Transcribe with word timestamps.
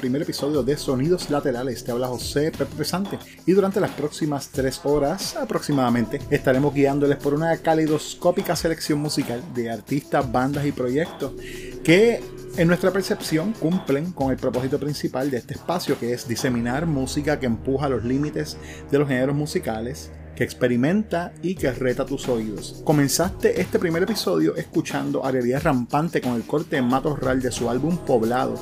primer 0.00 0.22
episodio 0.22 0.62
de 0.62 0.78
Sonidos 0.78 1.28
Laterales. 1.28 1.84
Te 1.84 1.92
habla 1.92 2.08
José 2.08 2.50
Pesante 2.50 3.18
y 3.44 3.52
durante 3.52 3.80
las 3.80 3.90
próximas 3.90 4.48
tres 4.48 4.80
horas 4.84 5.36
aproximadamente 5.36 6.20
estaremos 6.30 6.72
guiándoles 6.74 7.18
por 7.18 7.34
una 7.34 7.54
calidoscópica 7.58 8.56
selección 8.56 8.98
musical 8.98 9.42
de 9.54 9.70
artistas, 9.70 10.32
bandas 10.32 10.64
y 10.64 10.72
proyectos 10.72 11.32
que 11.84 12.22
en 12.56 12.66
nuestra 12.66 12.90
percepción 12.90 13.52
cumplen 13.52 14.12
con 14.12 14.30
el 14.30 14.38
propósito 14.38 14.78
principal 14.80 15.30
de 15.30 15.36
este 15.36 15.54
espacio 15.54 15.98
que 15.98 16.14
es 16.14 16.26
diseminar 16.26 16.86
música 16.86 17.38
que 17.38 17.46
empuja 17.46 17.90
los 17.90 18.02
límites 18.02 18.56
de 18.90 18.98
los 18.98 19.06
géneros 19.06 19.36
musicales 19.36 20.10
que 20.40 20.44
experimenta 20.44 21.34
y 21.42 21.54
que 21.54 21.70
reta 21.70 22.06
tus 22.06 22.26
oídos. 22.26 22.80
Comenzaste 22.82 23.60
este 23.60 23.78
primer 23.78 24.04
episodio 24.04 24.56
escuchando 24.56 25.22
Alegría 25.22 25.58
Rampante 25.58 26.22
con 26.22 26.32
el 26.32 26.44
corte 26.44 26.80
matorral 26.80 27.42
de 27.42 27.52
su 27.52 27.68
álbum 27.68 27.98
Poblado. 27.98 28.54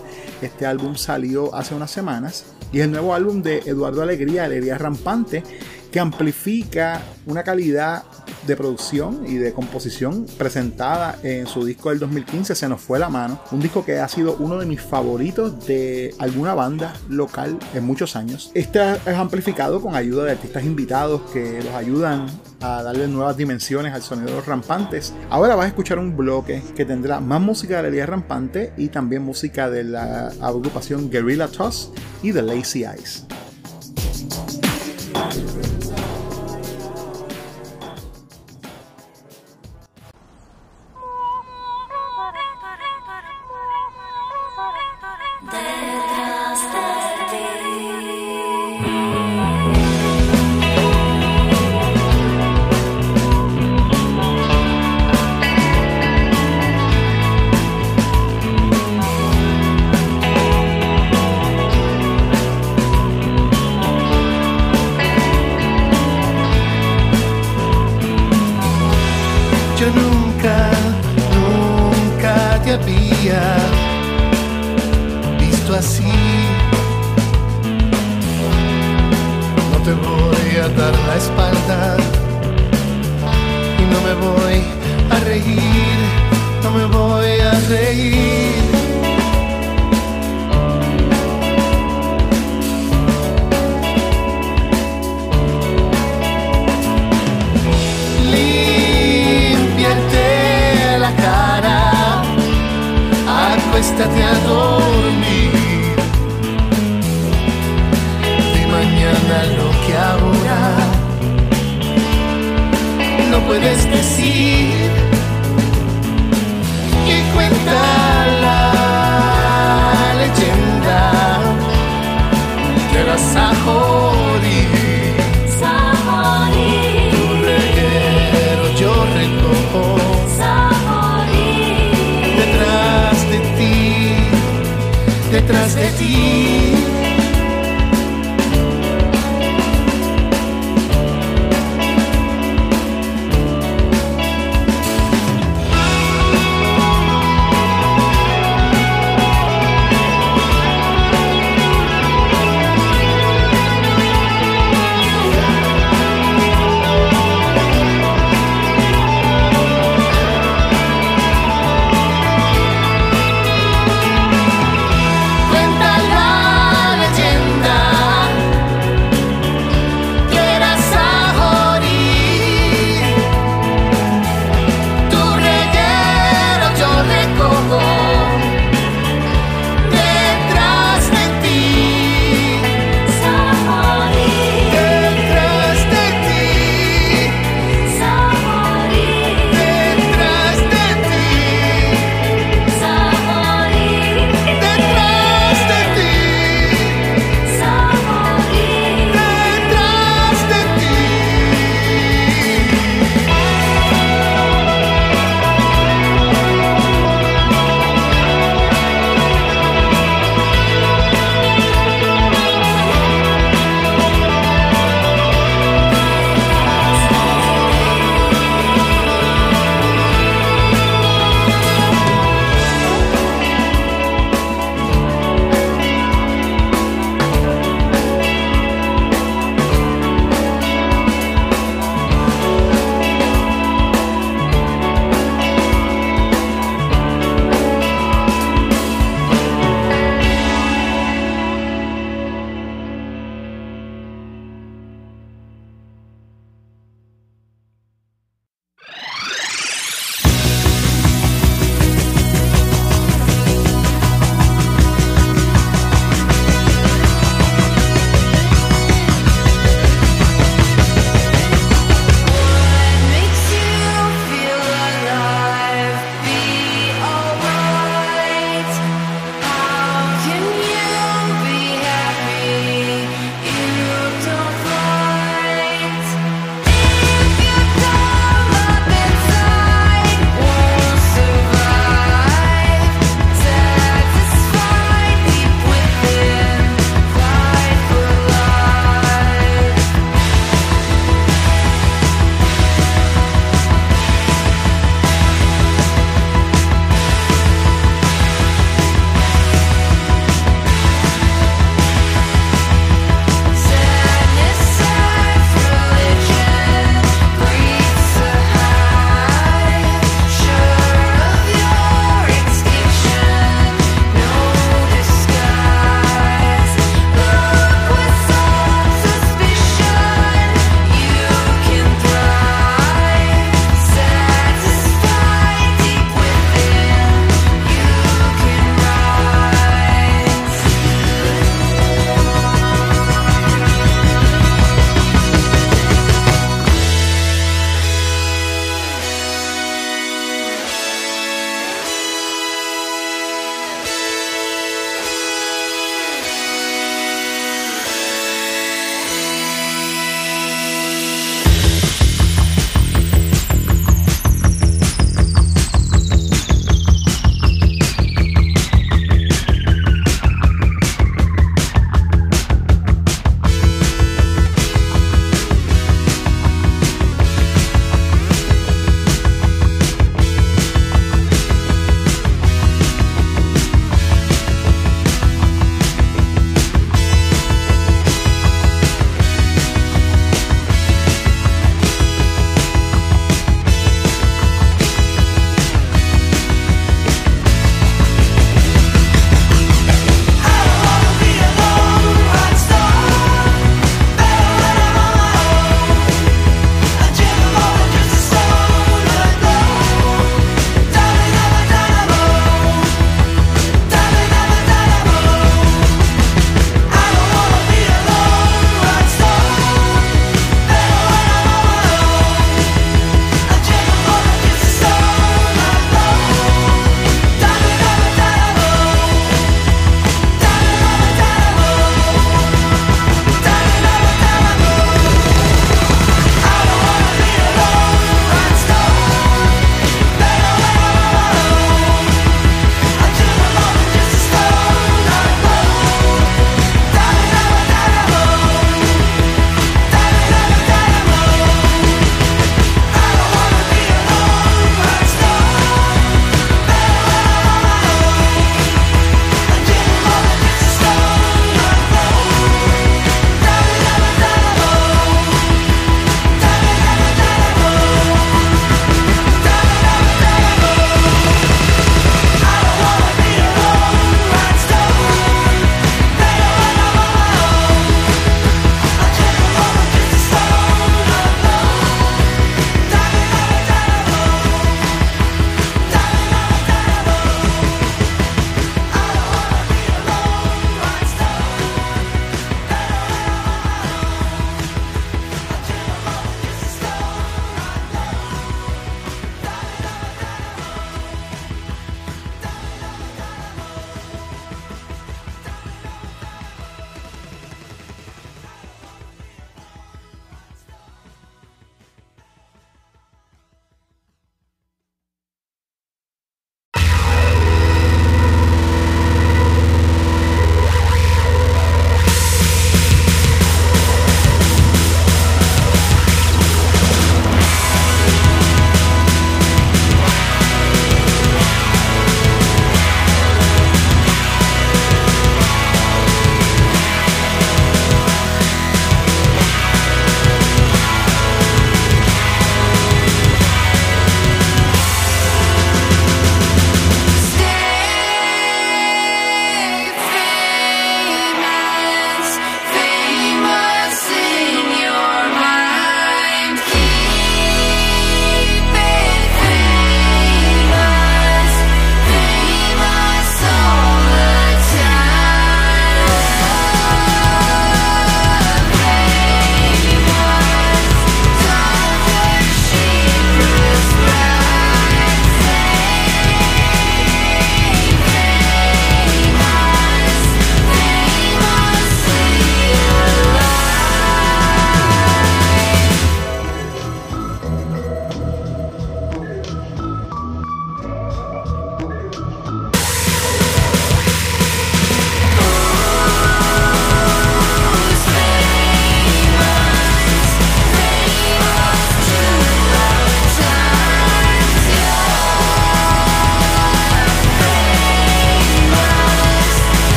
Este 0.43 0.67
álbum 0.67 0.97
salió 0.97 1.55
hace 1.55 1.77
unas 1.77 1.93
semanas 1.93 2.47
y 2.73 2.81
el 2.81 2.91
nuevo 2.91 3.15
álbum 3.15 3.43
de 3.43 3.59
Eduardo 3.59 4.03
Alegría, 4.03 4.47
Alegría 4.47 4.77
Rampante, 4.77 5.45
que 5.91 6.01
amplifica 6.01 7.01
una 7.27 7.43
calidad 7.43 8.05
de 8.47 8.57
producción 8.57 9.25
y 9.27 9.35
de 9.35 9.53
composición 9.53 10.27
presentada 10.39 11.19
en 11.23 11.47
su 11.47 11.65
disco 11.65 11.91
del 11.91 11.99
2015 11.99 12.55
Se 12.55 12.69
nos 12.69 12.81
fue 12.81 12.99
la 12.99 13.09
mano, 13.09 13.41
un 13.51 13.61
disco 13.61 13.85
que 13.85 13.99
ha 13.99 14.09
sido 14.09 14.37
uno 14.39 14.59
de 14.59 14.67
mis 14.67 14.81
favoritos 14.81 15.67
de 15.67 16.15
alguna 16.19 16.55
banda 16.55 16.95
local 17.09 17.59
en 17.75 17.85
muchos 17.85 18.17
años. 18.17 18.51
Este 18.55 18.81
es 18.93 19.15
amplificado 19.15 19.81
con 19.81 19.95
ayuda 19.95 20.25
de 20.25 20.33
artistas 20.33 20.65
invitados 20.65 21.23
que 21.33 21.63
los 21.63 21.75
ayudan 21.75 22.27
a 22.61 22.83
darle 22.83 23.07
nuevas 23.09 23.37
dimensiones 23.37 23.93
al 23.93 24.03
sonido 24.03 24.31
de 24.31 24.37
los 24.37 24.47
rampantes. 24.47 25.13
Ahora 25.31 25.55
vas 25.55 25.67
a 25.67 25.69
escuchar 25.69 25.99
un 25.99 26.17
bloque 26.17 26.63
que 26.75 26.85
tendrá 26.85 27.21
más 27.21 27.41
música 27.41 27.83
de 27.83 27.91
la 27.91 28.07
rampante 28.07 28.73
y 28.77 28.89
también 28.89 29.23
música 29.23 29.71
de 29.71 29.85
la 29.85 30.29
agrupación 30.41 31.11
Guerrilla 31.11 31.49
Toss 31.49 31.93
y 32.23 32.33
The 32.33 32.43
Lazy 32.43 32.85
Eyes. 32.85 33.27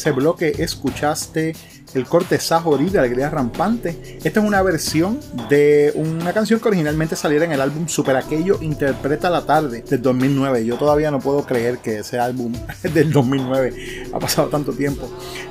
Ese 0.00 0.12
bloque 0.12 0.54
escuchaste 0.58 1.52
el 1.94 2.06
corte 2.06 2.38
Sahori 2.38 2.88
de 2.88 2.98
Alegría 2.98 3.28
Rampante. 3.28 4.18
Esta 4.22 4.40
es 4.40 4.46
una 4.46 4.62
versión 4.62 5.20
de 5.48 5.92
una 5.94 6.32
canción 6.32 6.60
que 6.60 6.68
originalmente 6.68 7.16
saliera 7.16 7.44
en 7.44 7.52
el 7.52 7.60
álbum 7.60 7.86
Super 7.88 8.16
Aquello 8.16 8.58
Interpreta 8.62 9.28
la 9.28 9.44
Tarde 9.44 9.82
del 9.82 10.00
2009. 10.00 10.64
Yo 10.64 10.76
todavía 10.76 11.10
no 11.10 11.18
puedo 11.18 11.44
creer 11.44 11.78
que 11.78 11.98
ese 11.98 12.18
álbum 12.18 12.54
del 12.94 13.12
2009 13.12 14.08
ha 14.12 14.18
pasado 14.18 14.48
tanto 14.48 14.72
tiempo. 14.72 15.10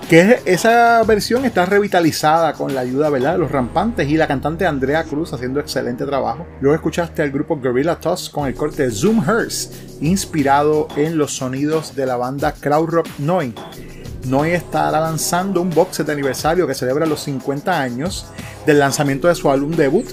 Que 0.09 0.39
esa 0.45 1.03
versión 1.03 1.45
está 1.45 1.65
revitalizada 1.65 2.53
con 2.53 2.73
la 2.73 2.81
ayuda 2.81 3.09
¿verdad? 3.09 3.33
de 3.33 3.39
los 3.39 3.51
rampantes 3.51 4.09
y 4.09 4.17
la 4.17 4.27
cantante 4.27 4.65
Andrea 4.65 5.03
Cruz 5.03 5.33
haciendo 5.33 5.59
excelente 5.59 6.05
trabajo. 6.05 6.47
Luego 6.61 6.73
escuchaste 6.73 7.21
al 7.21 7.31
grupo 7.31 7.57
Gorilla 7.57 7.99
Toss 7.99 8.29
con 8.29 8.47
el 8.47 8.55
corte 8.55 8.89
Zoom 8.89 9.23
Hearse, 9.23 9.69
inspirado 10.01 10.87
en 10.95 11.17
los 11.17 11.35
sonidos 11.35 11.95
de 11.95 12.05
la 12.07 12.15
banda 12.15 12.53
Crowd 12.53 13.05
Noi. 13.19 13.53
Noi 14.29 14.51
estará 14.51 14.99
lanzando 14.99 15.59
un 15.59 15.71
box 15.71 16.05
de 16.05 16.11
aniversario 16.11 16.67
que 16.67 16.75
celebra 16.75 17.07
los 17.07 17.21
50 17.21 17.81
años 17.81 18.27
del 18.63 18.77
lanzamiento 18.77 19.27
de 19.27 19.33
su 19.33 19.49
álbum 19.49 19.71
debut. 19.71 20.05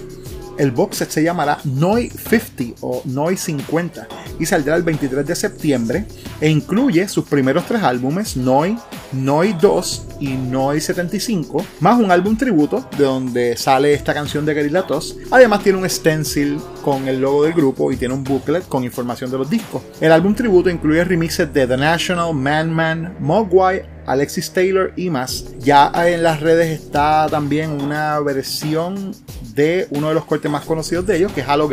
El 0.57 0.71
box 0.71 1.05
se 1.07 1.23
llamará 1.23 1.59
Noi 1.65 2.09
50 2.09 2.81
o 2.81 3.03
Noi 3.05 3.37
50 3.37 4.09
y 4.39 4.47
saldrá 4.47 4.75
el 4.77 4.85
23 4.85 5.27
de 5.27 5.37
septiembre 5.37 6.07
e 6.41 6.49
incluye 6.49 7.07
sus 7.09 7.27
primeros 7.27 7.67
tres 7.67 7.83
álbumes, 7.83 8.39
Noi, 8.39 8.79
Noi 9.13 9.53
2 9.53 10.07
y 10.21 10.29
Noi 10.29 10.81
75, 10.81 11.63
más 11.81 12.01
un 12.01 12.11
álbum 12.11 12.39
tributo 12.39 12.89
de 12.97 13.05
donde 13.05 13.57
sale 13.59 13.93
esta 13.93 14.15
canción 14.15 14.47
de 14.47 14.55
Guerrilla 14.55 14.87
Toss. 14.87 15.15
Además 15.31 15.63
tiene 15.63 15.79
un 15.79 15.91
stencil 15.91 16.59
con 16.83 17.07
el 17.07 17.21
logo 17.21 17.45
del 17.45 17.53
grupo 17.53 17.93
y 17.93 17.97
tiene 17.99 18.15
un 18.15 18.25
booklet 18.25 18.67
con 18.67 18.83
información 18.83 19.31
de 19.31 19.37
los 19.37 19.51
discos. 19.51 19.83
El 20.01 20.11
álbum 20.11 20.35
tributo 20.35 20.71
incluye 20.71 21.05
remixes 21.05 21.53
de 21.53 21.67
The 21.67 21.77
National, 21.77 22.33
Man 22.33 22.73
Man, 22.73 23.17
Mogwai, 23.21 23.96
Alexis 24.07 24.53
Taylor 24.53 24.93
y 24.97 25.11
más. 25.11 25.45
Ya 25.59 25.93
en 26.07 26.23
las 26.23 26.41
redes 26.41 26.81
está 26.81 27.27
también 27.31 27.71
una 27.71 28.19
versión 28.21 29.13
de 29.55 29.87
uno 29.91 30.09
de 30.09 30.15
los 30.15 30.25
cortes 30.25 30.51
más 30.51 30.65
conocidos 30.65 31.07
de 31.07 31.17
ellos, 31.17 31.33
que 31.33 31.41
es 31.41 31.49
Halo 31.49 31.67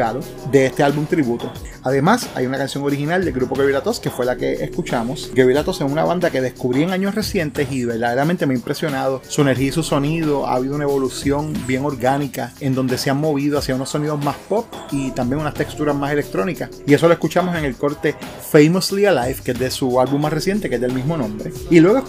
de 0.51 0.65
este 0.65 0.83
álbum 0.83 1.05
tributo. 1.05 1.51
Además, 1.83 2.29
hay 2.35 2.45
una 2.45 2.57
canción 2.57 2.83
original 2.83 3.23
del 3.23 3.33
grupo 3.33 3.55
Guerrillatos, 3.55 3.99
que 3.99 4.09
fue 4.09 4.25
la 4.25 4.37
que 4.37 4.53
escuchamos. 4.63 5.31
Guerrillatos 5.35 5.81
es 5.81 5.91
una 5.91 6.05
banda 6.05 6.31
que 6.31 6.41
descubrí 6.41 6.83
en 6.83 6.91
años 6.91 7.13
recientes 7.13 7.71
y 7.71 7.83
verdaderamente 7.83 8.45
me 8.45 8.53
ha 8.53 8.57
impresionado 8.57 9.21
su 9.27 9.41
energía 9.41 9.67
y 9.67 9.71
su 9.71 9.83
sonido. 9.83 10.47
Ha 10.47 10.55
habido 10.55 10.75
una 10.75 10.85
evolución 10.85 11.53
bien 11.67 11.83
orgánica 11.83 12.53
en 12.61 12.73
donde 12.73 12.97
se 12.97 13.09
han 13.09 13.17
movido 13.17 13.59
hacia 13.59 13.75
unos 13.75 13.89
sonidos 13.89 14.23
más 14.23 14.37
pop 14.47 14.65
y 14.91 15.11
también 15.11 15.41
unas 15.41 15.53
texturas 15.53 15.95
más 15.95 16.11
electrónicas. 16.11 16.69
Y 16.87 16.93
eso 16.93 17.07
lo 17.07 17.13
escuchamos 17.13 17.55
en 17.57 17.65
el 17.65 17.75
corte 17.75 18.15
Famously 18.49 19.05
Alive, 19.05 19.41
que 19.43 19.51
es 19.51 19.59
de 19.59 19.69
su 19.69 19.99
álbum 19.99 20.21
más 20.21 20.31
reciente, 20.31 20.69
que 20.69 20.75
es 20.75 20.81
del 20.81 20.93
mismo 20.93 21.17
nombre. 21.17 21.51
Y 21.69 21.81
luego 21.81 21.99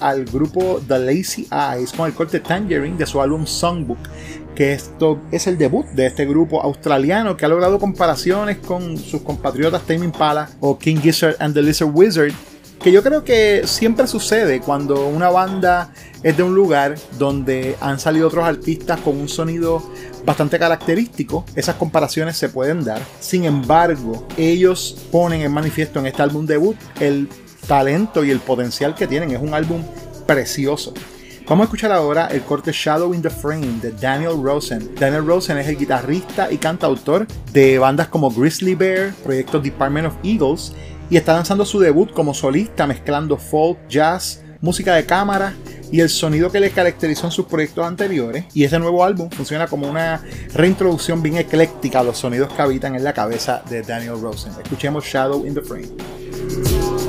al 0.00 0.24
grupo 0.24 0.80
The 0.86 0.98
Lazy 0.98 1.48
Eyes 1.50 1.92
con 1.92 2.06
el 2.06 2.14
corte 2.14 2.40
Tangerine 2.40 2.96
de 2.96 3.04
su 3.04 3.20
álbum 3.20 3.44
Songbook, 3.46 3.98
que 4.54 4.72
esto 4.72 5.20
es 5.30 5.46
el 5.46 5.58
debut 5.58 5.84
de 5.88 6.06
este 6.06 6.24
grupo 6.24 6.62
australiano 6.62 7.36
que 7.36 7.44
ha 7.44 7.48
logrado 7.48 7.78
comparaciones 7.78 8.56
con 8.56 8.96
sus 8.96 9.20
compatriotas 9.20 9.82
Tame 9.82 10.06
Impala 10.06 10.48
o 10.60 10.78
King 10.78 10.96
Gizzard 10.96 11.36
and 11.40 11.54
the 11.54 11.60
Lizard 11.60 11.90
Wizard, 11.92 12.32
que 12.82 12.90
yo 12.90 13.02
creo 13.02 13.22
que 13.22 13.62
siempre 13.66 14.06
sucede 14.06 14.60
cuando 14.60 15.06
una 15.08 15.28
banda 15.28 15.92
es 16.22 16.34
de 16.34 16.42
un 16.42 16.54
lugar 16.54 16.94
donde 17.18 17.76
han 17.80 18.00
salido 18.00 18.28
otros 18.28 18.46
artistas 18.46 18.98
con 19.00 19.18
un 19.18 19.28
sonido 19.28 19.82
bastante 20.24 20.58
característico, 20.58 21.44
esas 21.54 21.74
comparaciones 21.74 22.38
se 22.38 22.48
pueden 22.48 22.82
dar. 22.82 23.02
Sin 23.20 23.44
embargo, 23.44 24.26
ellos 24.38 24.96
ponen 25.12 25.42
en 25.42 25.52
manifiesto 25.52 26.00
en 26.00 26.06
este 26.06 26.22
álbum 26.22 26.46
debut 26.46 26.76
el 26.98 27.28
talento 27.68 28.24
y 28.24 28.30
el 28.32 28.40
potencial 28.40 28.96
que 28.96 29.06
tienen. 29.06 29.30
Es 29.30 29.40
un 29.40 29.54
álbum 29.54 29.82
precioso. 30.26 30.92
Vamos 31.48 31.64
a 31.64 31.66
escuchar 31.66 31.92
ahora 31.92 32.26
el 32.26 32.42
corte 32.42 32.72
Shadow 32.72 33.14
in 33.14 33.22
the 33.22 33.30
Frame 33.30 33.80
de 33.80 33.92
Daniel 33.92 34.42
Rosen. 34.42 34.94
Daniel 34.98 35.24
Rosen 35.24 35.56
es 35.58 35.68
el 35.68 35.78
guitarrista 35.78 36.52
y 36.52 36.58
cantautor 36.58 37.26
de 37.52 37.78
bandas 37.78 38.08
como 38.08 38.30
Grizzly 38.30 38.74
Bear, 38.74 39.14
proyectos 39.24 39.62
Department 39.62 40.08
of 40.08 40.14
Eagles, 40.22 40.74
y 41.08 41.16
está 41.16 41.32
lanzando 41.32 41.64
su 41.64 41.78
debut 41.78 42.12
como 42.12 42.34
solista 42.34 42.86
mezclando 42.86 43.38
folk, 43.38 43.78
jazz, 43.88 44.42
música 44.60 44.94
de 44.94 45.06
cámara 45.06 45.54
y 45.90 46.00
el 46.00 46.10
sonido 46.10 46.52
que 46.52 46.60
le 46.60 46.70
caracterizó 46.70 47.26
en 47.26 47.32
sus 47.32 47.46
proyectos 47.46 47.86
anteriores. 47.86 48.44
Y 48.52 48.64
este 48.64 48.78
nuevo 48.78 49.02
álbum 49.02 49.30
funciona 49.30 49.66
como 49.68 49.88
una 49.88 50.22
reintroducción 50.52 51.22
bien 51.22 51.38
ecléctica 51.38 52.00
a 52.00 52.02
los 52.02 52.18
sonidos 52.18 52.52
que 52.52 52.60
habitan 52.60 52.94
en 52.94 53.04
la 53.04 53.14
cabeza 53.14 53.62
de 53.70 53.80
Daniel 53.80 54.20
Rosen. 54.20 54.52
Escuchemos 54.62 55.04
Shadow 55.06 55.46
in 55.46 55.54
the 55.54 55.62
Frame. 55.62 57.07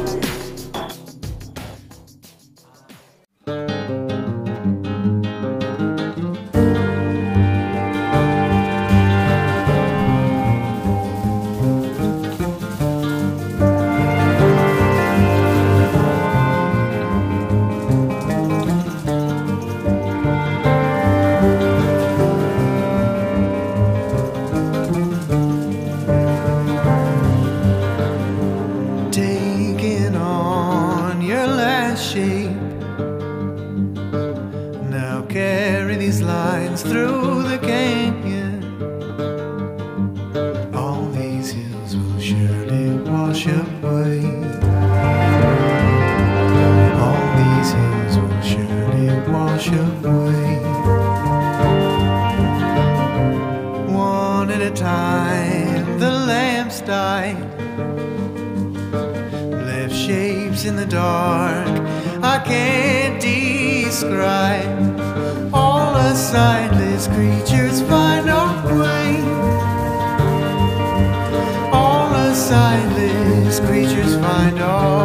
wash 43.40 43.48
away 43.48 44.26
all 47.00 47.26
these 47.38 47.72
will 48.18 48.42
surely 48.42 49.08
wash 49.32 49.68
away 49.70 50.60
one 53.94 54.52
at 54.52 54.62
a 54.62 54.72
time 54.72 56.00
the 56.00 56.12
lamps 56.12 56.82
die. 56.82 57.34
Left 59.66 59.94
shapes 59.94 60.66
in 60.66 60.76
the 60.76 60.86
dark 60.86 61.68
I 62.22 62.40
can't 62.44 63.22
describe. 63.22 65.00
All 65.54 65.94
the 65.94 66.14
sightless 66.14 67.08
creatures 67.08 67.69
know. 74.52 74.99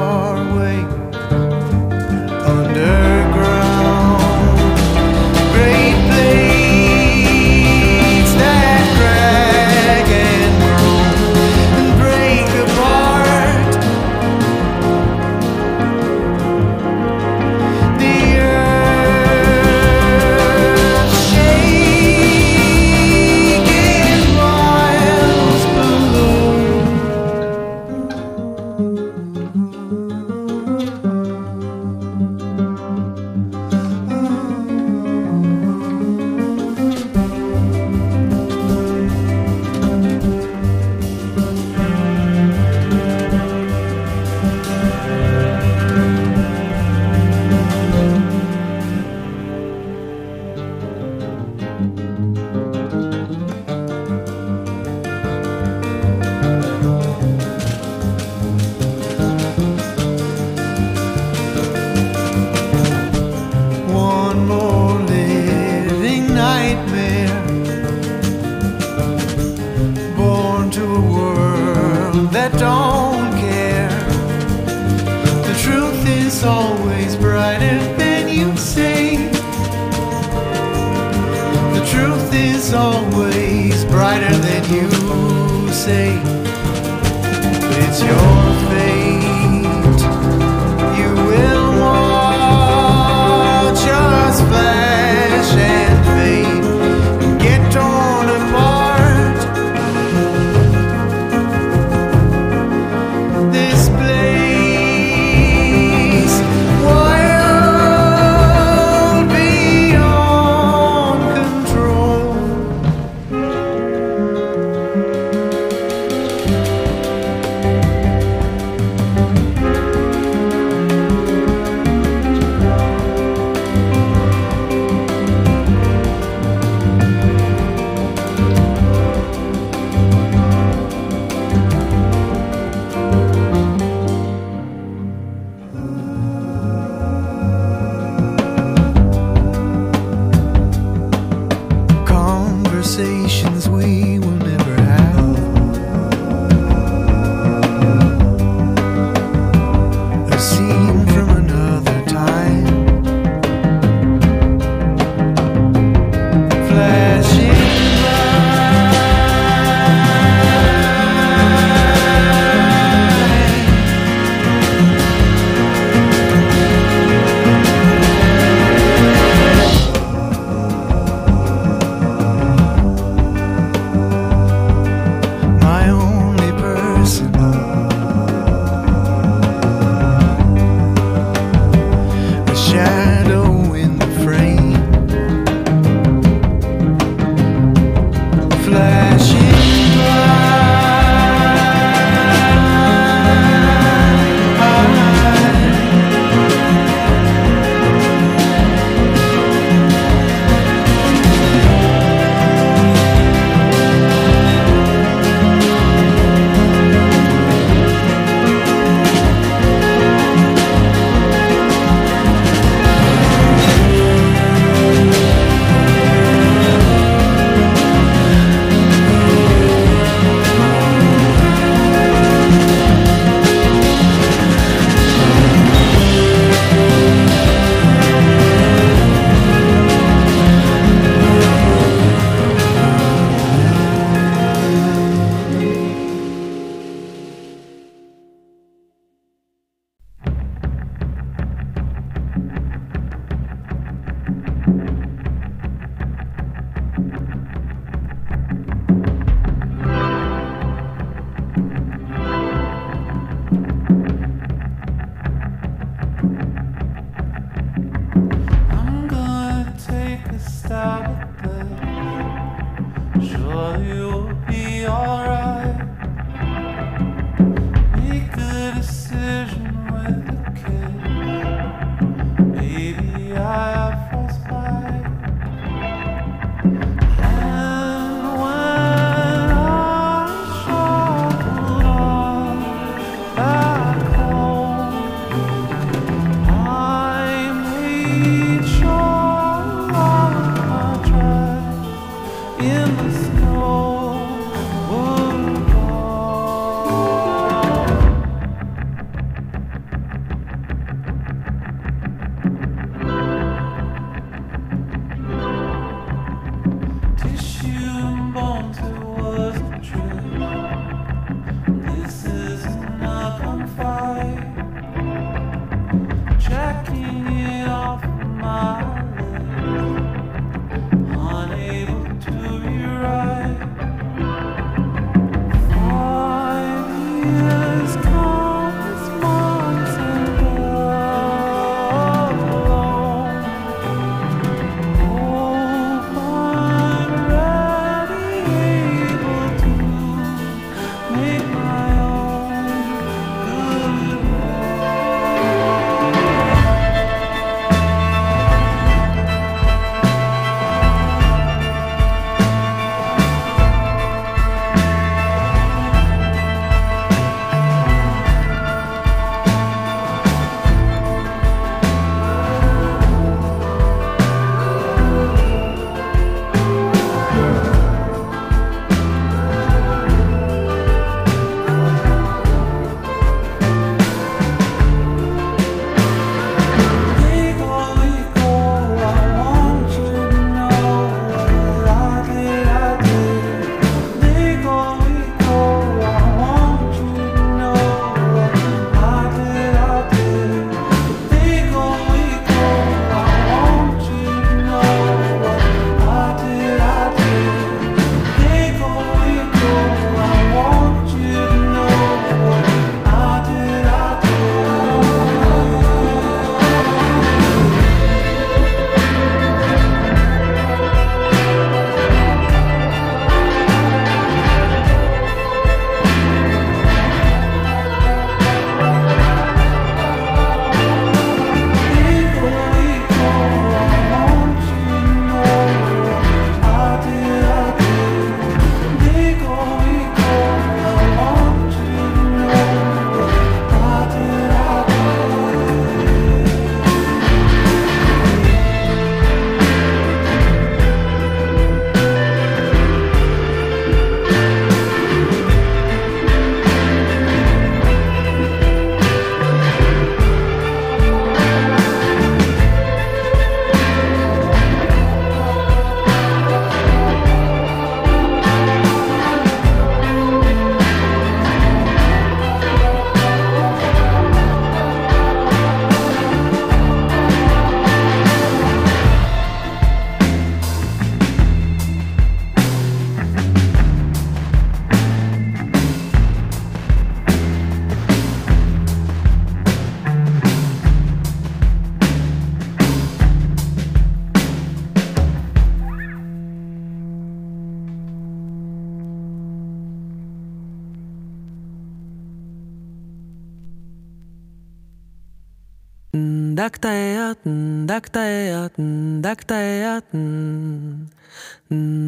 Daktayaten, 496.74 497.86
Daktayaten, 497.86 499.22
Daktayaten. 499.22 500.26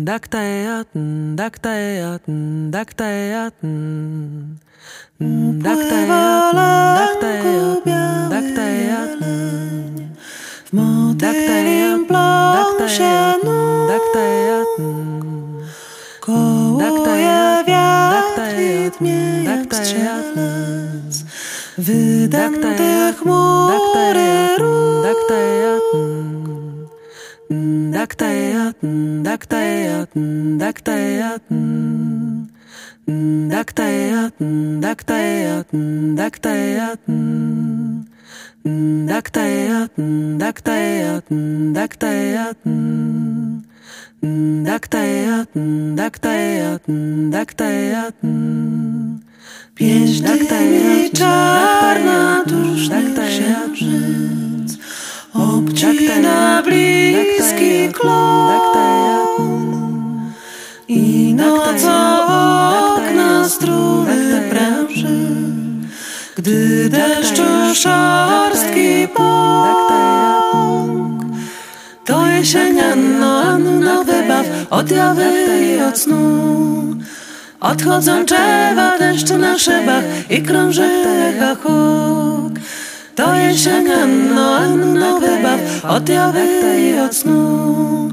Daktayaten, 0.05 1.37
Daktayaten, 1.39 2.71
Daktayaten. 2.75 3.86
Odchodzą 77.97 78.25
drzewa 78.25 78.99
deszczu 78.99 79.39
na 79.39 79.59
szybach 79.59 80.05
i 80.31 80.43
krąży 80.43 80.83
echa 80.83 81.55
huk. 81.55 82.53
To 83.15 83.35
jesienianno 83.35 84.77
no 84.77 85.21
wybaw 85.21 85.85
od 85.85 86.09
jawy 86.09 86.47
i 86.81 87.01
od 87.01 87.17
snu. 87.17 88.09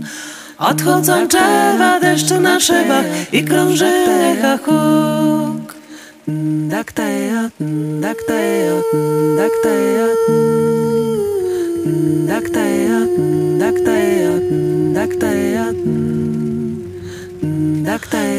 Odchodzą 0.57 1.27
drzewa 1.27 1.99
deszczu 1.99 2.39
na 2.39 2.59
szybach 2.59 3.05
i 3.33 3.43
krąży 3.43 3.85
echa 3.85 4.57
huk. 4.57 5.75
daktaeat, 6.69 7.51
daktaeat, 7.99 8.83
daktaeat, 9.37 10.19
daktaeat, 12.27 13.11
daktaeat, 13.59 13.59
daktaeat, 13.59 14.45
daktaeat, 14.93 15.77
Dakta 17.93 18.33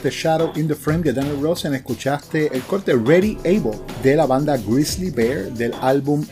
corte 0.00 0.16
Shadow 0.16 0.52
in 0.56 0.66
the 0.66 0.74
Frame 0.74 1.02
de 1.02 1.12
Daniel 1.12 1.42
Rosen 1.42 1.74
escuchaste 1.74 2.48
el 2.54 2.62
corte 2.62 2.94
Ready 2.94 3.36
Able 3.40 3.78
de 4.02 4.16
la 4.16 4.24
banda 4.24 4.56
Grizzly 4.56 5.10
Bear 5.10 5.52
del 5.52 5.74
álbum 5.82 6.24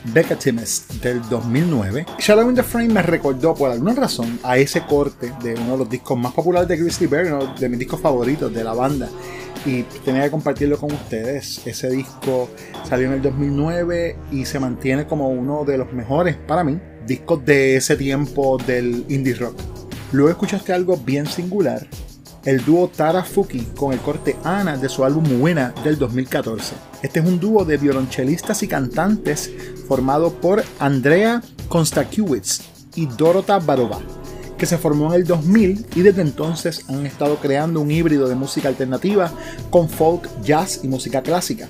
Timmins 0.42 0.86
del 1.02 1.20
2009. 1.28 2.06
Shadow 2.18 2.48
in 2.48 2.54
the 2.54 2.62
Frame 2.62 2.88
me 2.88 3.02
recordó 3.02 3.54
por 3.54 3.70
alguna 3.70 3.94
razón 3.94 4.38
a 4.42 4.56
ese 4.56 4.86
corte 4.86 5.34
de 5.42 5.52
uno 5.52 5.72
de 5.72 5.78
los 5.78 5.90
discos 5.90 6.18
más 6.18 6.32
populares 6.32 6.66
de 6.66 6.78
Grizzly 6.78 7.08
Bear, 7.08 7.26
uno 7.26 7.54
de 7.60 7.68
mis 7.68 7.78
discos 7.78 8.00
favoritos 8.00 8.54
de 8.54 8.64
la 8.64 8.72
banda 8.72 9.06
y 9.66 9.82
tenía 10.02 10.22
que 10.22 10.30
compartirlo 10.30 10.78
con 10.78 10.90
ustedes. 10.90 11.60
Ese 11.66 11.90
disco 11.90 12.48
salió 12.88 13.08
en 13.08 13.14
el 13.14 13.22
2009 13.22 14.16
y 14.32 14.46
se 14.46 14.58
mantiene 14.58 15.06
como 15.06 15.28
uno 15.28 15.66
de 15.66 15.76
los 15.76 15.92
mejores 15.92 16.36
para 16.36 16.64
mí 16.64 16.80
discos 17.06 17.44
de 17.44 17.76
ese 17.76 17.96
tiempo 17.96 18.56
del 18.66 19.04
indie 19.10 19.34
rock. 19.34 19.56
Luego 20.10 20.30
escuchaste 20.30 20.72
algo 20.72 20.96
bien 20.96 21.26
singular, 21.26 21.86
el 22.48 22.64
dúo 22.64 22.88
Tara 22.88 23.24
Fuki 23.24 23.60
con 23.76 23.92
el 23.92 23.98
corte 23.98 24.34
Ana 24.42 24.78
de 24.78 24.88
su 24.88 25.04
álbum 25.04 25.38
Buena 25.38 25.74
del 25.84 25.98
2014. 25.98 26.76
Este 27.02 27.20
es 27.20 27.26
un 27.26 27.38
dúo 27.38 27.66
de 27.66 27.76
violonchelistas 27.76 28.62
y 28.62 28.68
cantantes 28.68 29.52
formado 29.86 30.32
por 30.32 30.64
Andrea 30.78 31.42
Konstakiewicz 31.68 32.62
y 32.94 33.04
Dorota 33.04 33.58
Barova 33.58 34.00
que 34.56 34.64
se 34.64 34.78
formó 34.78 35.08
en 35.08 35.20
el 35.20 35.26
2000 35.26 35.88
y 35.94 36.00
desde 36.00 36.22
entonces 36.22 36.86
han 36.88 37.04
estado 37.04 37.36
creando 37.36 37.82
un 37.82 37.90
híbrido 37.90 38.30
de 38.30 38.34
música 38.34 38.68
alternativa 38.68 39.30
con 39.68 39.90
folk, 39.90 40.26
jazz 40.42 40.80
y 40.82 40.88
música 40.88 41.20
clásica. 41.20 41.68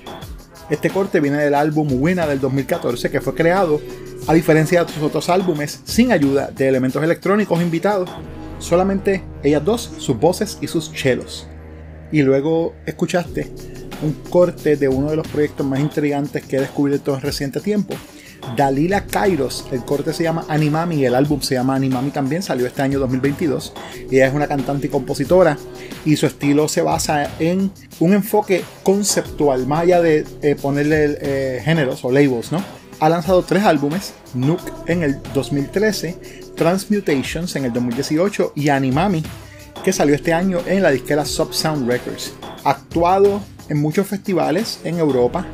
Este 0.70 0.90
corte 0.90 1.18
viene 1.18 1.38
del 1.38 1.54
álbum 1.54 1.88
Buena 1.98 2.24
del 2.28 2.38
2014 2.38 3.10
que 3.10 3.20
fue 3.20 3.34
creado, 3.34 3.80
a 4.28 4.32
diferencia 4.32 4.84
de 4.84 4.92
sus 4.92 5.02
otros 5.02 5.28
álbumes, 5.28 5.80
sin 5.86 6.12
ayuda 6.12 6.52
de 6.52 6.68
elementos 6.68 7.02
electrónicos 7.02 7.60
invitados, 7.60 8.08
solamente 8.60 9.24
ellas 9.42 9.64
dos, 9.64 9.90
sus 9.98 10.18
voces 10.18 10.58
y 10.60 10.66
sus 10.66 10.92
chelos. 10.92 11.46
Y 12.10 12.22
luego 12.22 12.74
escuchaste 12.86 13.52
un 14.02 14.12
corte 14.30 14.76
de 14.76 14.88
uno 14.88 15.10
de 15.10 15.16
los 15.16 15.26
proyectos 15.28 15.66
más 15.66 15.80
intrigantes 15.80 16.44
que 16.44 16.56
he 16.56 16.60
descubierto 16.60 17.14
en 17.14 17.20
reciente 17.20 17.60
tiempo, 17.60 17.94
Dalila 18.56 19.04
Kairos. 19.06 19.66
El 19.72 19.84
corte 19.84 20.12
se 20.12 20.22
llama 20.22 20.44
Animami 20.48 21.04
el 21.04 21.14
álbum 21.14 21.40
se 21.40 21.54
llama 21.54 21.74
Animami 21.74 22.10
también, 22.10 22.42
salió 22.42 22.66
este 22.66 22.82
año 22.82 22.98
2022. 23.00 23.72
Ella 24.10 24.26
es 24.26 24.34
una 24.34 24.46
cantante 24.46 24.86
y 24.86 24.90
compositora 24.90 25.58
y 26.04 26.16
su 26.16 26.26
estilo 26.26 26.68
se 26.68 26.82
basa 26.82 27.30
en 27.38 27.70
un 28.00 28.12
enfoque 28.12 28.64
conceptual, 28.82 29.66
más 29.66 29.82
allá 29.82 30.00
de 30.00 30.24
eh, 30.42 30.56
ponerle 30.60 31.18
eh, 31.20 31.62
géneros 31.64 32.04
o 32.04 32.12
labels, 32.12 32.52
¿no? 32.52 32.62
Ha 33.00 33.08
lanzado 33.08 33.42
tres 33.42 33.62
álbumes, 33.62 34.12
Nook 34.34 34.60
en 34.86 35.04
el 35.04 35.20
2013, 35.32 36.37
Transmutations 36.58 37.54
en 37.54 37.64
el 37.64 37.72
2018 37.72 38.52
y 38.56 38.68
Animami, 38.68 39.22
que 39.84 39.92
salió 39.92 40.16
este 40.16 40.34
año 40.34 40.58
en 40.66 40.82
la 40.82 40.90
disquera 40.90 41.24
Subsound 41.24 41.88
Records. 41.88 42.34
Ha 42.64 42.70
actuado 42.70 43.40
en 43.68 43.80
muchos 43.80 44.08
festivales 44.08 44.80
en 44.82 44.98
Europa, 44.98 45.46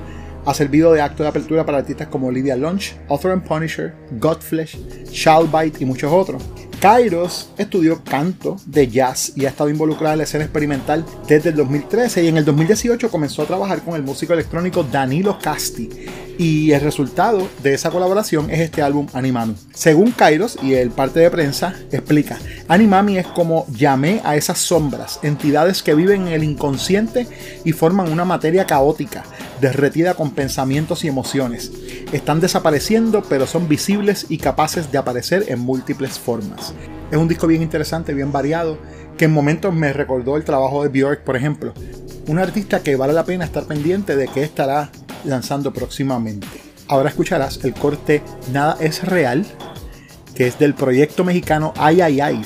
ha 0.46 0.54
servido 0.54 0.92
de 0.92 1.02
acto 1.02 1.22
de 1.22 1.28
apertura 1.28 1.64
para 1.66 1.78
artistas 1.78 2.08
como 2.08 2.30
Lydia 2.30 2.56
Lunch, 2.56 2.96
Author 3.08 3.32
and 3.32 3.46
Punisher, 3.46 3.94
Godflesh, 4.18 4.78
Shallbite 5.10 5.82
y 5.82 5.86
muchos 5.86 6.10
otros. 6.10 6.42
Kairos 6.84 7.48
estudió 7.56 8.04
canto 8.04 8.58
de 8.66 8.88
jazz 8.88 9.32
y 9.36 9.46
ha 9.46 9.48
estado 9.48 9.70
involucrada 9.70 10.12
en 10.12 10.18
la 10.18 10.24
escena 10.24 10.44
experimental 10.44 11.02
desde 11.26 11.48
el 11.48 11.56
2013 11.56 12.24
y 12.24 12.28
en 12.28 12.36
el 12.36 12.44
2018 12.44 13.10
comenzó 13.10 13.40
a 13.40 13.46
trabajar 13.46 13.80
con 13.80 13.94
el 13.94 14.02
músico 14.02 14.34
electrónico 14.34 14.84
Danilo 14.84 15.38
Casti 15.38 15.88
y 16.36 16.72
el 16.72 16.82
resultado 16.82 17.48
de 17.62 17.72
esa 17.72 17.90
colaboración 17.90 18.50
es 18.50 18.60
este 18.60 18.82
álbum 18.82 19.06
Animami. 19.14 19.54
Según 19.72 20.10
Kairos 20.10 20.58
y 20.62 20.74
el 20.74 20.90
parte 20.90 21.20
de 21.20 21.30
prensa 21.30 21.74
explica, 21.90 22.38
Animami 22.68 23.16
es 23.16 23.26
como 23.28 23.66
llamé 23.70 24.20
a 24.22 24.36
esas 24.36 24.58
sombras, 24.58 25.20
entidades 25.22 25.82
que 25.82 25.94
viven 25.94 26.28
en 26.28 26.34
el 26.34 26.44
inconsciente 26.44 27.26
y 27.64 27.72
forman 27.72 28.12
una 28.12 28.26
materia 28.26 28.66
caótica, 28.66 29.24
derretida 29.60 30.14
con 30.14 30.30
pensamientos 30.32 31.04
y 31.04 31.08
emociones. 31.08 31.72
Están 32.12 32.40
desapareciendo 32.40 33.22
pero 33.28 33.46
son 33.46 33.68
visibles 33.68 34.26
y 34.28 34.38
capaces 34.38 34.90
de 34.90 34.98
aparecer 34.98 35.44
en 35.48 35.60
múltiples 35.60 36.18
formas. 36.18 36.74
Es 37.10 37.18
un 37.18 37.28
disco 37.28 37.46
bien 37.46 37.62
interesante, 37.62 38.14
bien 38.14 38.32
variado, 38.32 38.78
que 39.16 39.26
en 39.26 39.32
momentos 39.32 39.72
me 39.74 39.92
recordó 39.92 40.36
el 40.36 40.44
trabajo 40.44 40.82
de 40.82 40.88
Björk, 40.88 41.24
por 41.24 41.36
ejemplo. 41.36 41.72
Un 42.26 42.38
artista 42.38 42.82
que 42.82 42.96
vale 42.96 43.12
la 43.12 43.24
pena 43.24 43.44
estar 43.44 43.64
pendiente 43.64 44.16
de 44.16 44.28
que 44.28 44.42
estará 44.42 44.90
lanzando 45.24 45.72
próximamente. 45.72 46.46
Ahora 46.88 47.08
escucharás 47.08 47.62
el 47.64 47.74
corte 47.74 48.22
Nada 48.52 48.76
es 48.80 49.04
Real, 49.04 49.46
que 50.34 50.46
es 50.46 50.58
del 50.58 50.74
proyecto 50.74 51.24
mexicano 51.24 51.72
Ay 51.76 52.00
Ay. 52.00 52.42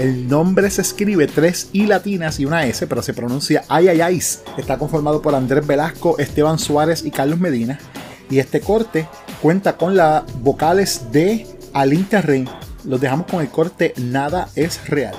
El 0.00 0.28
nombre 0.28 0.70
se 0.70 0.80
escribe 0.80 1.26
tres 1.26 1.68
I 1.74 1.84
latinas 1.84 2.40
y 2.40 2.46
una 2.46 2.64
S, 2.64 2.86
pero 2.86 3.02
se 3.02 3.12
pronuncia 3.12 3.64
Ay 3.68 3.88
Ay 3.88 4.00
Ay's. 4.00 4.40
Está 4.56 4.78
conformado 4.78 5.20
por 5.20 5.34
Andrés 5.34 5.66
Velasco, 5.66 6.18
Esteban 6.18 6.58
Suárez 6.58 7.04
y 7.04 7.10
Carlos 7.10 7.38
Medina. 7.38 7.78
Y 8.30 8.38
este 8.38 8.62
corte 8.62 9.06
cuenta 9.42 9.76
con 9.76 9.96
las 9.96 10.22
vocales 10.40 11.12
de 11.12 11.46
Alin 11.74 12.06
Terren. 12.06 12.48
Los 12.86 12.98
dejamos 12.98 13.26
con 13.26 13.42
el 13.42 13.50
corte 13.50 13.92
Nada 13.98 14.48
es 14.54 14.88
Real. 14.88 15.14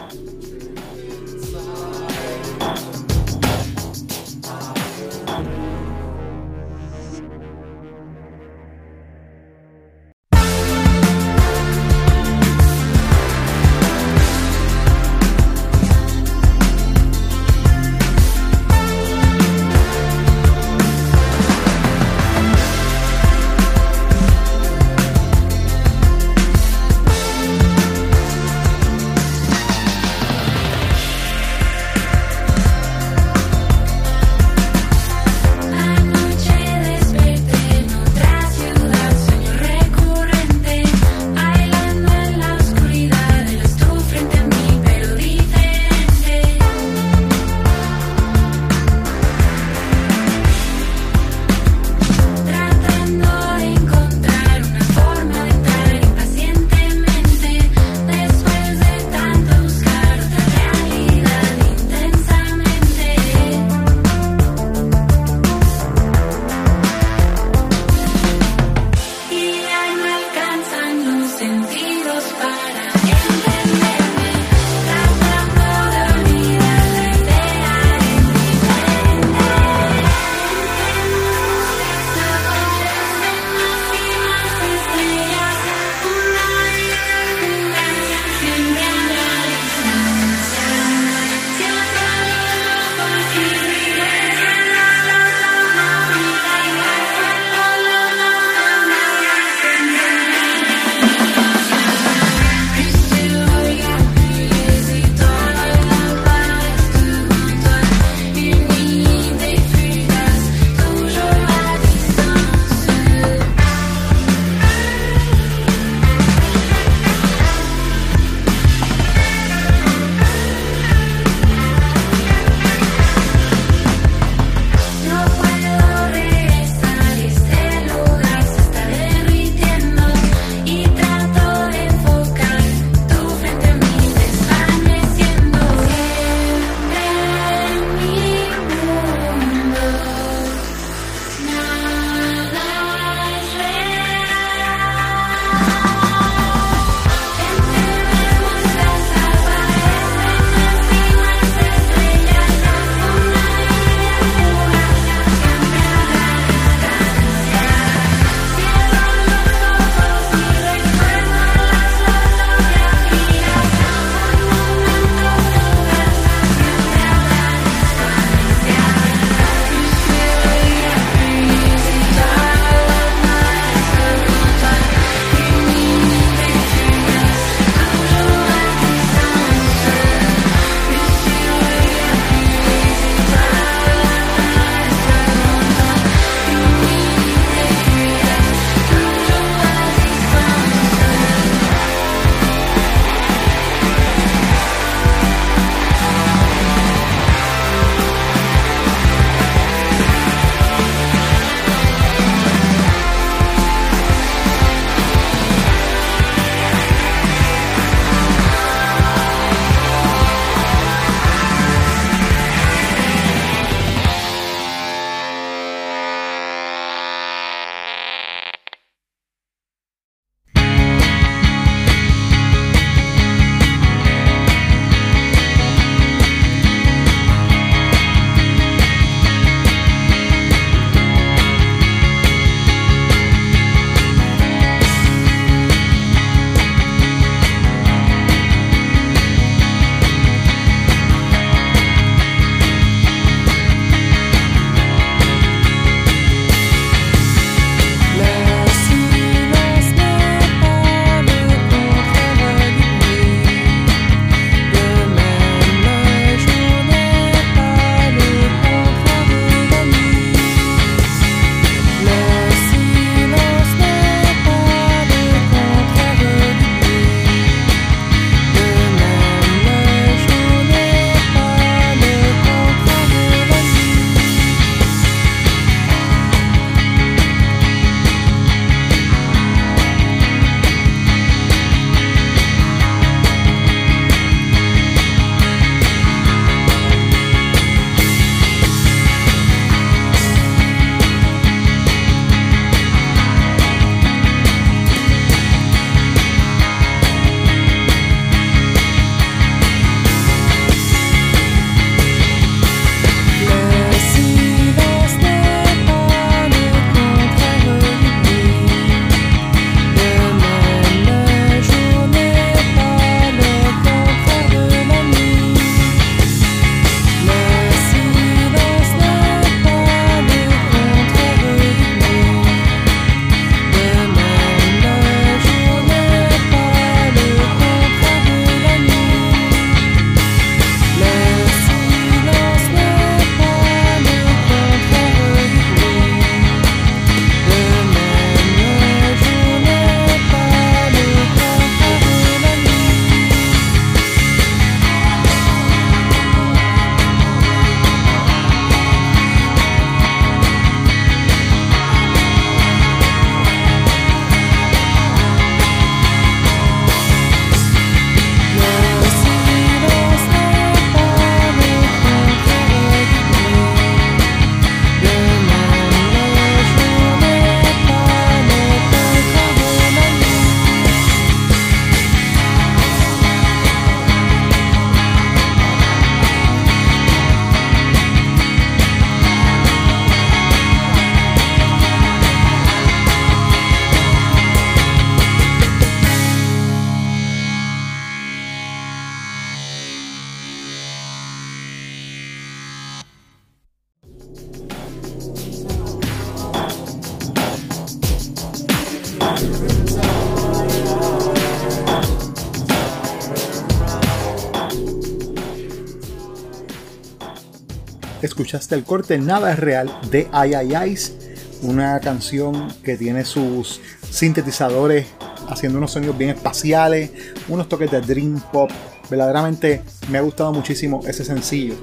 Escuchaste 408.51 408.75
el 408.75 408.83
corte 408.83 409.17
Nada 409.17 409.53
es 409.53 409.59
Real 409.59 409.89
de 410.11 410.27
Ay's, 410.33 411.13
una 411.61 412.01
canción 412.01 412.67
que 412.83 412.97
tiene 412.97 413.23
sus 413.23 413.79
sintetizadores 414.09 415.07
haciendo 415.47 415.77
unos 415.77 415.91
sonidos 415.91 416.17
bien 416.17 416.31
espaciales, 416.31 417.11
unos 417.47 417.69
toques 417.69 417.89
de 417.89 418.01
dream 418.01 418.41
pop. 418.51 418.69
Verdaderamente 419.09 419.83
me 420.09 420.17
ha 420.17 420.21
gustado 420.21 420.51
muchísimo 420.51 420.99
ese 421.07 421.23
sencillo. 421.23 421.75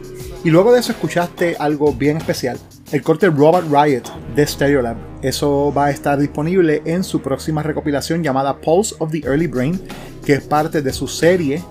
Y 0.45 0.51
luego 0.51 0.71
de 0.75 0.81
eso 0.81 0.93
escuchaste 0.93 1.57
algo 1.59 1.95
bien 1.95 2.19
especial, 2.19 2.59
el 2.93 3.01
corte 3.01 3.31
Robot 3.31 3.65
Riot 3.71 4.03
de 4.37 4.47
Stereolab. 4.47 4.99
Eso 5.23 5.73
va 5.73 5.87
a 5.87 5.91
estar 5.91 6.19
disponible 6.19 6.83
en 6.85 7.03
su 7.03 7.23
próxima 7.23 7.63
recopilación 7.63 8.23
llamada 8.23 8.61
Pulse 8.61 8.95
of 8.99 9.11
the 9.11 9.23
Early 9.25 9.47
Brain, 9.47 9.81
que 10.23 10.35
es 10.35 10.43
parte 10.43 10.83
de 10.83 10.93
su 10.93 11.09
serie 11.09 11.65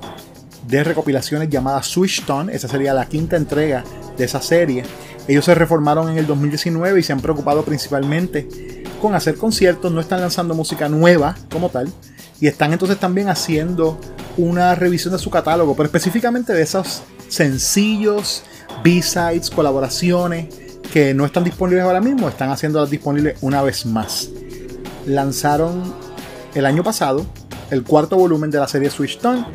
de 0.67 0.83
recopilaciones 0.83 1.49
llamada 1.49 1.83
Switch 1.83 2.25
Tone. 2.25 2.51
Esa 2.51 2.67
sería 2.67 2.95
la 2.95 3.05
quinta 3.05 3.37
entrega 3.37 3.83
de 4.17 4.25
esa 4.25 4.41
serie. 4.41 4.83
Ellos 5.27 5.45
se 5.45 5.55
reformaron 5.55 6.09
en 6.09 6.17
el 6.17 6.27
2019 6.27 6.99
y 6.99 7.03
se 7.03 7.13
han 7.13 7.19
preocupado 7.19 7.63
principalmente 7.63 8.83
con 9.01 9.13
hacer 9.13 9.35
conciertos, 9.35 9.91
no 9.91 10.01
están 10.01 10.21
lanzando 10.21 10.53
música 10.55 10.89
nueva 10.89 11.35
como 11.51 11.69
tal, 11.69 11.91
y 12.39 12.47
están 12.47 12.73
entonces 12.73 12.97
también 12.99 13.29
haciendo 13.29 13.99
una 14.37 14.75
revisión 14.75 15.13
de 15.13 15.19
su 15.19 15.29
catálogo, 15.29 15.75
pero 15.75 15.85
específicamente 15.85 16.53
de 16.53 16.61
esos 16.61 17.03
sencillos, 17.27 18.43
B-sides, 18.83 19.49
colaboraciones 19.49 20.47
que 20.91 21.13
no 21.13 21.25
están 21.25 21.43
disponibles 21.43 21.83
ahora 21.83 22.01
mismo, 22.01 22.29
están 22.29 22.49
haciéndolas 22.49 22.89
disponibles 22.89 23.37
una 23.41 23.61
vez 23.61 23.85
más. 23.85 24.29
Lanzaron 25.05 25.93
el 26.53 26.65
año 26.65 26.83
pasado 26.83 27.25
el 27.71 27.83
cuarto 27.83 28.15
volumen 28.15 28.49
de 28.51 28.59
la 28.59 28.67
serie 28.67 28.89
Switch 28.89 29.19
Tone 29.19 29.45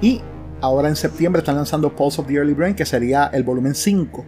y 0.00 0.20
ahora 0.60 0.88
en 0.88 0.96
septiembre 0.96 1.40
están 1.40 1.56
lanzando 1.56 1.94
Pulse 1.94 2.20
of 2.20 2.26
the 2.26 2.34
Early 2.34 2.54
Brain, 2.54 2.74
que 2.74 2.86
sería 2.86 3.30
el 3.32 3.42
volumen 3.42 3.74
5. 3.74 4.24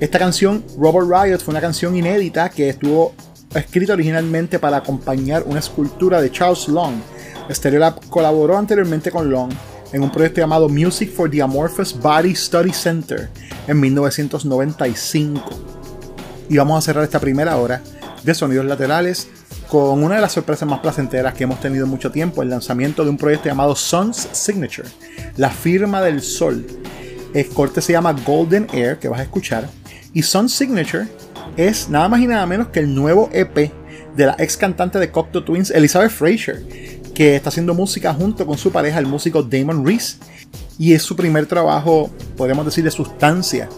Esta 0.00 0.18
canción, 0.18 0.64
Robert 0.78 1.08
Riot, 1.08 1.38
fue 1.38 1.52
una 1.52 1.60
canción 1.60 1.96
inédita 1.96 2.48
que 2.50 2.68
estuvo 2.68 3.14
escrita 3.54 3.92
originalmente 3.92 4.58
para 4.58 4.78
acompañar 4.78 5.44
una 5.46 5.60
escultura 5.60 6.20
de 6.20 6.30
Charles 6.30 6.68
Long. 6.68 6.96
Stereolab 7.50 8.08
colaboró 8.08 8.58
anteriormente 8.58 9.10
con 9.10 9.30
Long 9.30 9.52
en 9.92 10.02
un 10.02 10.10
proyecto 10.10 10.40
llamado 10.40 10.68
Music 10.68 11.12
for 11.12 11.30
the 11.30 11.40
Amorphous 11.40 11.98
Body 11.98 12.34
Study 12.34 12.72
Center 12.72 13.28
en 13.68 13.78
1995. 13.78 15.40
Y 16.48 16.56
vamos 16.56 16.78
a 16.78 16.82
cerrar 16.82 17.04
esta 17.04 17.20
primera 17.20 17.56
hora 17.56 17.80
de 18.24 18.34
sonidos 18.34 18.66
laterales 18.66 19.28
con 19.68 20.02
una 20.02 20.16
de 20.16 20.20
las 20.20 20.32
sorpresas 20.32 20.68
más 20.68 20.80
placenteras 20.80 21.34
que 21.34 21.44
hemos 21.44 21.60
tenido 21.60 21.84
en 21.84 21.90
mucho 21.90 22.10
tiempo, 22.10 22.42
el 22.42 22.50
lanzamiento 22.50 23.04
de 23.04 23.10
un 23.10 23.16
proyecto 23.16 23.48
llamado 23.48 23.74
Sun's 23.74 24.28
Signature, 24.32 24.88
la 25.36 25.50
firma 25.50 26.00
del 26.02 26.22
sol. 26.22 26.66
El 27.34 27.48
corte 27.48 27.80
se 27.80 27.92
llama 27.92 28.12
Golden 28.24 28.68
Air, 28.72 28.98
que 28.98 29.08
vas 29.08 29.20
a 29.20 29.24
escuchar, 29.24 29.68
y 30.12 30.22
Sun's 30.22 30.54
Signature 30.54 31.06
es 31.56 31.88
nada 31.88 32.08
más 32.08 32.20
y 32.20 32.26
nada 32.26 32.46
menos 32.46 32.68
que 32.68 32.80
el 32.80 32.94
nuevo 32.94 33.28
EP 33.32 33.72
de 34.16 34.26
la 34.26 34.36
ex 34.38 34.56
cantante 34.56 34.98
de 34.98 35.10
Cocteau 35.10 35.44
Twins, 35.44 35.70
Elizabeth 35.70 36.10
Fraser, 36.10 36.62
que 37.14 37.36
está 37.36 37.48
haciendo 37.48 37.74
música 37.74 38.12
junto 38.14 38.46
con 38.46 38.58
su 38.58 38.70
pareja, 38.70 38.98
el 38.98 39.06
músico 39.06 39.42
Damon 39.42 39.84
Reese, 39.84 40.18
y 40.78 40.92
es 40.92 41.02
su 41.02 41.16
primer 41.16 41.46
trabajo, 41.46 42.10
podemos 42.36 42.64
decir, 42.64 42.84
de 42.84 42.90
sustancia 42.90 43.68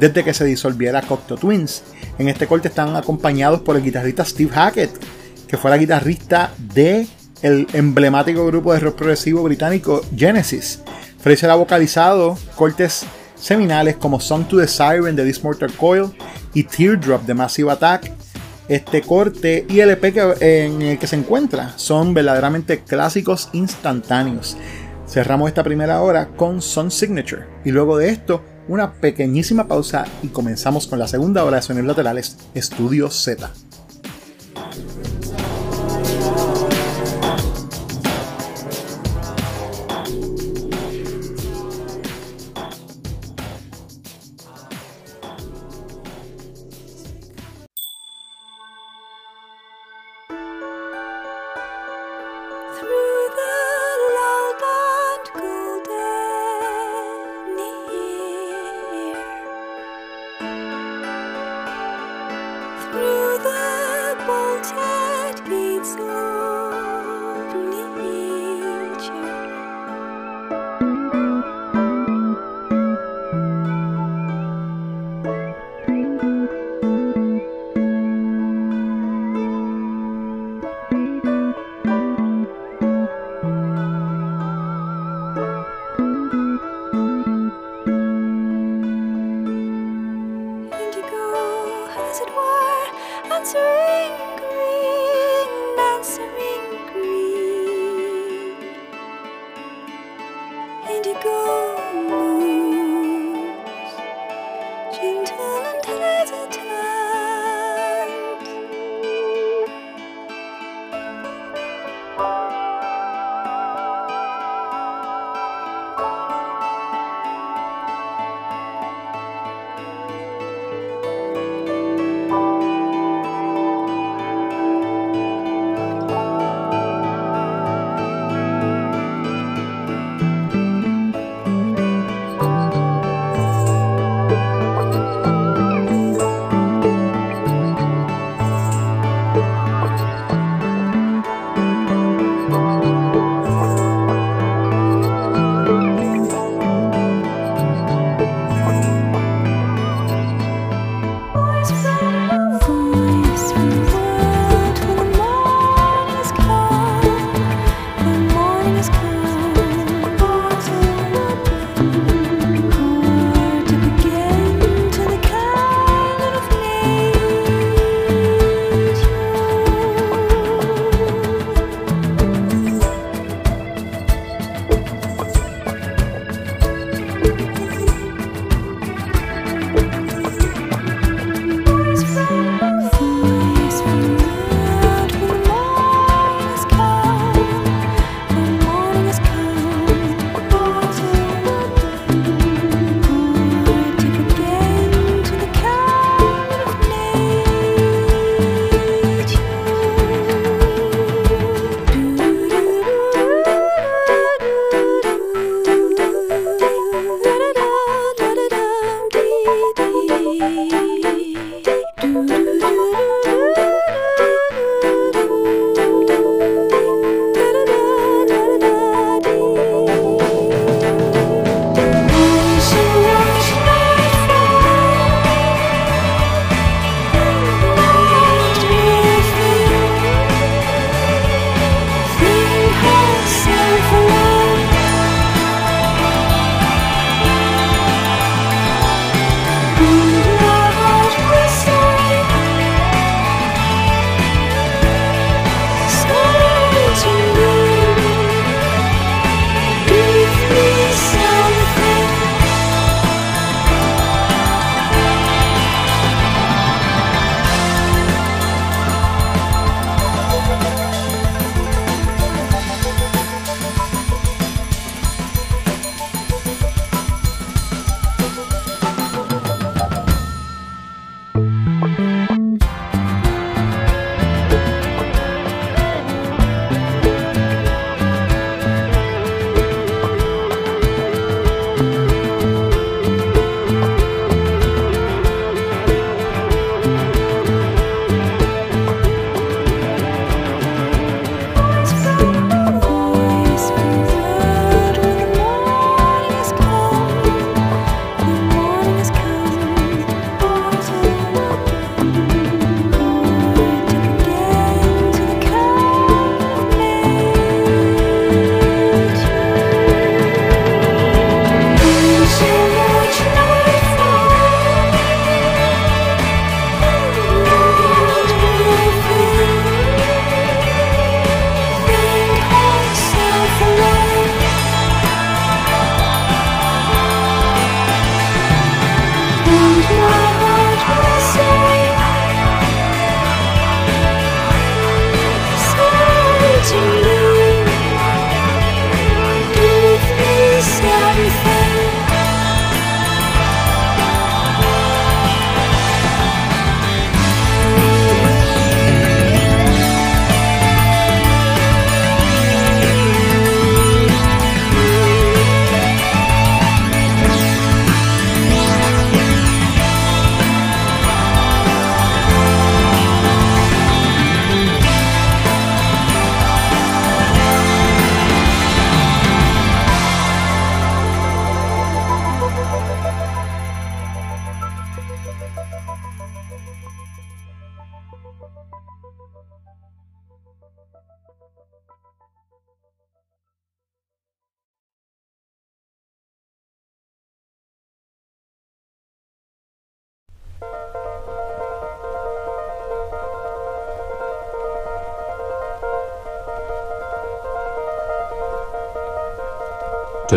desde 0.00 0.24
que 0.24 0.34
se 0.34 0.44
disolviera 0.44 1.02
Cocteau 1.02 1.38
Twins. 1.38 1.82
En 2.18 2.28
este 2.28 2.46
corte 2.46 2.68
están 2.68 2.96
acompañados 2.96 3.60
por 3.60 3.76
el 3.76 3.82
guitarrista 3.82 4.24
Steve 4.24 4.50
Hackett, 4.50 4.90
que 5.48 5.56
fue 5.56 5.70
la 5.70 5.78
guitarrista 5.78 6.52
de 6.58 7.06
el 7.42 7.66
emblemático 7.72 8.46
grupo 8.46 8.72
de 8.72 8.80
rock 8.80 8.96
progresivo 8.96 9.42
británico 9.42 10.02
Genesis. 10.16 10.80
Fraser 11.18 11.50
ha 11.50 11.56
vocalizado 11.56 12.38
cortes 12.54 13.04
seminales 13.34 13.96
como 13.96 14.20
Song 14.20 14.46
to 14.48 14.58
the 14.58 14.66
Siren 14.66 15.16
de 15.16 15.24
This 15.24 15.44
Mortal 15.44 15.72
Coil 15.72 16.12
y 16.54 16.64
Teardrop 16.64 17.22
de 17.22 17.34
Massive 17.34 17.70
Attack. 17.70 18.12
Este 18.68 19.02
corte 19.02 19.64
y 19.68 19.80
el 19.80 19.90
EP 19.90 20.04
en 20.40 20.82
el 20.82 20.98
que 20.98 21.06
se 21.06 21.16
encuentra 21.16 21.72
son 21.76 22.14
verdaderamente 22.14 22.80
clásicos 22.80 23.48
instantáneos. 23.52 24.56
Cerramos 25.06 25.48
esta 25.48 25.62
primera 25.62 26.02
hora 26.02 26.28
con 26.28 26.60
Sun 26.60 26.90
Signature 26.90 27.46
y 27.64 27.70
luego 27.70 27.96
de 27.96 28.08
esto 28.08 28.42
una 28.66 28.94
pequeñísima 28.94 29.68
pausa 29.68 30.04
y 30.22 30.28
comenzamos 30.28 30.88
con 30.88 30.98
la 30.98 31.06
segunda 31.06 31.44
hora 31.44 31.58
de 31.58 31.62
sonidos 31.62 31.86
laterales 31.86 32.36
Estudio 32.54 33.08
Z. 33.10 33.52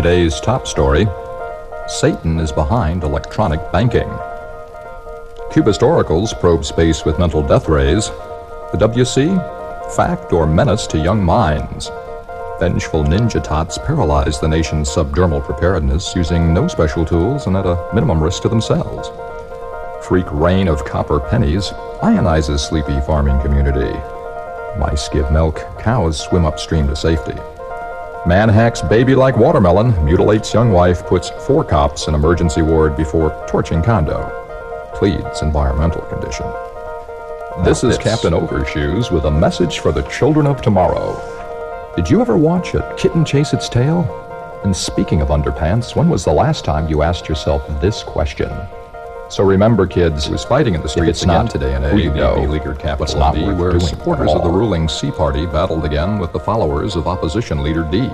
Today's 0.00 0.40
top 0.40 0.66
story 0.66 1.06
Satan 1.86 2.40
is 2.40 2.52
behind 2.52 3.04
electronic 3.04 3.60
banking. 3.70 4.08
Cubist 5.52 5.82
oracles 5.82 6.32
probe 6.32 6.64
space 6.64 7.04
with 7.04 7.18
mental 7.18 7.46
death 7.46 7.68
rays. 7.68 8.08
The 8.72 8.78
WC? 8.78 9.94
Fact 9.94 10.32
or 10.32 10.46
menace 10.46 10.86
to 10.86 10.98
young 10.98 11.22
minds? 11.22 11.90
Vengeful 12.58 13.04
ninja 13.04 13.44
tots 13.44 13.76
paralyze 13.76 14.40
the 14.40 14.48
nation's 14.48 14.88
subdermal 14.88 15.44
preparedness 15.44 16.16
using 16.16 16.54
no 16.54 16.66
special 16.66 17.04
tools 17.04 17.46
and 17.46 17.54
at 17.54 17.66
a 17.66 17.90
minimum 17.92 18.22
risk 18.22 18.40
to 18.40 18.48
themselves. 18.48 19.10
Freak 20.08 20.32
rain 20.32 20.66
of 20.66 20.82
copper 20.86 21.20
pennies 21.20 21.72
ionizes 22.00 22.60
sleepy 22.60 22.98
farming 23.02 23.38
community. 23.42 23.92
Mice 24.78 25.10
give 25.10 25.30
milk, 25.30 25.60
cows 25.78 26.18
swim 26.18 26.46
upstream 26.46 26.88
to 26.88 26.96
safety. 26.96 27.38
Man 28.26 28.50
hacks 28.50 28.82
baby 28.82 29.14
like 29.14 29.38
watermelon, 29.38 30.04
mutilates 30.04 30.52
young 30.52 30.72
wife, 30.72 31.06
puts 31.06 31.30
four 31.46 31.64
cops 31.64 32.06
in 32.06 32.14
emergency 32.14 32.60
ward 32.60 32.94
before 32.94 33.30
torching 33.48 33.82
condo. 33.82 34.30
Pleads 34.94 35.40
environmental 35.40 36.02
condition. 36.02 36.44
This 37.64 37.82
is 37.82 37.96
Captain 37.96 38.34
Overshoes 38.34 39.10
with 39.10 39.24
a 39.24 39.30
message 39.30 39.78
for 39.78 39.90
the 39.90 40.02
children 40.02 40.46
of 40.46 40.60
tomorrow. 40.60 41.16
Did 41.96 42.10
you 42.10 42.20
ever 42.20 42.36
watch 42.36 42.74
a 42.74 42.94
kitten 42.98 43.24
chase 43.24 43.54
its 43.54 43.70
tail? 43.70 44.04
And 44.64 44.76
speaking 44.76 45.22
of 45.22 45.28
underpants, 45.28 45.96
when 45.96 46.10
was 46.10 46.22
the 46.22 46.32
last 46.32 46.62
time 46.62 46.90
you 46.90 47.00
asked 47.00 47.26
yourself 47.26 47.66
this 47.80 48.02
question? 48.02 48.50
So 49.30 49.44
remember, 49.44 49.86
kids, 49.86 50.26
who's 50.26 50.42
fighting 50.42 50.74
in 50.74 50.82
the 50.82 50.88
streets 50.88 51.20
it's 51.20 51.24
not 51.24 51.48
today 51.48 51.76
in 51.76 51.84
a 51.84 51.90
who 51.90 51.98
you 51.98 52.12
know, 52.12 52.34
beleaguered 52.34 52.80
capital 52.80 53.16
not 53.16 53.36
D, 53.36 53.44
where 53.44 53.78
supporters 53.78 54.32
of 54.32 54.42
the 54.42 54.50
ruling 54.50 54.88
C 54.88 55.12
Party 55.12 55.46
battled 55.46 55.84
again 55.84 56.18
with 56.18 56.32
the 56.32 56.40
followers 56.40 56.96
of 56.96 57.06
opposition 57.06 57.62
leader 57.62 57.88
D. 57.92 58.10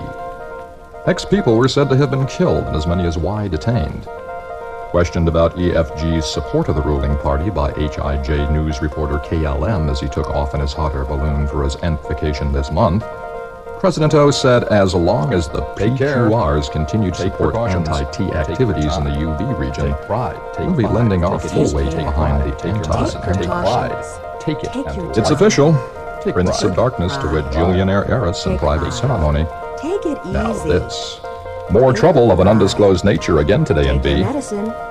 X 1.07 1.25
people 1.25 1.57
were 1.57 1.67
said 1.67 1.89
to 1.89 1.97
have 1.97 2.11
been 2.11 2.27
killed 2.27 2.65
and 2.65 2.75
as 2.75 2.85
many 2.85 3.03
as 3.03 3.17
Y 3.17 3.47
detained. 3.47 4.03
Questioned 4.91 5.27
about 5.27 5.55
EFG's 5.55 6.31
support 6.31 6.69
of 6.69 6.75
the 6.75 6.83
ruling 6.83 7.17
party 7.17 7.49
by 7.49 7.71
HIJ 7.71 8.51
news 8.51 8.79
reporter 8.81 9.17
KLM 9.17 9.89
as 9.89 9.99
he 9.99 10.07
took 10.07 10.29
off 10.29 10.53
in 10.53 10.61
his 10.61 10.71
hot 10.71 10.93
air 10.93 11.03
balloon 11.03 11.47
for 11.47 11.63
his 11.63 11.77
nth 11.77 12.07
vacation 12.07 12.53
this 12.53 12.69
month, 12.69 13.03
President 13.79 14.15
O 14.15 14.31
said 14.31 14.63
as 14.65 14.95
long 14.95 15.33
as 15.33 15.47
the 15.47 15.61
PQRs 15.61 16.71
continue 16.71 17.11
to 17.11 17.17
support 17.17 17.55
anti-T 17.55 18.23
activities 18.31 18.97
in 18.97 19.03
the 19.03 19.11
UV 19.11 19.57
region, 19.57 19.95
we'll 20.65 20.75
be 20.75 20.87
lending 20.87 21.23
our 21.23 21.39
full 21.39 21.71
weight 21.73 21.95
behind 21.95 22.51
the 22.51 22.67
anti 22.67 23.33
Take 23.33 23.45
pride. 23.45 24.39
Take 24.39 24.63
it. 24.63 24.71
It's 25.15 25.29
official. 25.29 25.73
Prince 26.23 26.63
of 26.63 26.75
Darkness 26.75 27.15
to 27.17 27.31
wit 27.31 27.45
Julianaire 27.45 28.09
heiress 28.09 28.47
in 28.47 28.57
private 28.57 28.91
ceremony. 28.91 29.45
Take 29.79 30.05
it 30.05 30.17
easy. 30.23 30.31
Now 30.31 30.53
this. 30.63 31.21
More 31.69 31.93
trouble 31.93 32.31
of 32.31 32.39
an 32.39 32.47
undisclosed 32.47 33.05
nature 33.05 33.39
again 33.39 33.63
today 33.63 33.89
in 33.89 34.01
B. 34.01 34.23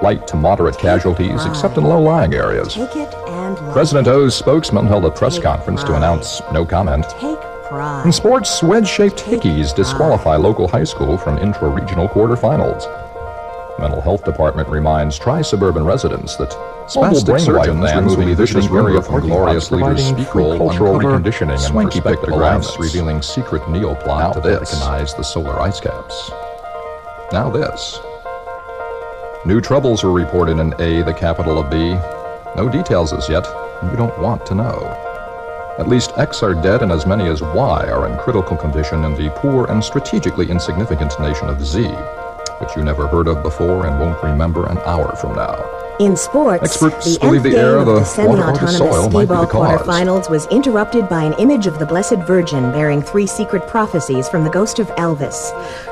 Light 0.02 0.26
to 0.28 0.36
moderate 0.36 0.78
casualties, 0.78 1.44
except 1.44 1.76
in 1.76 1.84
low-lying 1.84 2.34
areas. 2.34 2.74
Take 2.74 2.94
it 2.96 3.14
and 3.26 3.54
love 3.54 3.72
President 3.72 4.08
O's 4.08 4.36
spokesman 4.36 4.86
held 4.86 5.06
a 5.06 5.10
press 5.10 5.38
conference 5.38 5.82
to 5.84 5.94
announce 5.94 6.40
no 6.52 6.64
comment. 6.64 7.06
It. 7.66 7.70
Pride. 7.70 8.06
In 8.06 8.12
sports, 8.12 8.62
wedge-shaped 8.62 9.18
Take 9.18 9.40
hickeys 9.40 9.74
disqualify 9.74 10.36
local 10.36 10.68
high 10.68 10.84
school 10.84 11.18
from 11.18 11.38
intra-regional 11.38 12.08
quarterfinals. 12.08 12.86
Mental 13.78 14.00
health 14.00 14.24
department 14.24 14.68
reminds 14.68 15.18
tri-suburban 15.18 15.84
residents 15.84 16.36
that 16.36 16.50
Mobile 16.94 17.18
spastic 17.18 17.26
brain 17.26 17.44
surgeons 17.44 17.80
wipes 17.80 17.96
removing 17.96 18.28
the 18.28 18.34
visiting 18.34 18.62
visiting 18.62 18.76
area 18.78 18.88
area 18.88 19.02
from 19.02 19.20
glorious 19.20 19.70
leaders 19.70 19.86
providing 19.86 20.14
speak 20.14 20.28
free 20.28 20.42
will 20.44 20.56
cultural 20.56 20.94
uncover 20.96 21.18
reconditioning 21.18 21.50
and 21.50 21.60
swanky 21.60 22.00
perspective 22.00 22.20
pictographs 22.24 22.78
revealing 22.78 23.20
secret 23.20 23.62
neoplot 23.62 24.06
Now 24.06 24.32
to 24.32 24.40
this. 24.40 24.72
recognize 24.72 25.14
the 25.14 25.22
solar 25.22 25.60
ice 25.60 25.80
caps. 25.80 26.30
Now 27.32 27.50
this. 27.50 27.98
New 29.44 29.60
troubles 29.60 30.02
were 30.02 30.12
reported 30.12 30.58
in 30.58 30.72
A, 30.80 31.02
the 31.02 31.14
capital 31.14 31.58
of 31.58 31.70
B. 31.70 31.94
No 32.56 32.68
details 32.70 33.12
as 33.12 33.28
yet, 33.28 33.46
and 33.82 33.90
you 33.90 33.96
don't 33.96 34.18
want 34.18 34.46
to 34.46 34.54
know. 34.54 35.05
At 35.78 35.88
least 35.88 36.12
X 36.16 36.42
are 36.42 36.54
dead 36.54 36.82
and 36.82 36.90
as 36.90 37.06
many 37.06 37.28
as 37.28 37.42
Y 37.42 37.86
are 37.88 38.08
in 38.08 38.16
critical 38.16 38.56
condition 38.56 39.04
in 39.04 39.14
the 39.14 39.28
poor 39.36 39.66
and 39.70 39.84
strategically 39.84 40.50
insignificant 40.50 41.12
nation 41.20 41.50
of 41.50 41.62
Z, 41.62 41.82
which 42.60 42.74
you 42.76 42.82
never 42.82 43.06
heard 43.06 43.28
of 43.28 43.42
before 43.42 43.86
and 43.86 44.00
won't 44.00 44.22
remember 44.22 44.66
an 44.70 44.78
hour 44.78 45.14
from 45.16 45.34
now. 45.34 45.75
In 45.98 46.14
sports, 46.14 46.62
Experts 46.62 47.14
the 47.14 47.20
believe 47.20 47.42
the 47.42 47.56
air, 47.56 47.76
game 47.76 47.76
the 47.76 47.78
of 47.80 47.86
the 47.86 47.94
the 48.00 48.04
semi-autonomous 48.04 48.76
soil 48.76 49.08
might 49.08 49.24
be 49.24 49.34
skee-ball 49.34 49.46
quarterfinals 49.46 50.28
was 50.28 50.46
interrupted 50.48 51.08
by 51.08 51.22
an 51.24 51.32
image 51.38 51.66
of 51.66 51.78
the 51.78 51.86
Blessed 51.86 52.16
Virgin 52.26 52.70
bearing 52.70 53.00
three 53.00 53.26
secret 53.26 53.66
prophecies 53.66 54.28
from 54.28 54.44
the 54.44 54.50
ghost 54.50 54.78
of 54.78 54.88
Elvis. 54.98 55.36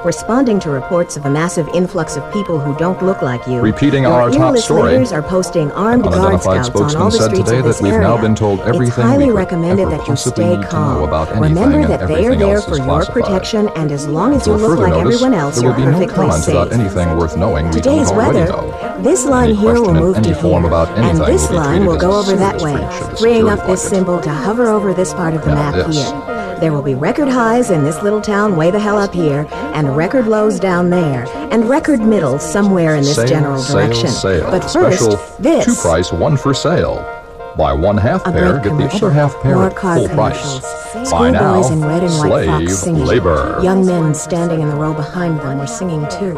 Responding 0.04 0.60
to 0.60 0.68
reports 0.68 1.16
of 1.16 1.24
a 1.24 1.30
massive 1.30 1.66
influx 1.68 2.16
of 2.16 2.32
people 2.34 2.58
who 2.60 2.76
don't 2.76 3.02
look 3.02 3.22
like 3.22 3.46
you, 3.46 3.60
Repeating 3.62 4.04
our 4.04 4.30
top 4.30 4.58
story, 4.58 4.92
leaders 4.92 5.10
are 5.10 5.22
posting 5.22 5.72
armed 5.72 6.04
guard 6.04 6.42
scouts 6.42 6.68
on 6.78 6.96
all 6.96 7.10
the 7.10 7.16
said 7.16 7.30
streets 7.30 7.48
today 7.48 7.60
of 7.60 7.64
this 7.64 7.78
that 7.78 7.84
we've 7.84 7.92
area. 7.94 8.06
now 8.06 8.20
been 8.20 8.34
told 8.34 8.60
everything 8.60 8.88
it's 8.88 8.96
highly 8.96 9.30
recommended 9.30 9.88
that 9.88 10.06
you 10.06 10.16
stay 10.16 10.60
calm. 10.68 11.02
about 11.02 11.34
Remember 11.40 11.86
that 11.88 12.06
they 12.08 12.26
are 12.26 12.36
there 12.36 12.60
for 12.60 12.76
your 12.76 13.06
protection, 13.06 13.70
and 13.74 13.90
as 13.90 14.06
long 14.06 14.34
as 14.34 14.46
you 14.46 14.52
look 14.52 14.78
like 14.78 14.90
notice, 14.90 15.14
everyone 15.14 15.32
else, 15.32 15.54
there 15.54 15.64
you're 15.64 15.72
will 15.72 15.78
be 15.78 15.86
no 15.86 15.92
perfectly 15.92 16.14
comments 16.14 16.44
safe. 16.44 16.54
about 16.54 16.72
anything 16.74 17.16
worth 17.16 17.38
knowing 17.38 17.66
we 17.68 17.72
Today's 17.72 18.12
weather. 18.12 18.44
know. 18.48 18.83
This 19.02 19.24
line 19.24 19.54
here 19.54 19.80
will 19.80 19.92
move 19.92 20.22
to 20.22 20.34
form 20.36 20.62
here, 20.62 20.68
about 20.68 20.88
and 20.98 21.18
this 21.18 21.50
line 21.50 21.84
will 21.84 21.96
go 21.96 22.18
over 22.18 22.36
that 22.36 22.60
way, 22.60 22.76
freeing 23.18 23.48
up 23.48 23.66
this 23.66 23.82
symbol 23.82 24.20
to 24.20 24.30
hover 24.30 24.68
over 24.68 24.94
this 24.94 25.12
part 25.12 25.34
of 25.34 25.44
the 25.44 25.48
map 25.48 25.74
here. 25.90 26.60
There 26.60 26.72
will 26.72 26.82
be 26.82 26.94
record 26.94 27.28
highs 27.28 27.70
in 27.70 27.84
this 27.84 28.00
little 28.02 28.20
town 28.20 28.56
way 28.56 28.70
the 28.70 28.78
hell 28.78 28.96
up 28.96 29.12
here, 29.12 29.46
and 29.50 29.96
record 29.96 30.26
lows 30.26 30.60
down 30.60 30.90
there, 30.90 31.26
and 31.50 31.68
record 31.68 32.00
middles 32.00 32.42
somewhere 32.42 32.94
in 32.94 33.02
this 33.02 33.16
sale, 33.16 33.26
general 33.26 33.58
sale, 33.58 33.76
direction. 33.76 34.08
Sale. 34.08 34.50
But 34.50 34.68
Special 34.68 35.16
first, 35.16 35.42
this. 35.42 35.64
two 35.64 35.74
price, 35.74 36.12
one 36.12 36.36
for 36.36 36.54
sale. 36.54 37.23
Buy 37.56 37.72
one 37.72 37.96
half 37.96 38.24
pair, 38.24 38.58
get 38.58 38.76
the 38.76 38.90
other 38.92 39.10
half 39.10 39.40
pair 39.40 39.56
at 39.62 39.78
full 39.78 40.08
price. 40.08 40.60
Buy 41.08 41.30
now, 41.30 41.64
in 41.70 41.80
red 41.84 42.02
and 42.02 42.12
white 42.28 42.46
slave 42.46 42.70
singing. 42.70 43.04
labor. 43.04 43.60
Young 43.62 43.86
men 43.86 44.12
standing 44.12 44.60
in 44.60 44.68
the 44.68 44.74
row 44.74 44.92
behind 44.92 45.38
them 45.38 45.58
were 45.58 45.66
singing 45.68 46.04
too. 46.08 46.34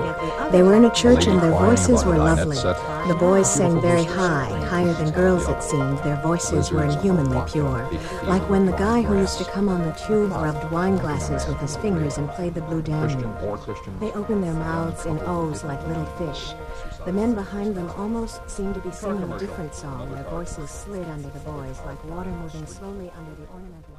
They 0.53 0.63
were 0.63 0.75
in 0.75 0.85
a 0.85 0.95
church 0.95 1.27
and 1.27 1.41
their 1.41 1.53
voices 1.53 2.05
were 2.05 2.19
lovely. 2.19 2.57
The 2.57 3.17
boys 3.19 3.51
sang 3.51 3.81
very 3.81 4.05
high, 4.05 4.49
higher 4.67 4.93
than 4.93 5.11
girls 5.11 5.49
it 5.49 5.63
seemed. 5.63 5.99
Their 6.01 6.21
voices 6.23 6.71
were 6.71 6.85
inhumanly 6.85 7.41
pure. 7.51 7.89
Like 8.25 8.43
when 8.51 8.67
the 8.67 8.73
guy 8.73 9.01
who 9.01 9.17
used 9.19 9.39
to 9.39 9.45
come 9.45 9.71
on 9.71 9.83
the 9.83 9.93
tube 9.93 10.33
rubbed 10.33 10.71
wine 10.71 10.97
glasses 10.97 11.47
with 11.47 11.59
his 11.61 11.77
fingers 11.79 12.19
and 12.19 12.29
played 12.31 12.55
the 12.55 12.61
Blue 12.63 12.83
Danube. 12.83 13.41
They 14.01 14.13
opened 14.13 14.45
their 14.45 14.53
mouths 14.53 15.07
in 15.07 15.19
O's 15.21 15.65
like 15.65 15.87
little 15.87 16.07
fish. 16.19 16.53
The 17.07 17.13
men 17.13 17.37
behind 17.37 17.77
them 17.77 17.89
almost 17.91 18.41
seemed 18.51 18.75
to 18.75 18.81
be 18.81 18.91
singing 18.91 19.31
a 19.31 19.39
different 19.39 19.73
song. 19.73 20.13
Their 20.13 20.25
voices 20.25 20.69
slid 20.69 21.07
under 21.07 21.29
the 21.29 21.39
boys 21.39 21.79
like 21.87 22.05
water 22.05 22.31
moving 22.31 22.67
slowly 22.67 23.13
under 23.17 23.31
the 23.37 23.49
ornamental 23.49 23.96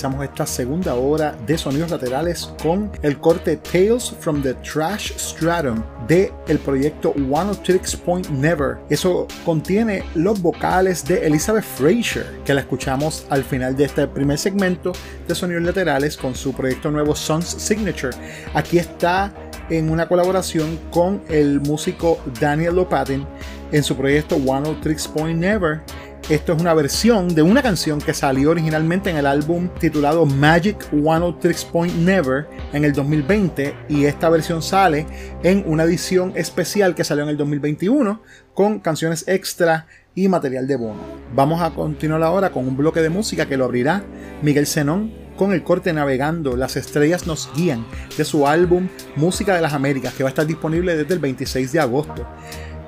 comenzamos 0.00 0.30
esta 0.30 0.46
segunda 0.46 0.94
hora 0.94 1.36
de 1.44 1.58
sonidos 1.58 1.90
laterales 1.90 2.54
con 2.62 2.88
el 3.02 3.18
corte 3.18 3.56
Tales 3.56 4.14
from 4.20 4.40
the 4.42 4.54
Trash 4.54 5.10
Stratum 5.18 5.82
de 6.06 6.32
el 6.46 6.60
proyecto 6.60 7.10
One 7.28 7.50
of 7.50 7.60
Tricks 7.64 7.96
Point 7.96 8.28
Never. 8.28 8.76
Eso 8.90 9.26
contiene 9.44 10.04
los 10.14 10.40
vocales 10.40 11.04
de 11.04 11.26
Elizabeth 11.26 11.64
Fraser, 11.64 12.26
que 12.44 12.54
la 12.54 12.60
escuchamos 12.60 13.26
al 13.28 13.42
final 13.42 13.76
de 13.76 13.86
este 13.86 14.06
primer 14.06 14.38
segmento 14.38 14.92
de 15.26 15.34
sonidos 15.34 15.64
laterales 15.64 16.16
con 16.16 16.36
su 16.36 16.52
proyecto 16.52 16.92
nuevo 16.92 17.16
Sons 17.16 17.56
Signature. 17.58 18.16
Aquí 18.54 18.78
está 18.78 19.32
en 19.68 19.90
una 19.90 20.06
colaboración 20.06 20.78
con 20.92 21.22
el 21.28 21.60
músico 21.60 22.20
Daniel 22.40 22.76
Lopatin 22.76 23.26
en 23.72 23.82
su 23.82 23.96
proyecto 23.96 24.36
One 24.36 24.68
of 24.68 24.80
Tricks 24.80 25.08
Point 25.08 25.40
Never. 25.40 25.80
Esto 26.28 26.52
es 26.52 26.60
una 26.60 26.74
versión 26.74 27.34
de 27.34 27.40
una 27.40 27.62
canción 27.62 28.02
que 28.02 28.12
salió 28.12 28.50
originalmente 28.50 29.08
en 29.08 29.16
el 29.16 29.24
álbum 29.24 29.70
titulado 29.80 30.26
Magic 30.26 30.76
One 30.92 31.24
of 31.24 31.40
Tricks 31.40 31.64
Point 31.64 31.94
Never 31.94 32.46
en 32.74 32.84
el 32.84 32.92
2020 32.92 33.74
y 33.88 34.04
esta 34.04 34.28
versión 34.28 34.60
sale 34.60 35.06
en 35.42 35.64
una 35.66 35.84
edición 35.84 36.34
especial 36.36 36.94
que 36.94 37.02
salió 37.02 37.24
en 37.24 37.30
el 37.30 37.38
2021 37.38 38.20
con 38.52 38.78
canciones 38.80 39.26
extra 39.26 39.86
y 40.14 40.28
material 40.28 40.66
de 40.66 40.76
bono. 40.76 41.00
Vamos 41.34 41.62
a 41.62 41.70
continuar 41.70 42.22
ahora 42.22 42.50
con 42.50 42.68
un 42.68 42.76
bloque 42.76 43.00
de 43.00 43.08
música 43.08 43.46
que 43.46 43.56
lo 43.56 43.64
abrirá 43.64 44.04
Miguel 44.42 44.66
Zenón 44.66 45.10
con 45.38 45.54
el 45.54 45.64
corte 45.64 45.94
Navegando, 45.94 46.58
las 46.58 46.76
estrellas 46.76 47.26
nos 47.26 47.48
guían 47.56 47.86
de 48.18 48.26
su 48.26 48.46
álbum 48.46 48.88
Música 49.16 49.54
de 49.54 49.62
las 49.62 49.72
Américas 49.72 50.12
que 50.12 50.24
va 50.24 50.28
a 50.28 50.32
estar 50.32 50.46
disponible 50.46 50.94
desde 50.94 51.14
el 51.14 51.20
26 51.20 51.72
de 51.72 51.80
agosto. 51.80 52.26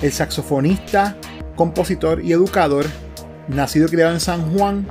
El 0.02 0.12
saxofonista, 0.12 1.16
compositor 1.56 2.22
y 2.22 2.32
educador 2.32 2.84
nacido 3.48 3.86
y 3.86 3.90
criado 3.90 4.12
en 4.12 4.20
San 4.20 4.52
Juan, 4.52 4.86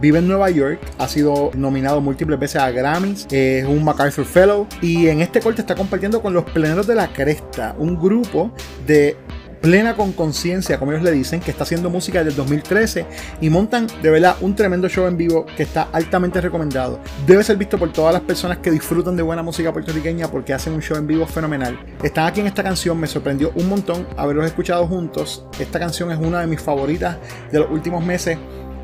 vive 0.00 0.18
en 0.18 0.28
Nueva 0.28 0.50
York, 0.50 0.80
ha 0.98 1.08
sido 1.08 1.50
nominado 1.54 2.00
múltiples 2.00 2.38
veces 2.38 2.60
a 2.60 2.70
Grammys, 2.70 3.26
es 3.30 3.64
un 3.64 3.84
MacArthur 3.84 4.24
Fellow 4.24 4.66
y 4.80 5.08
en 5.08 5.20
este 5.20 5.40
corte 5.40 5.60
está 5.60 5.74
compartiendo 5.74 6.22
con 6.22 6.32
los 6.34 6.44
Pleneros 6.44 6.86
de 6.86 6.94
la 6.94 7.08
Cresta, 7.12 7.74
un 7.78 7.98
grupo 7.98 8.52
de 8.86 9.16
plena 9.60 9.96
con 9.96 10.12
conciencia, 10.12 10.78
como 10.78 10.92
ellos 10.92 11.04
le 11.04 11.12
dicen, 11.12 11.40
que 11.40 11.50
está 11.50 11.64
haciendo 11.64 11.90
música 11.90 12.18
desde 12.18 12.30
el 12.30 12.36
2013 12.36 13.06
y 13.40 13.50
montan 13.50 13.86
de 14.02 14.10
verdad 14.10 14.36
un 14.40 14.54
tremendo 14.54 14.88
show 14.88 15.06
en 15.06 15.16
vivo 15.16 15.46
que 15.56 15.62
está 15.62 15.88
altamente 15.92 16.40
recomendado. 16.40 17.00
Debe 17.26 17.44
ser 17.44 17.56
visto 17.56 17.78
por 17.78 17.92
todas 17.92 18.12
las 18.12 18.22
personas 18.22 18.58
que 18.58 18.70
disfrutan 18.70 19.16
de 19.16 19.22
buena 19.22 19.42
música 19.42 19.72
puertorriqueña 19.72 20.28
porque 20.28 20.54
hacen 20.54 20.72
un 20.72 20.82
show 20.82 20.96
en 20.96 21.06
vivo 21.06 21.26
fenomenal. 21.26 21.78
Están 22.02 22.26
aquí 22.26 22.40
en 22.40 22.46
esta 22.46 22.62
canción, 22.62 22.98
me 22.98 23.06
sorprendió 23.06 23.52
un 23.54 23.68
montón 23.68 24.06
haberlos 24.16 24.46
escuchado 24.46 24.86
juntos. 24.86 25.44
Esta 25.58 25.78
canción 25.78 26.10
es 26.10 26.18
una 26.18 26.40
de 26.40 26.46
mis 26.46 26.60
favoritas 26.60 27.18
de 27.50 27.58
los 27.58 27.70
últimos 27.70 28.04
meses 28.04 28.38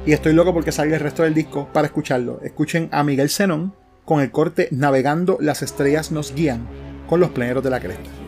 y 0.06 0.12
estoy 0.12 0.32
loco 0.34 0.52
porque 0.52 0.72
salga 0.72 0.96
el 0.96 1.02
resto 1.02 1.22
del 1.22 1.34
disco 1.34 1.68
para 1.72 1.86
escucharlo. 1.86 2.40
Escuchen 2.42 2.88
a 2.92 3.04
Miguel 3.04 3.30
Zenón 3.30 3.74
con 4.04 4.20
el 4.20 4.30
corte 4.30 4.68
Navegando 4.70 5.38
las 5.40 5.62
estrellas 5.62 6.12
nos 6.12 6.34
guían 6.34 6.68
con 7.06 7.20
los 7.20 7.30
pleneros 7.30 7.64
de 7.64 7.70
la 7.70 7.80
cresta. 7.80 8.23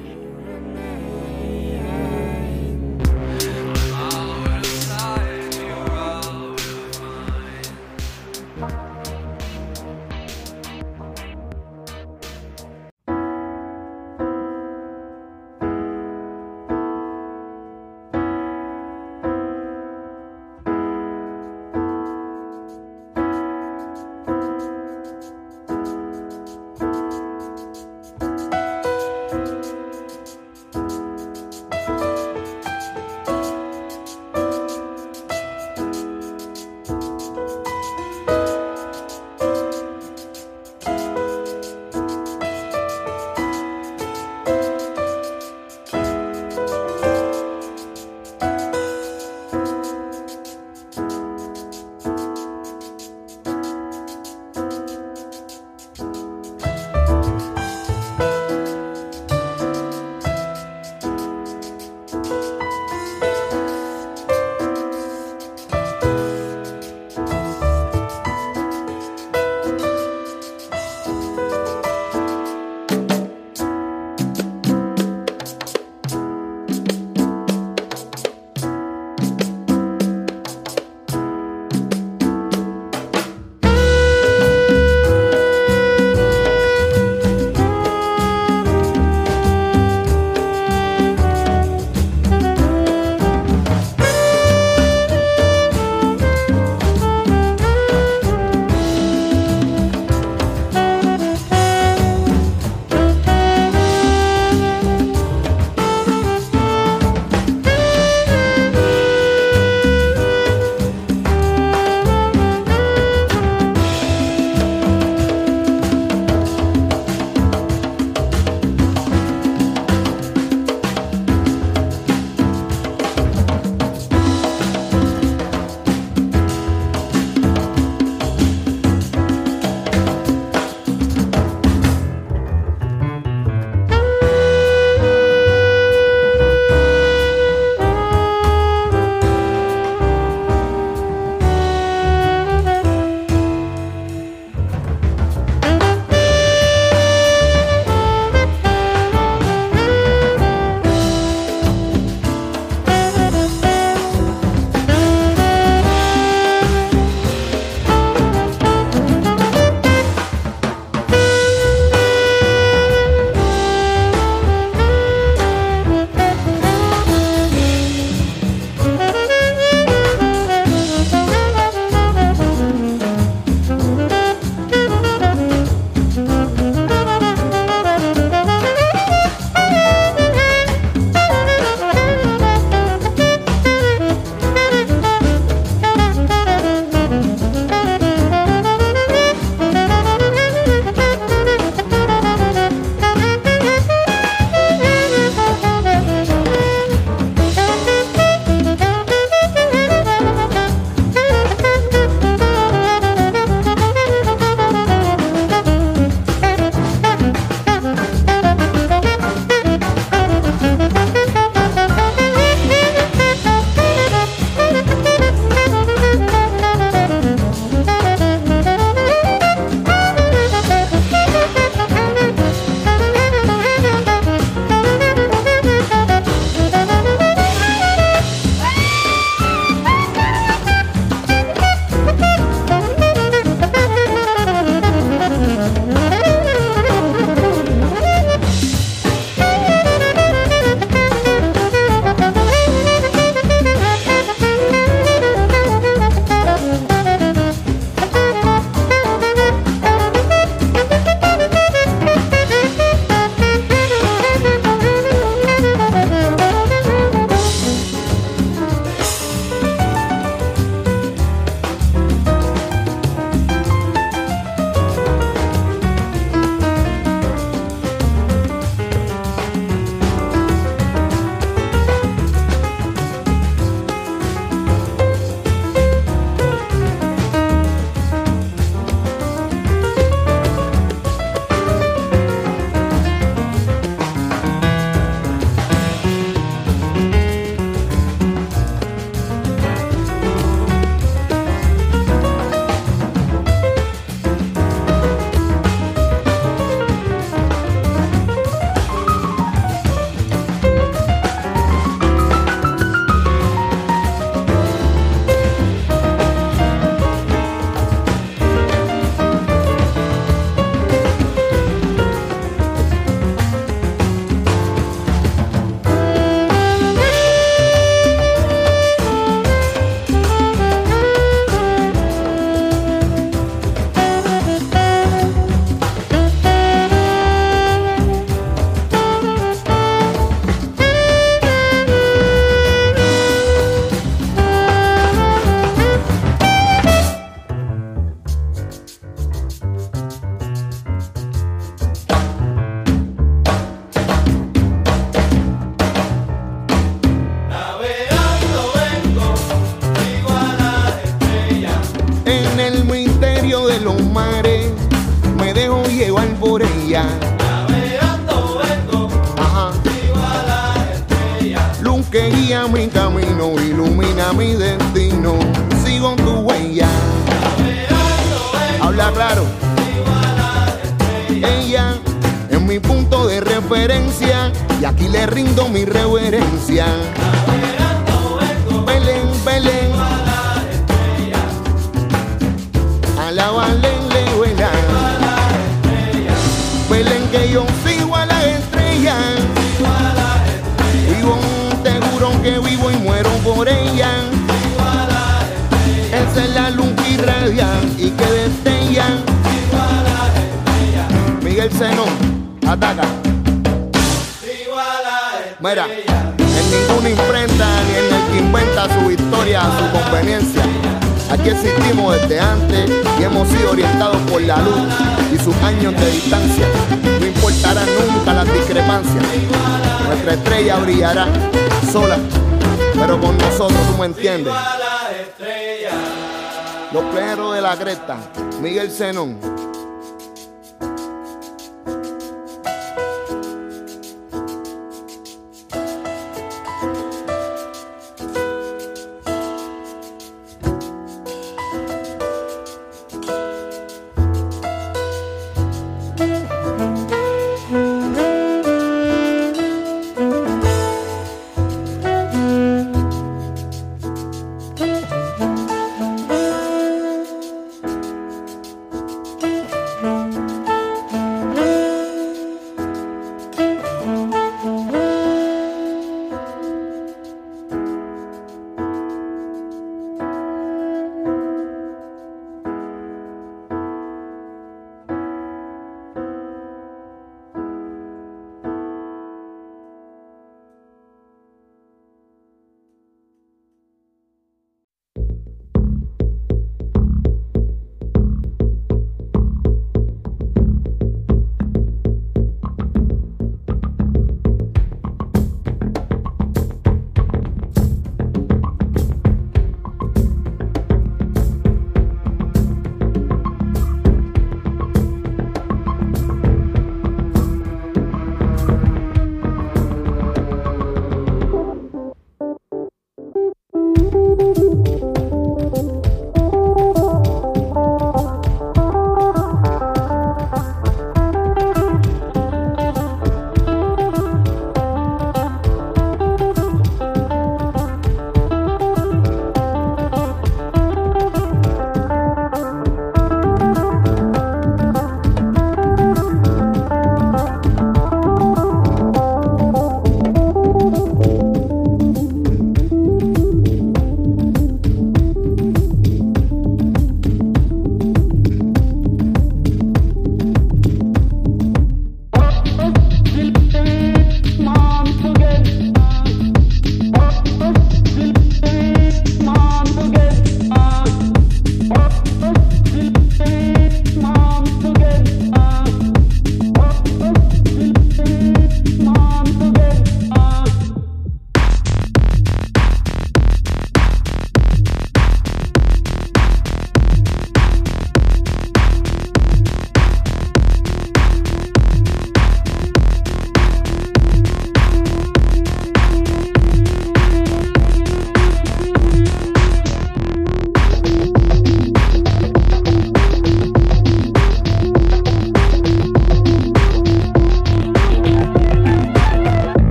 Cresta, 427.76 428.18
Miguel 428.60 428.90
Zenón. 428.90 429.65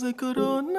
de 0.00 0.14
corona. 0.14 0.77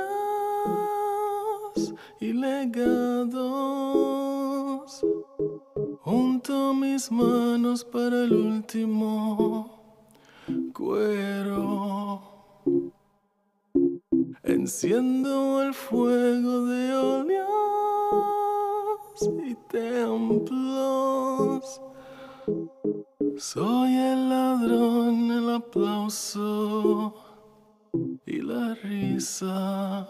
Илариса, 29.19 30.07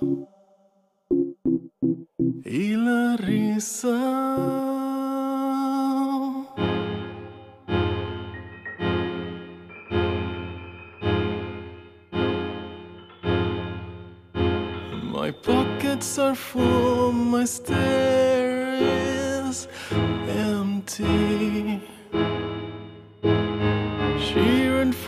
risa. 3.18 3.98
My 15.02 15.32
pockets 15.32 16.20
are 16.20 16.36
full, 16.36 17.12
my 17.12 17.46
stare 17.46 18.78
is 18.80 19.68
empty 20.28 21.82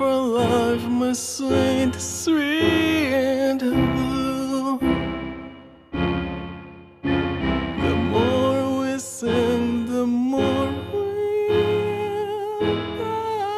for 0.02 0.18
life, 0.40 0.86
my 1.02 1.14
sweet, 1.14 1.94
sweet 1.94 3.60
blue. 3.60 4.80
The 7.84 7.95
more 8.14 8.64
we 8.80 8.98
sing, 8.98 9.86
the 9.86 10.06
more 10.32 10.72
we 10.91 11.10
die. 12.98 13.52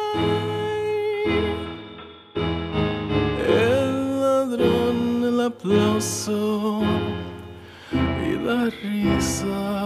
El 3.40 3.94
ladrón, 4.20 4.98
el 5.30 5.40
aplauso 5.50 6.82
y 8.28 8.30
la 8.46 8.60
risa. 8.82 9.83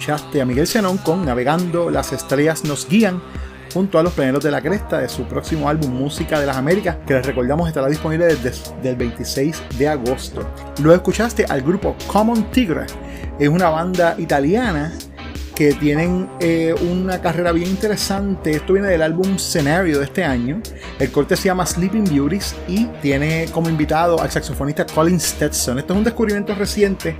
Escuchaste 0.00 0.40
a 0.40 0.46
Miguel 0.46 0.66
Zenón 0.66 0.96
con 0.96 1.26
Navegando, 1.26 1.90
las 1.90 2.14
estrellas 2.14 2.64
nos 2.64 2.88
guían 2.88 3.20
junto 3.74 3.98
a 3.98 4.02
los 4.02 4.14
planeros 4.14 4.42
de 4.42 4.50
la 4.50 4.62
cresta 4.62 4.98
de 4.98 5.10
su 5.10 5.24
próximo 5.24 5.68
álbum 5.68 5.90
Música 5.90 6.40
de 6.40 6.46
las 6.46 6.56
Américas 6.56 6.96
que 7.06 7.12
les 7.12 7.26
recordamos 7.26 7.68
estará 7.68 7.86
disponible 7.86 8.24
desde 8.24 8.50
el 8.82 8.96
26 8.96 9.62
de 9.76 9.88
agosto. 9.88 10.48
Luego 10.78 10.94
escuchaste 10.94 11.44
al 11.44 11.60
grupo 11.60 11.96
Common 12.06 12.50
Tigre, 12.50 12.86
es 13.38 13.48
una 13.50 13.68
banda 13.68 14.14
italiana 14.16 14.90
que 15.60 15.74
tienen 15.74 16.30
eh, 16.40 16.74
una 16.90 17.20
carrera 17.20 17.52
bien 17.52 17.68
interesante. 17.68 18.52
Esto 18.52 18.72
viene 18.72 18.88
del 18.88 19.02
álbum 19.02 19.38
Scenario 19.38 19.98
de 19.98 20.06
este 20.06 20.24
año. 20.24 20.62
El 20.98 21.10
corte 21.12 21.36
se 21.36 21.44
llama 21.44 21.66
Sleeping 21.66 22.04
Beauties 22.04 22.56
y 22.66 22.86
tiene 23.02 23.44
como 23.52 23.68
invitado 23.68 24.18
al 24.22 24.30
saxofonista 24.30 24.86
Colin 24.86 25.20
Stetson. 25.20 25.78
Esto 25.78 25.92
es 25.92 25.98
un 25.98 26.04
descubrimiento 26.04 26.54
reciente, 26.54 27.18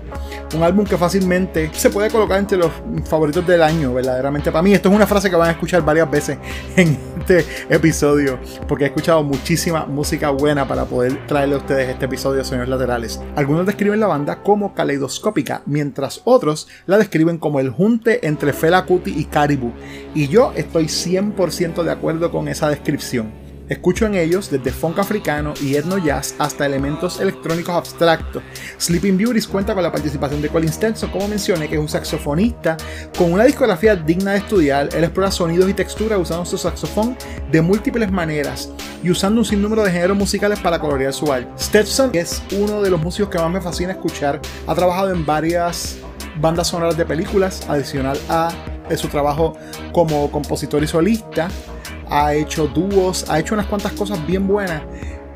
un 0.55 0.63
álbum 0.63 0.85
que 0.85 0.97
fácilmente 0.97 1.71
se 1.73 1.91
puede 1.91 2.11
colocar 2.11 2.39
entre 2.39 2.59
los 2.59 2.71
favoritos 3.05 3.47
del 3.47 3.63
año, 3.63 3.95
verdaderamente. 3.95 4.51
Para 4.51 4.63
mí, 4.63 4.73
esto 4.73 4.89
es 4.89 4.95
una 4.95 5.07
frase 5.07 5.31
que 5.31 5.37
van 5.37 5.49
a 5.49 5.53
escuchar 5.53 5.85
varias 5.85 6.11
veces 6.11 6.39
en 6.77 6.99
este 7.19 7.45
episodio, 7.69 8.39
porque 8.67 8.85
he 8.85 8.87
escuchado 8.89 9.23
muchísima 9.23 9.87
música 9.87 10.31
buena 10.31 10.67
para 10.67 10.85
poder 10.85 11.27
traerle 11.27 11.55
a 11.55 11.59
ustedes 11.59 11.89
este 11.89 12.07
episodio 12.07 12.45
Sonidos 12.45 12.69
Laterales. 12.69 13.21
Algunos 13.37 13.67
describen 13.67 14.01
la 14.01 14.07
banda 14.07 14.43
como 14.43 14.75
caleidoscópica, 14.75 15.63
mientras 15.67 16.23
otros 16.25 16.69
la 16.87 16.99
describen 16.99 17.39
como 17.39 17.61
el 17.61 17.71
junte 17.71 18.27
entre 18.27 18.53
Fela 18.53 18.85
Kuti 18.85 19.15
y 19.17 19.25
Caribou, 19.25 19.73
y 20.15 20.29
yo 20.29 20.53
estoy 20.57 20.87
100% 20.87 21.83
de 21.83 21.93
acuerdo 21.93 22.31
con 22.31 22.49
esa 22.49 22.69
descripción. 22.69 23.40
Escucho 23.71 24.05
en 24.05 24.17
ellos 24.17 24.51
desde 24.51 24.73
funk 24.73 24.99
africano 24.99 25.55
y 25.63 25.77
etno 25.77 25.97
jazz 25.97 26.35
hasta 26.41 26.67
elementos 26.67 27.21
electrónicos 27.21 27.73
abstractos. 27.73 28.43
Sleeping 28.79 29.17
Beauties 29.17 29.47
cuenta 29.47 29.75
con 29.75 29.85
la 29.85 29.93
participación 29.93 30.43
de 30.43 30.49
Colin 30.49 30.73
Stenson, 30.73 31.09
como 31.09 31.29
mencioné, 31.29 31.69
que 31.69 31.77
es 31.77 31.81
un 31.81 31.89
saxofonista 31.89 32.77
con 33.17 33.33
una 33.33 33.45
discografía 33.45 33.95
digna 33.95 34.33
de 34.33 34.39
estudiar. 34.39 34.89
Él 34.93 35.05
explora 35.05 35.31
sonidos 35.31 35.71
y 35.71 35.75
texturas 35.75 36.19
usando 36.19 36.45
su 36.45 36.59
saxofón 36.59 37.17
de 37.53 37.63
múltiples 37.63 38.11
maneras 38.11 38.71
y 39.05 39.11
usando 39.11 39.41
un 39.41 39.45
sinnúmero 39.45 39.85
de 39.85 39.93
géneros 39.93 40.17
musicales 40.17 40.59
para 40.59 40.81
colorear 40.81 41.13
su 41.13 41.33
arte. 41.33 41.49
Stetson 41.57 42.11
es 42.13 42.43
uno 42.59 42.83
de 42.83 42.91
los 42.91 43.01
músicos 43.01 43.31
que 43.31 43.39
más 43.39 43.53
me 43.53 43.61
fascina 43.61 43.93
escuchar. 43.93 44.41
Ha 44.67 44.75
trabajado 44.75 45.13
en 45.13 45.25
varias 45.25 45.97
bandas 46.41 46.67
sonoras 46.67 46.97
de 46.97 47.07
películas, 47.07 47.65
adicional 47.69 48.19
a 48.29 48.51
su 48.97 49.07
trabajo 49.07 49.57
como 49.93 50.29
compositor 50.33 50.83
y 50.83 50.89
solista 50.89 51.49
ha 52.11 52.35
hecho 52.35 52.67
dúos, 52.67 53.25
ha 53.29 53.39
hecho 53.39 53.55
unas 53.55 53.67
cuantas 53.67 53.93
cosas 53.93 54.25
bien 54.27 54.47
buenas 54.47 54.83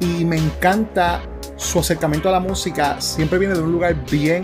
y 0.00 0.24
me 0.24 0.36
encanta 0.36 1.22
su 1.56 1.78
acercamiento 1.78 2.28
a 2.28 2.32
la 2.32 2.40
música, 2.40 3.00
siempre 3.00 3.38
viene 3.38 3.54
de 3.54 3.62
un 3.62 3.72
lugar 3.72 3.94
bien 4.10 4.42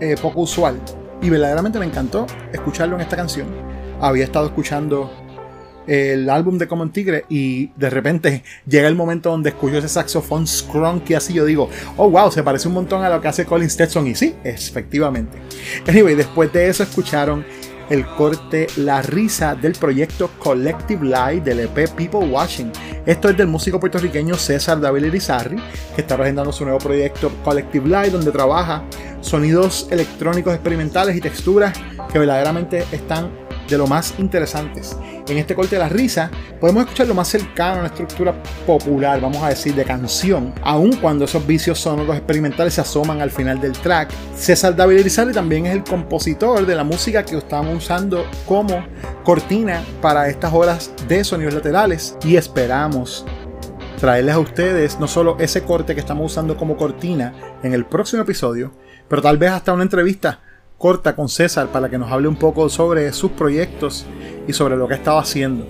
eh, 0.00 0.16
poco 0.20 0.42
usual 0.42 0.78
y 1.22 1.30
verdaderamente 1.30 1.78
me 1.78 1.86
encantó 1.86 2.26
escucharlo 2.52 2.96
en 2.96 3.02
esta 3.02 3.16
canción. 3.16 3.46
Había 4.00 4.24
estado 4.24 4.46
escuchando 4.46 5.10
el 5.86 6.30
álbum 6.30 6.58
de 6.58 6.66
Common 6.66 6.90
Tigre 6.90 7.24
y 7.28 7.68
de 7.76 7.90
repente 7.90 8.42
llega 8.66 8.88
el 8.88 8.94
momento 8.94 9.30
donde 9.30 9.50
escucho 9.50 9.78
ese 9.78 9.88
saxofón 9.88 10.46
scrunky 10.46 11.14
así 11.14 11.32
yo 11.32 11.44
digo, 11.44 11.68
oh 11.96 12.10
wow, 12.10 12.30
se 12.30 12.42
parece 12.42 12.68
un 12.68 12.74
montón 12.74 13.02
a 13.02 13.08
lo 13.08 13.20
que 13.20 13.28
hace 13.28 13.44
Colin 13.44 13.70
Stetson 13.70 14.06
y 14.06 14.14
sí, 14.14 14.34
efectivamente. 14.44 15.38
Anyway, 15.86 16.14
después 16.14 16.52
de 16.52 16.68
eso 16.68 16.82
escucharon 16.82 17.44
el 17.90 18.06
corte 18.06 18.66
La 18.76 19.02
Risa 19.02 19.54
del 19.54 19.72
proyecto 19.72 20.30
Collective 20.38 21.04
Lie 21.04 21.40
del 21.40 21.60
EP 21.60 21.90
People 21.90 22.26
Watching. 22.28 22.72
Esto 23.06 23.28
es 23.28 23.36
del 23.36 23.46
músico 23.46 23.78
puertorriqueño 23.78 24.34
César 24.36 24.80
David 24.80 25.04
Irizarry, 25.04 25.56
que 25.94 26.00
está 26.00 26.16
presentando 26.16 26.52
su 26.52 26.64
nuevo 26.64 26.78
proyecto 26.78 27.30
Collective 27.44 27.86
Lie, 27.86 28.10
donde 28.10 28.32
trabaja 28.32 28.82
sonidos 29.20 29.88
electrónicos 29.90 30.54
experimentales 30.54 31.16
y 31.16 31.20
texturas 31.20 31.76
que 32.12 32.18
verdaderamente 32.18 32.84
están 32.92 33.43
de 33.68 33.78
lo 33.78 33.86
más 33.86 34.14
interesantes. 34.18 34.96
En 35.28 35.38
este 35.38 35.54
corte 35.54 35.76
de 35.76 35.80
la 35.80 35.88
risa 35.88 36.30
podemos 36.60 36.84
escuchar 36.84 37.06
lo 37.06 37.14
más 37.14 37.28
cercano 37.28 37.76
a 37.76 37.78
una 37.80 37.86
estructura 37.86 38.34
popular, 38.66 39.20
vamos 39.20 39.42
a 39.42 39.48
decir, 39.48 39.74
de 39.74 39.84
canción, 39.84 40.52
aun 40.62 40.96
cuando 40.96 41.24
esos 41.24 41.46
vicios 41.46 41.78
sonoros 41.78 42.16
experimentales 42.16 42.74
se 42.74 42.82
asoman 42.82 43.20
al 43.20 43.30
final 43.30 43.60
del 43.60 43.72
track. 43.72 44.10
César 44.36 44.76
David 44.76 44.98
Irizarry 44.98 45.32
también 45.32 45.66
es 45.66 45.72
el 45.72 45.84
compositor 45.84 46.66
de 46.66 46.74
la 46.74 46.84
música 46.84 47.24
que 47.24 47.36
estamos 47.36 47.76
usando 47.76 48.26
como 48.46 48.84
cortina 49.24 49.82
para 50.02 50.28
estas 50.28 50.52
horas 50.52 50.92
de 51.08 51.24
sonidos 51.24 51.54
laterales 51.54 52.16
y 52.24 52.36
esperamos 52.36 53.24
traerles 53.98 54.34
a 54.34 54.38
ustedes 54.38 55.00
no 55.00 55.08
solo 55.08 55.36
ese 55.38 55.62
corte 55.62 55.94
que 55.94 56.00
estamos 56.00 56.30
usando 56.30 56.56
como 56.56 56.76
cortina 56.76 57.32
en 57.62 57.72
el 57.72 57.86
próximo 57.86 58.22
episodio, 58.22 58.72
pero 59.08 59.22
tal 59.22 59.38
vez 59.38 59.50
hasta 59.50 59.72
una 59.72 59.82
entrevista 59.82 60.40
corta 60.78 61.14
con 61.16 61.28
César 61.28 61.68
para 61.68 61.88
que 61.88 61.98
nos 61.98 62.10
hable 62.10 62.28
un 62.28 62.36
poco 62.36 62.68
sobre 62.68 63.12
sus 63.12 63.30
proyectos 63.32 64.06
y 64.46 64.52
sobre 64.52 64.76
lo 64.76 64.88
que 64.88 64.94
estaba 64.94 65.20
haciendo. 65.20 65.66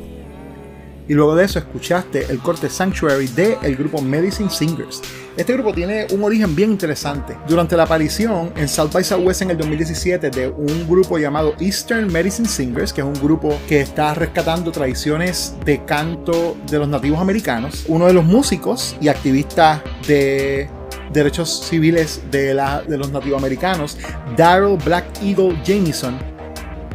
Y 1.07 1.13
luego 1.13 1.37
de 1.37 1.45
eso 1.45 1.59
escuchaste 1.59 2.27
el 2.31 2.39
corte 2.39 2.71
Sanctuary 2.71 3.27
de 3.29 3.59
el 3.63 3.77
grupo 3.77 4.01
Medicine 4.01 4.49
Singers. 4.49 5.03
Este 5.37 5.53
grupo 5.53 5.75
tiene 5.75 6.07
un 6.13 6.23
origen 6.23 6.55
bien 6.55 6.71
interesante. 6.71 7.37
Durante 7.47 7.77
la 7.77 7.83
aparición 7.83 8.53
en 8.57 8.69
South 8.69 8.91
by 8.93 9.05
Southwest 9.05 9.43
en 9.43 9.51
el 9.51 9.59
2017 9.59 10.31
de 10.31 10.49
un 10.49 10.89
grupo 10.89 11.19
llamado 11.19 11.55
Eastern 11.59 12.11
Medicine 12.11 12.49
Singers, 12.49 12.93
que 12.93 13.03
es 13.03 13.07
un 13.07 13.15
grupo 13.15 13.59
que 13.69 13.81
está 13.81 14.15
rescatando 14.15 14.73
tradiciones 14.73 15.55
de 15.65 15.85
canto 15.85 16.57
de 16.71 16.79
los 16.79 16.89
nativos 16.89 17.21
americanos, 17.21 17.85
uno 17.89 18.07
de 18.07 18.15
los 18.15 18.25
músicos 18.25 18.97
y 19.01 19.09
activistas 19.09 19.83
de 20.07 20.71
derechos 21.15 21.67
civiles 21.67 22.21
de, 22.31 22.53
la, 22.53 22.83
de 22.83 22.99
los 22.99 23.11
nativoamericanos, 23.11 23.97
Daryl 24.37 24.77
Black 24.85 25.07
Eagle 25.23 25.57
Jamison, 25.65 26.19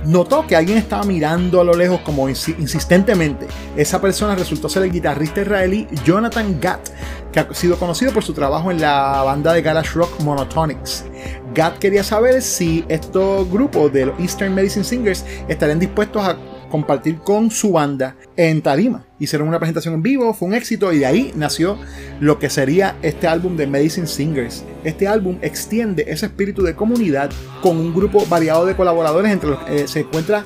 notó 0.05 0.45
que 0.45 0.55
alguien 0.55 0.77
estaba 0.77 1.03
mirando 1.03 1.61
a 1.61 1.63
lo 1.63 1.73
lejos 1.73 2.01
como 2.01 2.29
insistentemente. 2.29 3.47
Esa 3.75 3.99
persona 3.99 4.35
resultó 4.35 4.69
ser 4.69 4.83
el 4.83 4.91
guitarrista 4.91 5.41
israelí 5.41 5.87
Jonathan 6.05 6.59
Gatt, 6.59 6.89
que 7.31 7.39
ha 7.39 7.53
sido 7.53 7.77
conocido 7.77 8.13
por 8.13 8.23
su 8.23 8.33
trabajo 8.33 8.71
en 8.71 8.81
la 8.81 9.23
banda 9.23 9.53
de 9.53 9.61
garage 9.61 9.93
rock 9.93 10.19
Monotonics. 10.21 11.05
Gatt 11.53 11.79
quería 11.79 12.03
saber 12.03 12.41
si 12.41 12.85
estos 12.87 13.49
grupos 13.49 13.91
de 13.91 14.07
los 14.07 14.19
Eastern 14.19 14.53
Medicine 14.53 14.85
Singers 14.85 15.25
estarían 15.47 15.79
dispuestos 15.79 16.23
a 16.23 16.37
compartir 16.69 17.19
con 17.19 17.51
su 17.51 17.73
banda 17.73 18.15
en 18.37 18.61
Tarima. 18.61 19.05
Hicieron 19.19 19.47
una 19.47 19.59
presentación 19.59 19.95
en 19.95 20.01
vivo, 20.01 20.33
fue 20.33 20.47
un 20.47 20.53
éxito 20.53 20.93
y 20.93 20.99
de 20.99 21.05
ahí 21.05 21.33
nació 21.35 21.77
lo 22.19 22.39
que 22.39 22.49
sería 22.49 22.95
este 23.01 23.27
álbum 23.27 23.57
de 23.57 23.67
Medicine 23.67 24.07
Singers. 24.07 24.63
Este 24.83 25.07
álbum 25.07 25.37
extiende 25.41 26.05
ese 26.07 26.27
espíritu 26.27 26.63
de 26.63 26.75
comunidad 26.75 27.31
con 27.61 27.77
un 27.77 27.93
grupo 27.93 28.25
variado 28.27 28.65
de 28.65 28.75
colaboradores 28.75 29.31
entre 29.31 29.49
los 29.49 29.59
que 29.63 29.81
eh, 29.81 29.87
se 29.87 30.01
encuentra 30.01 30.45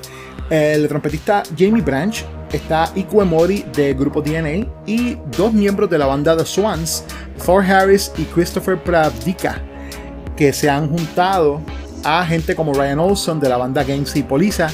el 0.50 0.86
trompetista 0.88 1.42
Jamie 1.56 1.82
Branch, 1.82 2.24
está 2.52 2.90
Iku 2.94 3.22
Emori 3.22 3.64
del 3.74 3.94
grupo 3.94 4.20
DNA 4.20 4.66
y 4.86 5.16
dos 5.36 5.52
miembros 5.52 5.88
de 5.88 5.98
la 5.98 6.06
banda 6.06 6.36
The 6.36 6.44
Swans, 6.44 7.04
Thor 7.44 7.62
Harris 7.64 8.12
y 8.18 8.24
Christopher 8.24 8.82
Pravdika, 8.82 9.60
que 10.36 10.52
se 10.52 10.68
han 10.68 10.88
juntado 10.88 11.60
a 12.04 12.24
gente 12.26 12.54
como 12.54 12.74
Ryan 12.74 12.98
Olson 12.98 13.40
de 13.40 13.48
la 13.48 13.56
banda 13.56 13.82
Games 13.82 14.14
y 14.16 14.22
Polisa 14.22 14.70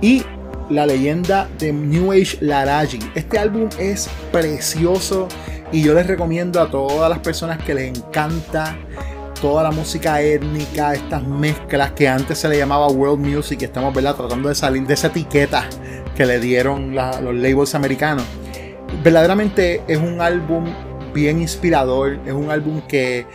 y 0.00 0.24
la 0.70 0.86
leyenda 0.86 1.48
de 1.58 1.72
New 1.72 2.12
Age 2.12 2.38
Laraji. 2.40 2.98
Este 3.14 3.38
álbum 3.38 3.68
es 3.78 4.08
precioso 4.32 5.28
y 5.72 5.82
yo 5.82 5.94
les 5.94 6.06
recomiendo 6.06 6.60
a 6.60 6.70
todas 6.70 7.08
las 7.08 7.18
personas 7.20 7.58
que 7.62 7.74
les 7.74 7.96
encanta 7.96 8.76
toda 9.40 9.62
la 9.62 9.70
música 9.70 10.20
étnica, 10.22 10.94
estas 10.94 11.22
mezclas 11.22 11.92
que 11.92 12.08
antes 12.08 12.38
se 12.38 12.48
le 12.48 12.56
llamaba 12.56 12.88
world 12.88 13.24
music, 13.24 13.62
estamos 13.62 13.94
¿verdad? 13.94 14.14
tratando 14.14 14.48
de 14.48 14.54
salir 14.54 14.86
de 14.86 14.94
esa 14.94 15.08
etiqueta 15.08 15.68
que 16.16 16.24
le 16.24 16.40
dieron 16.40 16.94
los 16.94 17.34
labels 17.34 17.74
americanos. 17.74 18.24
Verdaderamente 19.04 19.82
es 19.88 19.98
un 19.98 20.20
álbum 20.20 20.64
bien 21.12 21.40
inspirador, 21.40 22.18
es 22.26 22.32
un 22.32 22.50
álbum 22.50 22.80
que 22.88 23.26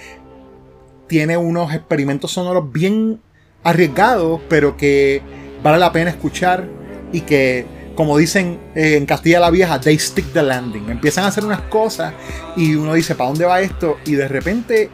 tiene 1.08 1.38
unos 1.38 1.74
experimentos 1.74 2.32
sonoros 2.32 2.72
bien 2.72 3.22
arriesgados, 3.64 4.42
pero 4.50 4.78
que 4.78 5.22
vale 5.62 5.78
la 5.78 5.92
pena 5.92 6.10
escuchar 6.10 6.81
y 7.12 7.22
que 7.22 7.66
como 7.96 8.18
dicen 8.18 8.60
en 8.74 9.06
Castilla 9.06 9.40
la 9.40 9.50
Vieja, 9.50 9.80
they 9.80 9.98
stick 10.00 10.32
the 10.34 10.42
landing. 10.42 10.90
Empiezan 10.90 11.26
a 11.26 11.28
hacer 11.28 11.46
unas 11.46 11.62
cosas 11.62 12.14
y 12.56 12.76
uno 12.76 12.94
dice, 12.94 13.16
¿para 13.16 13.30
dónde 13.30 13.46
va 13.46 13.62
esto? 13.62 13.98
Y 14.06 14.14
de 14.14 14.28
repente, 14.28 14.90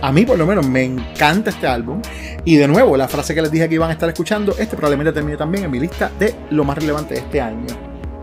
a 0.00 0.12
mí 0.12 0.24
por 0.24 0.38
lo 0.38 0.46
menos 0.46 0.66
me 0.68 0.84
encanta 0.84 1.50
este 1.50 1.66
álbum. 1.66 2.00
Y 2.44 2.56
de 2.56 2.68
nuevo, 2.68 2.96
la 2.96 3.08
frase 3.08 3.34
que 3.34 3.42
les 3.42 3.50
dije 3.50 3.68
que 3.68 3.74
iban 3.76 3.90
a 3.90 3.94
estar 3.94 4.08
escuchando, 4.08 4.54
este 4.58 4.76
probablemente 4.76 5.12
termine 5.12 5.36
también 5.36 5.64
en 5.64 5.70
mi 5.70 5.80
lista 5.80 6.10
de 6.18 6.34
lo 6.50 6.64
más 6.64 6.76
relevante 6.76 7.14
de 7.14 7.20
este 7.20 7.40
año. 7.40 7.66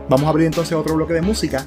Vamos 0.08 0.26
a 0.26 0.30
abrir 0.30 0.46
entonces 0.46 0.74
otro 0.74 0.94
bloque 0.94 1.14
de 1.14 1.22
música 1.22 1.66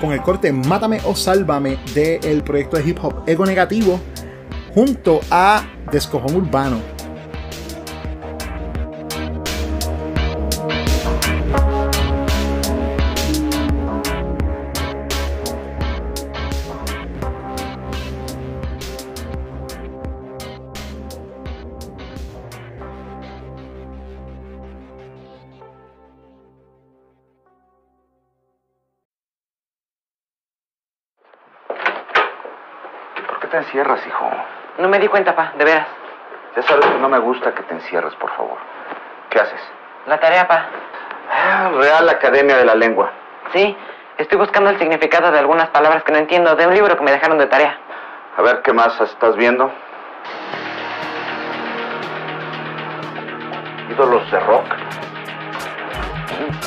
con 0.00 0.12
el 0.12 0.22
corte 0.22 0.52
Mátame 0.52 1.00
o 1.04 1.14
Sálvame 1.14 1.78
del 1.94 2.42
proyecto 2.42 2.76
de 2.76 2.88
hip 2.88 2.98
hop 3.02 3.22
Ego 3.26 3.44
Negativo 3.44 4.00
junto 4.74 5.20
a 5.30 5.64
Descojón 5.90 6.36
Urbano. 6.36 6.97
Me 34.98 35.02
di 35.02 35.08
cuenta, 35.08 35.32
pa, 35.36 35.52
de 35.56 35.64
veras. 35.64 35.86
Ya 36.56 36.62
sabes 36.62 36.84
que 36.86 36.98
no 36.98 37.08
me 37.08 37.18
gusta 37.20 37.54
que 37.54 37.62
te 37.62 37.72
encierres, 37.72 38.12
por 38.16 38.30
favor. 38.34 38.58
¿Qué 39.30 39.38
haces? 39.38 39.60
La 40.06 40.18
tarea, 40.18 40.48
pa. 40.48 40.66
Ah, 41.32 41.70
Real 41.72 42.08
Academia 42.08 42.56
de 42.56 42.64
la 42.64 42.74
Lengua. 42.74 43.12
Sí, 43.52 43.76
estoy 44.16 44.38
buscando 44.38 44.70
el 44.70 44.78
significado 44.78 45.30
de 45.30 45.38
algunas 45.38 45.68
palabras 45.68 46.02
que 46.02 46.10
no 46.10 46.18
entiendo 46.18 46.56
de 46.56 46.66
un 46.66 46.74
libro 46.74 46.96
que 46.96 47.04
me 47.04 47.12
dejaron 47.12 47.38
de 47.38 47.46
tarea. 47.46 47.78
A 48.36 48.42
ver, 48.42 48.60
¿qué 48.62 48.72
más 48.72 49.00
estás 49.00 49.36
viendo? 49.36 49.70
Ídolos 53.90 54.28
de 54.32 54.40
rock. 54.40 54.66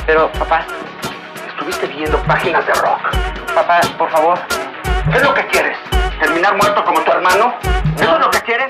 Pero, 0.05 0.31
papá, 0.31 0.61
Estuviste 1.49 1.85
viendo 1.87 2.17
páginas 2.19 2.65
de 2.65 2.73
rock. 2.75 3.09
papá, 3.53 3.81
por 3.97 4.09
favor. 4.09 4.39
¿Qué 5.11 5.17
es 5.17 5.23
lo 5.23 5.33
que 5.33 5.45
quieres? 5.47 5.77
¿Terminar 6.21 6.55
muerto 6.55 6.85
como 6.85 7.01
tu 7.01 7.11
hermano? 7.11 7.55
¿Eso 7.99 8.13
es 8.13 8.19
lo 8.19 8.29
que 8.29 8.41
quieres? 8.41 8.67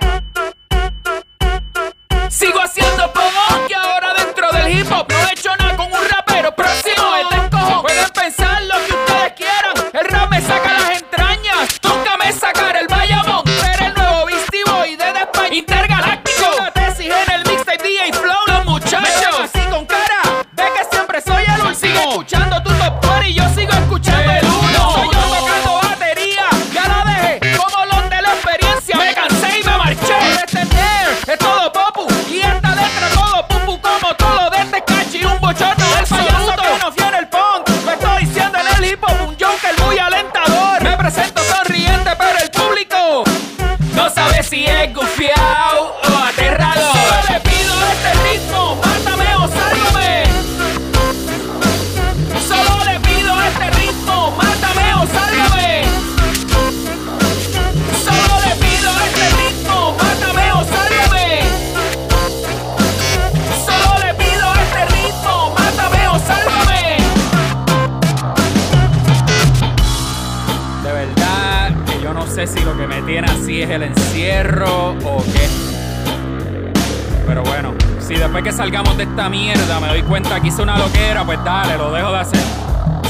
Sigo 2.29 2.61
haciendo 2.61 3.11
pop 3.11 3.23
y 3.67 3.73
ahora 3.73 4.13
dentro 4.13 4.49
del 4.53 4.69
hip 4.69 4.89
hop 4.89 5.05
no 5.11 5.27
he 5.27 5.33
hecho 5.33 5.49
nada 5.57 5.75
con 5.75 5.87
un 5.87 6.09
rapero 6.09 6.55
próximo 6.55 7.13
este 7.21 7.35
encojo. 7.35 7.81
Pueden 7.81 8.09
pensar 8.11 8.61
lo 8.63 8.75
que 8.85 8.93
ustedes 8.93 9.33
quieran, 9.33 9.73
el 9.91 10.05
rap 10.07 10.31
me 10.31 10.39
saca 10.39 10.79
las 10.79 11.01
entrañas, 11.01 11.79
nunca 11.83 12.15
me 12.15 12.31
sacará 12.31 12.79
el 12.79 12.87
Bayamón. 12.87 13.43
Pero 13.43 13.85
el 13.85 13.93
nuevo 13.95 14.25
Beastie 14.27 14.63
Boy 14.71 14.95
de 14.95 15.09
España 15.09 15.55
intergaláctico. 15.55 16.55
Una 16.57 16.71
tesis 16.71 17.11
en 17.13 17.33
el 17.33 17.45
mixtape 17.45 17.83
DJ 17.83 18.13
Flow, 18.13 18.43
los 18.47 18.65
muchachos 18.65 19.39
así 19.43 19.59
con 19.69 19.85
cara 19.85 20.21
de 20.53 20.63
que 20.63 20.85
siempre 20.89 21.19
soy 21.19 21.43
el 21.43 21.65
último. 21.65 21.75
Sigo 21.75 21.99
escuchando 22.11 22.63
tu 22.63 22.69
top 22.75 23.05
40 23.05 23.27
y 23.27 23.33
yo 23.33 23.49
sigo 23.49 23.73
escuchando 23.73 24.40
es 73.63 73.69
el 73.69 73.83
encierro 73.83 74.95
o 75.03 75.23
qué. 75.23 75.47
Pero 77.27 77.43
bueno, 77.43 77.73
si 77.99 78.15
después 78.15 78.43
que 78.43 78.51
salgamos 78.51 78.97
de 78.97 79.03
esta 79.03 79.29
mierda 79.29 79.79
me 79.79 79.87
doy 79.87 80.01
cuenta 80.03 80.39
que 80.39 80.47
hice 80.47 80.61
una 80.61 80.77
loquera, 80.77 81.23
pues 81.25 81.43
dale, 81.43 81.77
lo 81.77 81.91
dejo 81.91 82.11
de 82.11 82.19
hacer. 82.19 82.41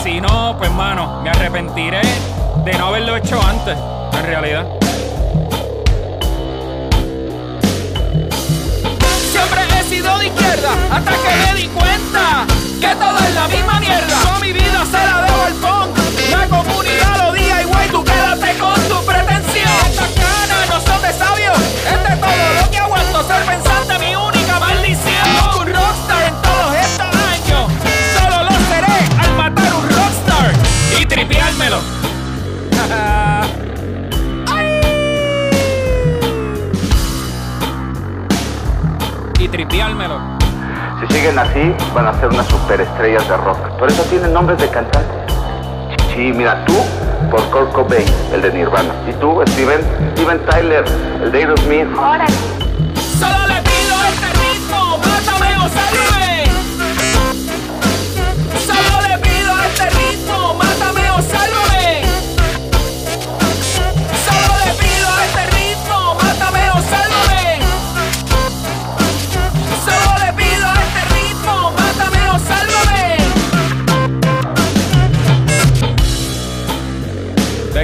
Si 0.04 0.20
no, 0.20 0.56
pues 0.58 0.72
mano, 0.72 1.22
me 1.24 1.30
arrepentiré 1.30 2.02
de 2.66 2.74
no 2.74 2.88
haberlo 2.88 3.16
hecho 3.16 3.42
antes, 3.42 3.78
en 4.14 4.26
realidad. 4.26 4.68
Siempre 9.32 9.62
he 9.80 9.84
sido 9.84 10.18
de 10.18 10.28
izquierda 10.28 10.72
hasta 10.92 11.12
que 11.12 11.54
me 11.54 11.62
di 11.62 11.68
cuenta 11.68 12.46
que 12.80 12.96
todo 12.96 13.18
es 13.20 13.36
la 13.36 13.48
misma 13.48 13.80
mierda. 13.80 14.22
Toda 14.24 14.40
mi 14.40 14.52
vida 14.52 14.86
se 14.86 14.98
la 14.98 15.22
debo 15.22 15.44
al 15.44 15.54
punk. 15.54 15.98
La 16.32 16.48
comunidad 16.48 17.01
este 21.12 22.14
es 22.14 22.20
todo 22.20 22.32
lo 22.62 22.70
que 22.72 22.78
aguanto. 22.78 23.24
Ser 23.24 23.44
pensante, 23.46 24.00
mi 24.00 24.16
única 24.16 24.60
maldición. 24.60 25.28
Un 25.60 25.68
rockstar 25.68 26.24
en 26.28 26.36
todos 26.42 26.76
estos 26.76 27.08
años, 27.08 27.72
solo 28.18 28.44
lo 28.44 28.52
seré 28.70 28.98
al 29.20 29.34
matar 29.36 29.74
un 29.74 29.90
rockstar 29.90 30.54
y 31.00 31.06
tripeármelo. 31.06 31.80
y 39.40 39.48
tripeármelo. 39.48 40.20
Si 41.00 41.08
siguen 41.14 41.40
así, 41.40 41.74
van 41.94 42.08
a 42.08 42.20
ser 42.20 42.30
unas 42.30 42.48
superestrellas 42.48 43.28
de 43.28 43.38
rock. 43.38 43.60
Por 43.78 43.90
eso 43.90 44.02
tienen 44.04 44.34
nombres 44.34 44.60
de 44.60 44.68
cantantes. 44.70 45.31
Sí, 46.14 46.34
mira, 46.34 46.66
tú 46.66 46.74
por 47.30 47.42
Kurt 47.52 47.72
Cobain, 47.72 48.06
el 48.34 48.42
de 48.42 48.52
Nirvana. 48.52 48.94
Y 49.10 49.14
tú, 49.14 49.42
Steven, 49.48 49.82
Steven 50.14 50.40
Tyler, 50.46 50.84
el 51.24 51.32
de 51.32 51.38
Aerosmith. 51.40 51.88
Solo 53.18 53.48
le 53.48 53.62
pido 53.62 53.96
este 54.10 54.28
ritmo, 54.34 54.98
mátame 54.98 55.56
o 55.58 55.70
sálvame. 55.70 56.11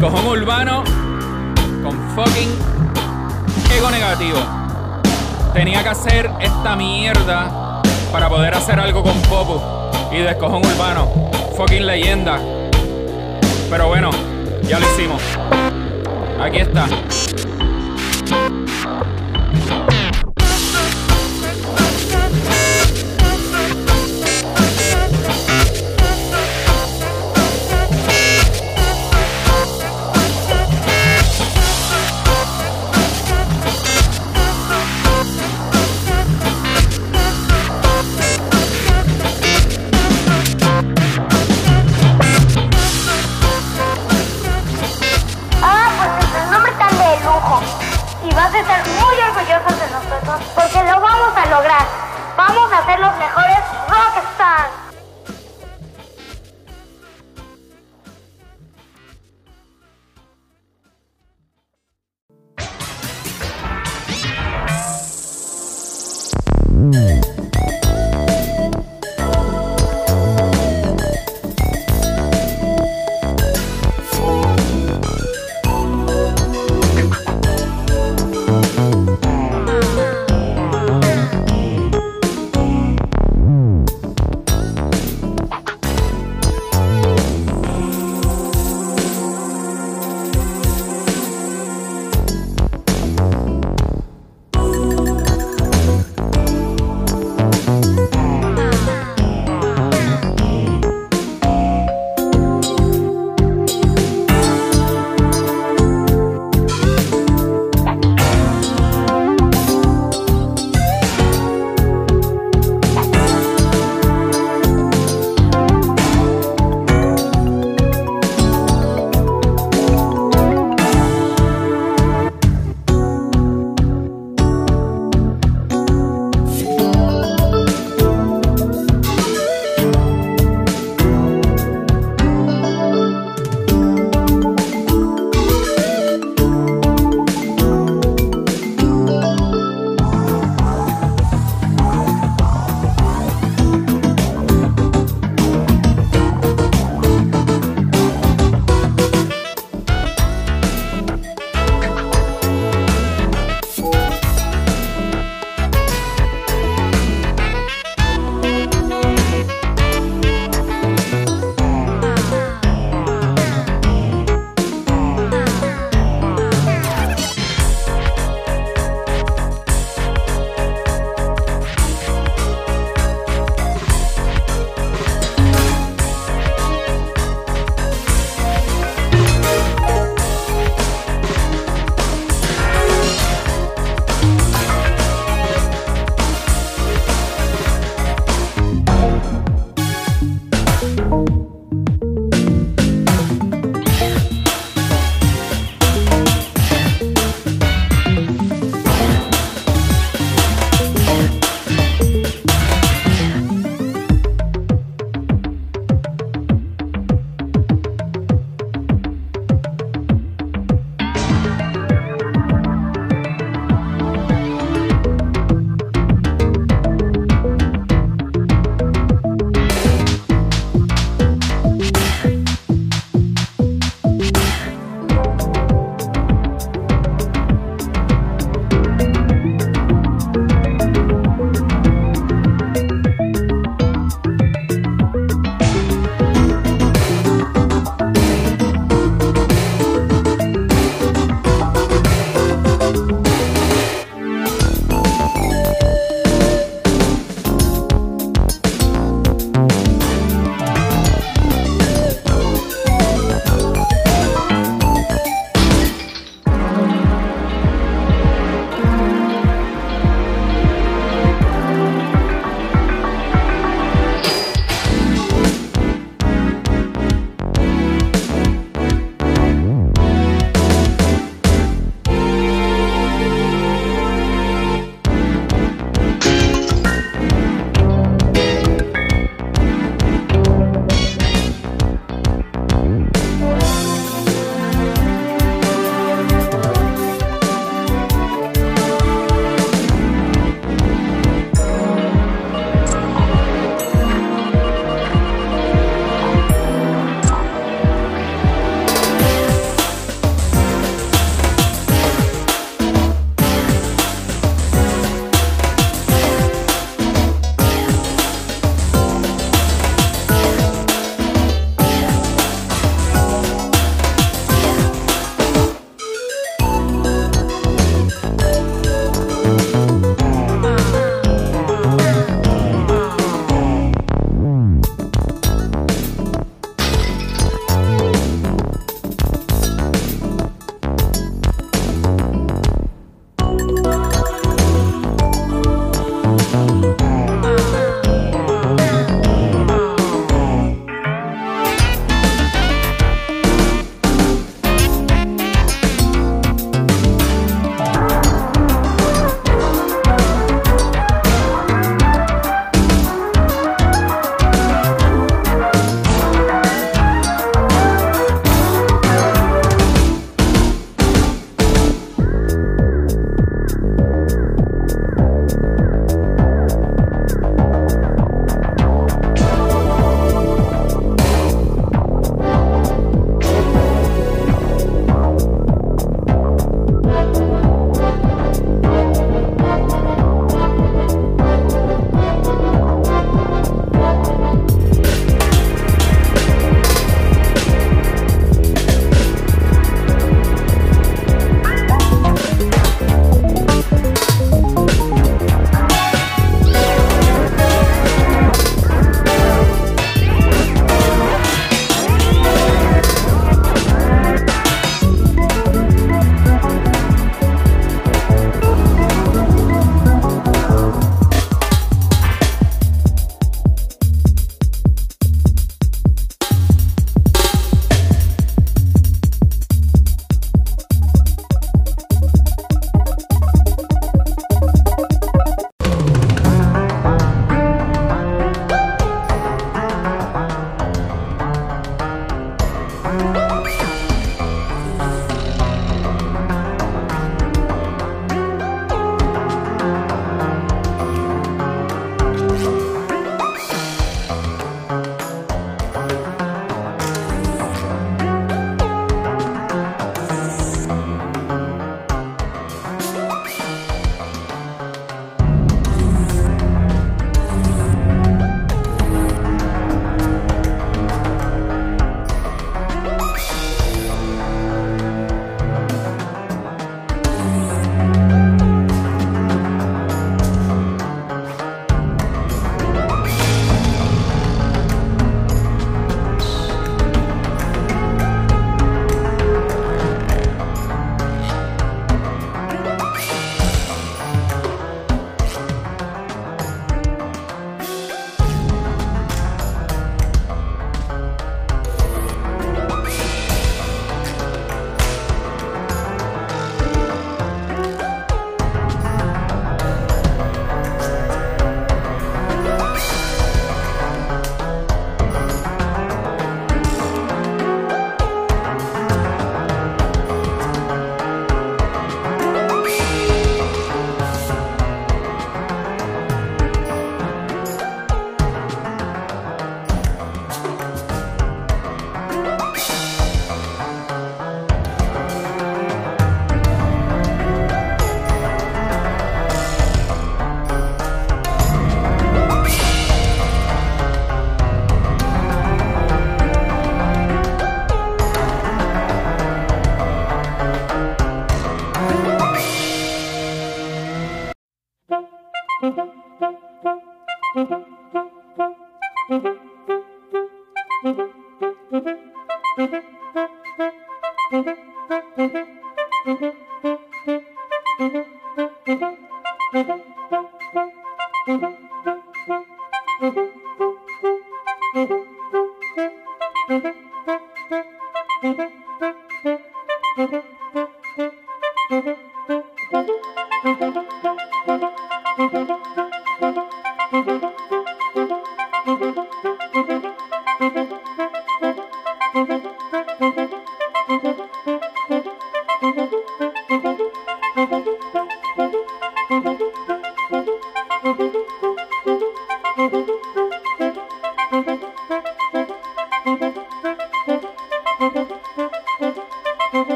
Descojón 0.00 0.28
urbano 0.28 0.82
con 1.82 1.92
fucking 2.14 2.48
ego 3.76 3.90
negativo. 3.90 4.38
Tenía 5.52 5.82
que 5.82 5.90
hacer 5.90 6.30
esta 6.40 6.74
mierda 6.74 7.82
para 8.10 8.30
poder 8.30 8.54
hacer 8.54 8.80
algo 8.80 9.02
con 9.02 9.20
Popo 9.20 9.90
y 10.10 10.22
descojón 10.22 10.64
urbano. 10.64 11.06
Fucking 11.54 11.84
leyenda. 11.84 12.38
Pero 13.68 13.88
bueno, 13.88 14.10
ya 14.62 14.78
lo 14.80 14.86
hicimos. 14.86 15.20
Aquí 16.40 16.60
está. 16.60 16.86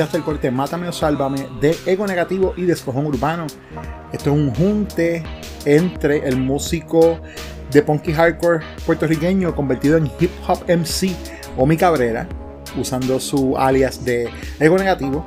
Escuchaste 0.00 0.16
el 0.16 0.24
corte 0.24 0.50
Mátame 0.50 0.88
o 0.88 0.92
Sálvame 0.92 1.46
de 1.60 1.76
Ego 1.84 2.06
Negativo 2.06 2.54
y 2.56 2.62
Descojón 2.62 3.04
Urbano. 3.04 3.46
Esto 4.10 4.30
es 4.30 4.36
un 4.36 4.50
junte 4.54 5.22
entre 5.66 6.26
el 6.26 6.38
músico 6.38 7.20
de 7.70 7.82
punky 7.82 8.14
hardcore 8.14 8.64
puertorriqueño 8.86 9.54
convertido 9.54 9.98
en 9.98 10.10
hip 10.18 10.30
hop 10.48 10.64
MC 10.66 11.14
Omi 11.58 11.76
Cabrera, 11.76 12.26
usando 12.78 13.20
su 13.20 13.58
alias 13.58 14.02
de 14.02 14.30
Ego 14.58 14.78
Negativo. 14.78 15.26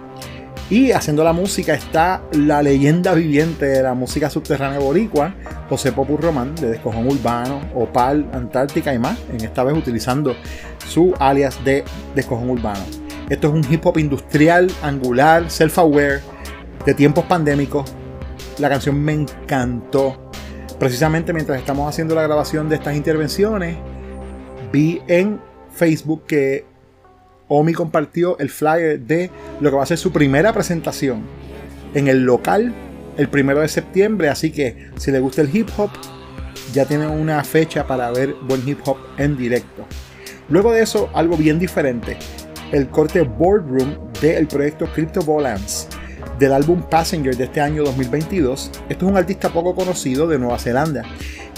Y 0.72 0.92
haciendo 0.92 1.24
la 1.24 1.34
música 1.34 1.76
está 1.76 2.24
la 2.32 2.64
leyenda 2.64 3.14
viviente 3.14 3.68
de 3.68 3.84
la 3.84 3.94
música 3.94 4.32
subterránea 4.32 4.80
boricua, 4.80 5.36
José 5.70 5.92
Popur 5.92 6.20
Román, 6.20 6.56
de 6.56 6.70
Descojón 6.70 7.06
Urbano, 7.06 7.62
Opal, 7.76 8.28
Antártica 8.34 8.92
y 8.92 8.98
más, 8.98 9.20
en 9.32 9.46
esta 9.46 9.64
vez 9.64 9.78
utilizando 9.78 10.36
su 10.88 11.14
alias 11.20 11.64
de 11.64 11.84
Descojón 12.16 12.50
Urbano. 12.50 13.03
Esto 13.30 13.48
es 13.48 13.54
un 13.54 13.74
hip 13.74 13.86
hop 13.86 13.98
industrial, 13.98 14.70
angular, 14.82 15.50
self-aware, 15.50 16.22
de 16.86 16.94
tiempos 16.94 17.26
pandémicos. 17.26 17.92
La 18.60 18.70
canción 18.70 19.00
me 19.00 19.14
encantó. 19.14 20.32
Precisamente 20.80 21.34
mientras 21.34 21.58
estamos 21.58 21.88
haciendo 21.88 22.16
la 22.16 22.24
grabación 22.24 22.68
de 22.70 22.76
estas 22.76 22.96
intervenciones, 22.96 23.78
vi 24.72 25.02
en 25.08 25.40
Facebook 25.72 26.24
que 26.28 26.66
Omi 27.48 27.74
compartió 27.74 28.38
el 28.40 28.50
flyer 28.50 29.00
de 29.00 29.30
lo 29.60 29.70
que 29.70 29.76
va 29.78 29.84
a 29.84 29.88
ser 29.88 29.98
su 29.98 30.12
primera 30.12 30.54
presentación 30.54 31.24
en 31.94 32.08
el 32.08 32.24
local 32.24 32.74
el 33.18 33.30
primero 33.30 33.62
de 33.62 33.68
septiembre. 33.68 34.30
Así 34.30 34.52
que 34.52 34.90
si 34.98 35.12
le 35.12 35.20
gusta 35.20 35.42
el 35.42 35.56
hip 35.56 35.70
hop, 35.78 35.90
ya 36.74 36.86
tienen 36.86 37.10
una 37.10 37.44
fecha 37.44 37.86
para 37.86 38.12
ver 38.12 38.36
buen 38.42 38.68
hip 38.68 38.80
hop 38.86 38.98
en 39.18 39.38
directo. 39.38 39.86
Luego 40.50 40.72
de 40.72 40.82
eso, 40.82 41.10
algo 41.14 41.38
bien 41.38 41.60
diferente: 41.60 42.18
el 42.74 42.90
corte 42.90 43.22
Boardroom 43.22 43.96
del 44.20 44.48
proyecto 44.48 44.88
Crypto 44.88 45.22
Volans 45.22 45.88
del 46.40 46.52
álbum 46.52 46.82
Passenger 46.82 47.38
de 47.38 47.44
este 47.46 47.62
año 47.62 47.84
2022. 47.84 48.72
Esto 48.90 49.06
es 49.06 49.12
un 49.12 49.18
artista 49.18 49.50
poco 49.50 49.76
conocido 49.76 50.28
de 50.28 50.40
Nueva 50.40 50.58
Zelanda 50.58 51.04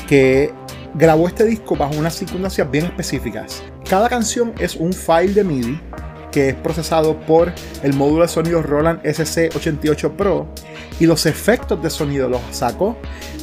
que 0.08 0.52
grabó 0.94 1.28
este 1.28 1.46
disco 1.46 1.76
bajo 1.76 1.98
unas 1.98 2.16
circunstancias 2.16 2.70
bien 2.70 2.86
específicas. 2.86 3.64
Cada 3.90 4.10
canción 4.10 4.54
es 4.60 4.76
un 4.76 4.92
file 4.92 5.34
de 5.34 5.44
MIDI 5.46 5.82
que 6.32 6.50
es 6.50 6.56
procesado 6.56 7.18
por 7.22 7.54
el 7.82 7.94
módulo 7.94 8.24
de 8.24 8.28
sonido 8.28 8.62
Roland 8.62 9.02
SC88 9.04 10.12
Pro 10.18 10.48
y 11.00 11.06
los 11.06 11.26
efectos 11.26 11.82
de 11.82 11.90
sonido 11.90 12.28
los 12.28 12.42
sacó 12.52 12.98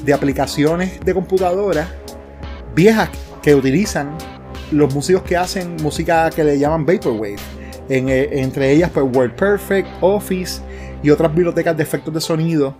de 0.05 0.13
aplicaciones 0.13 1.01
de 1.01 1.15
computadora 1.15 1.89
viejas 2.75 3.09
que 3.43 3.55
utilizan 3.55 4.15
los 4.73 4.95
músicos 4.95 5.23
que 5.23 5.39
hacen 5.39 5.77
música 5.77 6.29
que 6.29 6.45
le 6.45 6.59
llaman 6.59 6.85
Vaporwave. 6.85 7.62
Eh, 7.89 8.29
entre 8.33 8.73
ellas 8.73 8.91
pues 8.93 9.07
WordPerfect, 9.13 9.89
Office 10.01 10.63
y 11.03 11.11
otras 11.11 11.35
bibliotecas 11.35 11.77
de 11.77 11.83
efectos 11.83 12.15
de 12.15 12.21
sonido. 12.21 12.77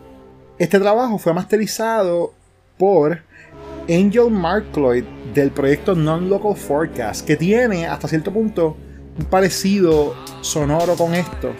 Este 0.59 0.79
trabajo 0.79 1.19
fue 1.19 1.35
masterizado 1.35 2.33
por 2.79 3.21
Angel 3.89 4.31
Markloyd 4.31 5.05
del 5.35 5.51
proyecto 5.51 5.95
Non-Local 5.95 6.57
Forecast, 6.57 7.27
que 7.27 7.37
tiene 7.37 7.87
hasta 7.87 8.07
cierto 8.07 8.33
punto 8.33 8.77
un 9.19 9.25
parecido 9.27 10.15
sonoro 10.41 10.95
con 10.95 11.15
esto, 11.15 11.53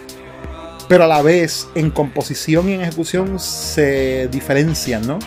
pero 0.87 1.03
a 1.03 1.07
la 1.07 1.21
vez 1.21 1.67
en 1.75 1.91
composición 1.91 2.69
y 2.69 2.73
en 2.73 2.81
ejecución 2.81 3.39
se 3.39 4.27
diferencian, 4.29 5.05
¿no? 5.05 5.19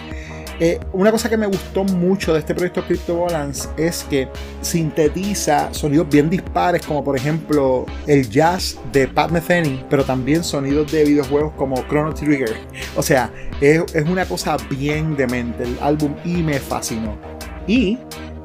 Eh, 0.58 0.80
una 0.92 1.10
cosa 1.10 1.28
que 1.28 1.36
me 1.36 1.46
gustó 1.46 1.84
mucho 1.84 2.32
de 2.32 2.38
este 2.38 2.54
proyecto 2.54 2.82
Crypto 2.84 3.20
Balance 3.20 3.68
es 3.76 4.04
que 4.04 4.28
sintetiza 4.62 5.72
sonidos 5.72 6.08
bien 6.08 6.30
dispares, 6.30 6.84
como 6.86 7.04
por 7.04 7.16
ejemplo 7.16 7.84
el 8.06 8.28
jazz 8.30 8.78
de 8.90 9.06
Pat 9.06 9.30
Metheny, 9.30 9.84
pero 9.90 10.04
también 10.04 10.42
sonidos 10.42 10.90
de 10.90 11.04
videojuegos 11.04 11.52
como 11.56 11.76
Chrono 11.88 12.14
Trigger. 12.14 12.56
O 12.96 13.02
sea, 13.02 13.30
es, 13.60 13.82
una 14.08 14.24
cosa 14.24 14.56
bien 14.70 15.14
demente 15.16 15.64
el 15.64 15.76
álbum 15.80 16.14
y 16.24 16.42
me 16.42 16.58
fascinó. 16.58 17.16
Y 17.66 17.98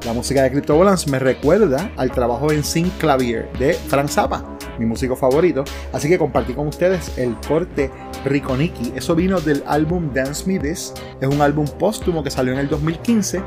la 0.05 0.13
música 0.13 0.43
de 0.43 0.51
Crypto 0.51 0.77
Balance 0.77 1.09
me 1.09 1.19
recuerda 1.19 1.91
al 1.95 2.11
trabajo 2.11 2.51
en 2.51 2.63
Sync 2.63 2.91
Clavier 2.97 3.49
de 3.57 3.73
Frank 3.73 4.09
Zappa, 4.09 4.43
mi 4.77 4.85
músico 4.85 5.15
favorito. 5.15 5.63
Así 5.93 6.07
que 6.09 6.17
compartí 6.17 6.53
con 6.53 6.67
ustedes 6.67 7.17
el 7.17 7.35
corte 7.47 7.89
Riconiki. 8.25 8.93
Eso 8.95 9.15
vino 9.15 9.39
del 9.39 9.63
álbum 9.67 10.13
Dance 10.13 10.45
Me 10.47 10.59
This. 10.59 10.93
Es 11.19 11.27
un 11.27 11.41
álbum 11.41 11.65
póstumo 11.79 12.23
que 12.23 12.29
salió 12.29 12.53
en 12.53 12.59
el 12.59 12.69
2015 12.69 13.41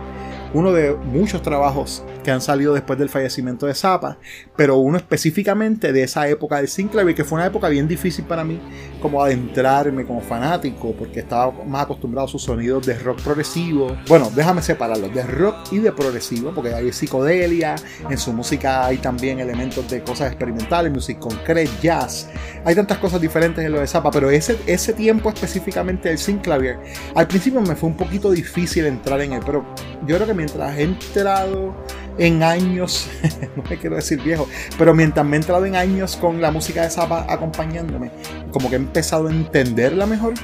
uno 0.55 0.73
de 0.73 0.95
muchos 0.95 1.43
trabajos 1.43 2.05
que 2.25 2.33
han 2.33 2.41
salido 2.41 2.75
después 2.75 2.99
del 2.99 3.09
fallecimiento 3.09 3.67
de 3.67 3.75
Zappa, 3.75 4.19
pero 4.57 4.79
uno 4.79 4.97
específicamente 4.97 5.93
de 5.93 6.03
esa 6.03 6.27
época 6.29 6.57
del 6.57 6.67
Sinclair, 6.67 7.15
que 7.15 7.23
fue 7.23 7.37
una 7.37 7.47
época 7.47 7.69
bien 7.69 7.87
difícil 7.87 8.25
para 8.25 8.43
mí 8.43 8.61
como 9.01 9.23
adentrarme 9.23 10.05
como 10.05 10.21
fanático, 10.21 10.93
porque 10.99 11.21
estaba 11.21 11.53
más 11.65 11.85
acostumbrado 11.85 12.27
a 12.27 12.31
sus 12.31 12.43
sonidos 12.43 12.87
de 12.87 12.99
rock 12.99 13.21
progresivo. 13.23 13.97
Bueno, 14.09 14.31
déjame 14.35 14.63
separarlos, 14.63 15.15
de 15.15 15.23
rock 15.23 15.57
y 15.71 15.79
de 15.79 15.93
progresivo, 15.93 16.53
porque 16.53 16.75
hay 16.75 16.93
psicodelia, 16.93 17.77
en 18.09 18.19
su 18.19 18.33
música 18.33 18.87
hay 18.87 18.99
también 18.99 19.39
elementos 19.39 19.89
de 19.89 20.03
cosas 20.03 20.29
experimentales, 20.29 20.91
music 20.91 21.19
concrete, 21.19 21.71
jazz. 21.83 22.29
Hay 22.65 22.75
tantas 22.75 22.99
cosas 22.99 23.21
diferentes 23.21 23.65
en 23.65 23.73
lo 23.73 23.81
de 23.81 23.87
Zappa, 23.87 24.11
pero 24.11 24.31
ese, 24.31 24.59
ese 24.67 24.95
tiempo 24.95 25.29
específicamente 25.29 26.09
del 26.09 26.19
Sinclair, 26.19 26.79
al 27.15 27.29
principio 27.29 27.61
me 27.61 27.77
fue 27.77 27.91
un 27.91 27.97
poquito 27.97 28.31
difícil 28.31 28.87
entrar 28.87 29.21
en 29.21 29.35
él, 29.35 29.43
pero 29.45 29.65
yo 30.07 30.17
creo 30.17 30.27
que 30.27 30.35
mientras 30.35 30.79
he 30.79 30.83
entrado 30.83 31.75
en 32.19 32.43
años, 32.43 33.09
no 33.57 33.63
me 33.69 33.77
quiero 33.77 33.97
decir 33.97 34.21
viejo, 34.23 34.49
pero 34.79 34.95
mientras 34.95 35.27
me 35.27 35.37
he 35.37 35.41
entrado 35.41 35.65
en 35.67 35.77
años 35.77 36.17
con 36.17 36.41
la 36.41 36.51
música 36.51 36.83
de 36.83 36.91
Zappa 36.91 37.27
acompañándome, 37.29 38.11
como 38.51 38.69
que 38.69 38.77
he 38.77 38.79
empezado 38.79 39.29
a 39.29 39.31
entenderla 39.31 40.07
mejor, 40.07 40.35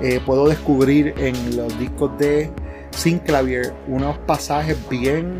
eh, 0.00 0.20
puedo 0.24 0.48
descubrir 0.48 1.14
en 1.18 1.56
los 1.56 1.76
discos 1.78 2.16
de 2.18 2.50
Sinclavier 2.90 3.74
unos 3.86 4.16
pasajes 4.18 4.76
bien 4.88 5.38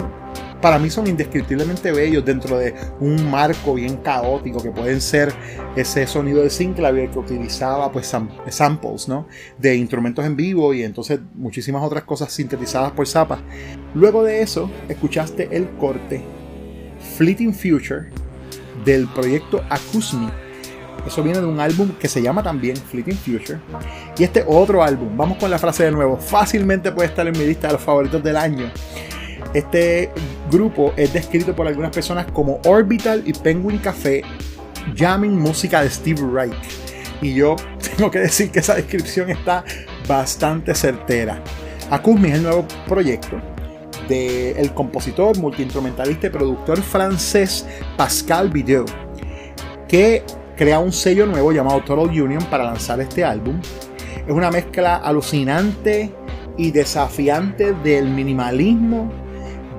para 0.61 0.79
mí 0.79 0.91
son 0.91 1.07
indescriptiblemente 1.07 1.93
bellos 1.93 2.25
dentro 2.25 2.59
de 2.59 2.75
un 3.01 3.31
marco 3.31 3.75
bien 3.75 3.97
caótico 3.99 4.63
que 4.63 4.71
pueden 4.71 5.01
ser 5.01 5.33
ese 5.77 6.07
sonido 6.07 6.43
de 6.43 6.51
Synclavier 6.51 7.11
que 7.11 7.19
utilizaba 7.19 7.93
pues 7.93 8.15
samples 8.49 9.09
¿no? 9.09 9.27
de 9.59 9.77
instrumentos 9.77 10.25
en 10.25 10.37
vivo 10.37 10.75
y 10.75 10.83
entonces 10.83 11.21
muchísimas 11.35 11.83
otras 11.83 12.05
cosas 12.05 12.33
sintetizadas 12.33 12.93
por 12.93 13.07
Zappa. 13.07 13.39
Luego 13.95 14.25
de 14.25 14.43
eso 14.43 14.71
escuchaste 14.89 15.49
el 15.53 15.69
corte 15.77 16.23
Fleeting 17.17 17.55
Future 17.55 18.09
del 18.85 19.07
proyecto 19.09 19.63
Akusmi. 19.69 20.29
Eso 21.07 21.23
viene 21.23 21.41
de 21.41 21.47
un 21.47 21.61
álbum 21.61 21.93
que 21.99 22.09
se 22.09 22.21
llama 22.21 22.43
también 22.43 22.77
Fleeting 22.77 23.17
Future. 23.17 23.61
Y 24.19 24.25
este 24.25 24.45
otro 24.47 24.83
álbum, 24.83 25.17
vamos 25.17 25.39
con 25.39 25.51
la 25.51 25.59
frase 25.59 25.85
de 25.85 25.93
nuevo, 25.93 26.17
fácilmente 26.17 26.93
puede 26.93 27.09
estar 27.09 27.27
en 27.27 27.39
mi 27.39 27.47
lista 27.47 27.69
de 27.69 27.75
los 27.75 27.83
favoritos 27.83 28.23
del 28.23 28.37
año. 28.37 28.71
Este 29.55 30.11
grupo 30.51 30.93
es 30.97 31.13
descrito 31.13 31.57
por 31.57 31.67
algunas 31.67 31.91
personas 31.91 32.27
como 32.33 32.61
Orbital 32.67 33.23
y 33.25 33.33
Penguin 33.33 33.79
Café 33.79 34.23
jamming 34.97 35.39
música 35.39 35.83
de 35.83 35.91
Steve 35.91 36.21
Reich. 36.33 36.55
Y 37.23 37.35
yo 37.35 37.57
tengo 37.97 38.11
que 38.11 38.21
decir 38.21 38.51
que 38.51 38.61
esa 38.61 38.75
descripción 38.75 39.31
está 39.31 39.65
bastante 40.07 40.75
certera. 40.75 41.43
Akusmi 41.91 42.29
es 42.29 42.35
el 42.37 42.43
nuevo 42.43 42.67
proyecto 42.87 43.41
del 44.09 44.73
compositor, 44.73 45.37
multiinstrumentalista 45.39 46.29
y 46.29 46.31
productor 46.31 46.81
francés 46.81 47.67
Pascal 47.97 48.51
Video, 48.51 48.87
que 49.87 50.23
crea 50.57 50.79
un 50.79 50.93
sello 50.93 51.27
nuevo 51.27 51.53
llamado 51.53 51.81
Total 51.83 52.09
Union 52.09 52.43
para 52.51 52.65
lanzar 52.65 53.01
este 53.01 53.25
álbum. 53.25 53.61
Es 54.27 54.33
una 54.33 54.51
mezcla 54.51 54.97
alucinante 54.97 56.13
y 56.57 56.71
desafiante 56.71 57.73
del 57.73 58.09
minimalismo 58.09 59.28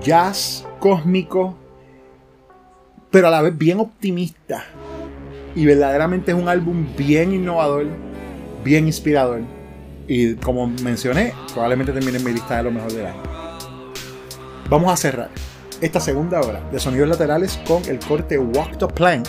jazz 0.02 0.66
cósmico, 0.80 1.56
pero 3.12 3.28
a 3.28 3.32
la 3.32 3.42
vez 3.42 3.58
bien 3.58 3.80
optimista. 3.80 4.64
Y 5.56 5.66
verdaderamente 5.66 6.32
es 6.32 6.38
un 6.38 6.48
álbum 6.48 6.88
bien 6.98 7.34
innovador, 7.34 7.88
bien 8.64 8.86
inspirador. 8.86 9.42
Y 10.08 10.36
como 10.36 10.68
mencioné, 10.68 11.34
probablemente 11.54 11.92
termine 11.92 12.18
en 12.18 12.24
mi 12.24 12.32
lista 12.32 12.58
de 12.58 12.64
lo 12.64 12.72
mejor 12.72 12.92
del 12.94 13.08
año. 13.08 13.24
Vamos 14.70 14.92
a 14.92 14.98
cerrar 14.98 15.30
esta 15.82 16.00
segunda 16.00 16.42
hora 16.42 16.62
de 16.72 16.80
sonidos 16.80 17.08
laterales 17.10 17.60
con 17.68 17.84
el 17.86 18.00
corte 18.00 18.38
Walk 18.38 18.78
the 18.78 18.88
Plank 18.88 19.28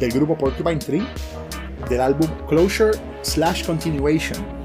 del 0.00 0.10
grupo 0.10 0.36
Porcupine 0.36 0.78
Tree 0.78 1.06
del 1.88 2.00
álbum 2.00 2.28
Closure 2.48 2.92
slash 3.22 3.64
Continuation 3.64 4.63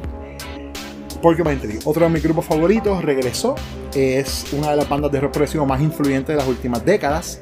Porcupine 1.22 1.58
Tree, 1.58 1.80
otro 1.86 2.06
de 2.06 2.12
mis 2.12 2.24
grupos 2.24 2.46
favoritos, 2.46 3.04
regresó. 3.04 3.56
Es 3.94 4.46
una 4.54 4.72
de 4.72 4.78
las 4.78 4.88
bandas 4.88 5.12
de 5.12 5.20
rock 5.20 5.32
progresivo 5.32 5.66
más 5.66 5.82
influyentes 5.82 6.28
de 6.28 6.36
las 6.36 6.48
últimas 6.48 6.86
décadas. 6.86 7.42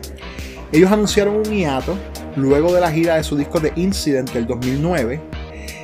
Ellos 0.72 0.92
anunciaron 0.92 1.36
un 1.36 1.44
hiato 1.44 1.98
luego 2.36 2.74
de 2.74 2.82
la 2.82 2.92
gira 2.92 3.16
de 3.16 3.24
su 3.24 3.38
disco 3.38 3.60
The 3.60 3.74
Incident 3.76 4.32
del 4.32 4.46
2009. 4.46 5.22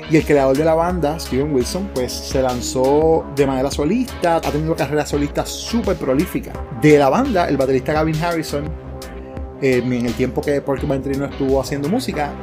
Y 0.10 0.18
el 0.18 0.26
creador 0.26 0.58
de 0.58 0.66
la 0.66 0.74
banda, 0.74 1.20
Steven 1.20 1.54
Wilson, 1.54 1.90
pues 1.94 2.12
se 2.12 2.42
lanzó 2.42 3.26
de 3.36 3.48
manera 3.48 3.72
solista, 3.72 4.36
ha 4.36 4.42
tenido 4.42 4.76
carrera 4.76 5.06
solista 5.06 5.46
súper 5.46 5.96
prolífica. 5.96 6.52
De 6.82 6.98
la 6.98 7.10
banda, 7.10 7.48
el 7.48 7.56
baterista 7.56 7.94
Gavin 7.94 8.22
Harrison, 8.22 8.66
eh, 9.62 9.82
en 9.84 10.06
el 10.06 10.14
tiempo 10.14 10.42
que 10.42 10.60
Porcupine 10.62 11.00
Tree 11.00 11.18
no 11.18 11.26
estuvo 11.26 11.60
haciendo 11.62 11.88
música, 11.88 12.34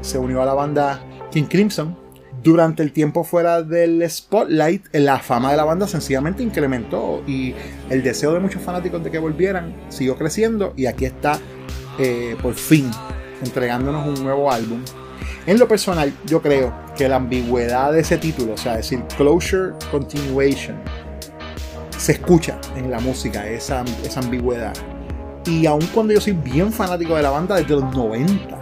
se 0.00 0.18
unió 0.18 0.40
a 0.40 0.46
la 0.46 0.54
banda 0.54 1.02
King 1.30 1.44
Crimson. 1.44 1.96
Durante 2.42 2.82
el 2.82 2.92
tiempo 2.92 3.22
fuera 3.22 3.62
del 3.62 4.08
spotlight, 4.08 4.94
la 4.94 5.18
fama 5.18 5.50
de 5.50 5.58
la 5.58 5.64
banda 5.64 5.86
sencillamente 5.86 6.42
incrementó 6.42 7.22
y 7.26 7.54
el 7.90 8.02
deseo 8.02 8.32
de 8.32 8.40
muchos 8.40 8.62
fanáticos 8.62 9.04
de 9.04 9.10
que 9.10 9.18
volvieran 9.18 9.74
siguió 9.90 10.16
creciendo 10.16 10.72
y 10.74 10.86
aquí 10.86 11.04
está 11.04 11.38
eh, 11.98 12.36
por 12.40 12.54
fin 12.54 12.90
entregándonos 13.44 14.06
un 14.06 14.24
nuevo 14.24 14.50
álbum. 14.50 14.82
En 15.46 15.58
lo 15.58 15.68
personal, 15.68 16.14
yo 16.24 16.40
creo 16.40 16.72
que 16.96 17.08
la 17.08 17.16
ambigüedad 17.16 17.92
de 17.92 18.00
ese 18.00 18.16
título, 18.16 18.54
o 18.54 18.56
sea, 18.56 18.76
decir 18.76 19.02
Closure 19.18 19.74
Continuation, 19.90 20.76
se 21.98 22.12
escucha 22.12 22.58
en 22.74 22.90
la 22.90 23.00
música, 23.00 23.46
esa, 23.46 23.84
esa 24.02 24.20
ambigüedad. 24.20 24.72
Y 25.44 25.66
aun 25.66 25.84
cuando 25.92 26.14
yo 26.14 26.20
soy 26.20 26.32
bien 26.32 26.72
fanático 26.72 27.16
de 27.16 27.22
la 27.22 27.30
banda 27.30 27.56
desde 27.56 27.74
los 27.74 27.94
90, 27.94 28.58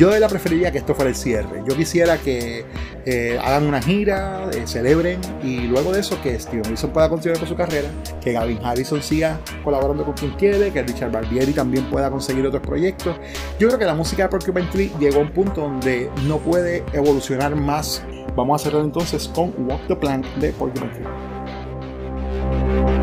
yo 0.00 0.08
de 0.08 0.18
la 0.18 0.30
preferiría 0.30 0.72
que 0.72 0.78
esto 0.78 0.94
fuera 0.94 1.10
el 1.10 1.14
cierre. 1.14 1.62
Yo 1.68 1.76
quisiera 1.76 2.16
que 2.16 2.64
eh, 3.04 3.38
hagan 3.44 3.64
una 3.64 3.82
gira, 3.82 4.48
eh, 4.50 4.66
celebren 4.66 5.20
y 5.42 5.66
luego 5.66 5.92
de 5.92 6.00
eso 6.00 6.18
que 6.22 6.40
Steven 6.40 6.70
Wilson 6.70 6.90
pueda 6.90 7.10
continuar 7.10 7.38
con 7.38 7.46
su 7.46 7.54
carrera, 7.54 7.90
que 8.22 8.32
Gavin 8.32 8.64
Harrison 8.64 9.02
siga 9.02 9.38
colaborando 9.62 10.06
con 10.06 10.14
quien 10.14 10.30
quiere, 10.36 10.72
que 10.72 10.82
Richard 10.82 11.12
Barbieri 11.12 11.52
también 11.52 11.84
pueda 11.90 12.10
conseguir 12.10 12.46
otros 12.46 12.62
proyectos. 12.62 13.14
Yo 13.58 13.68
creo 13.68 13.78
que 13.78 13.84
la 13.84 13.94
música 13.94 14.22
de 14.22 14.30
Porcupine 14.30 14.68
Tree 14.72 14.90
llegó 14.98 15.18
a 15.18 15.22
un 15.22 15.32
punto 15.32 15.60
donde 15.60 16.08
no 16.26 16.38
puede 16.38 16.82
evolucionar 16.94 17.54
más. 17.54 18.02
Vamos 18.34 18.58
a 18.58 18.64
cerrar 18.64 18.82
entonces 18.82 19.28
con 19.28 19.52
Walk 19.68 19.86
the 19.86 19.96
Plank 19.96 20.24
de 20.36 20.50
Porcupine 20.52 20.92
Tree. 20.94 22.99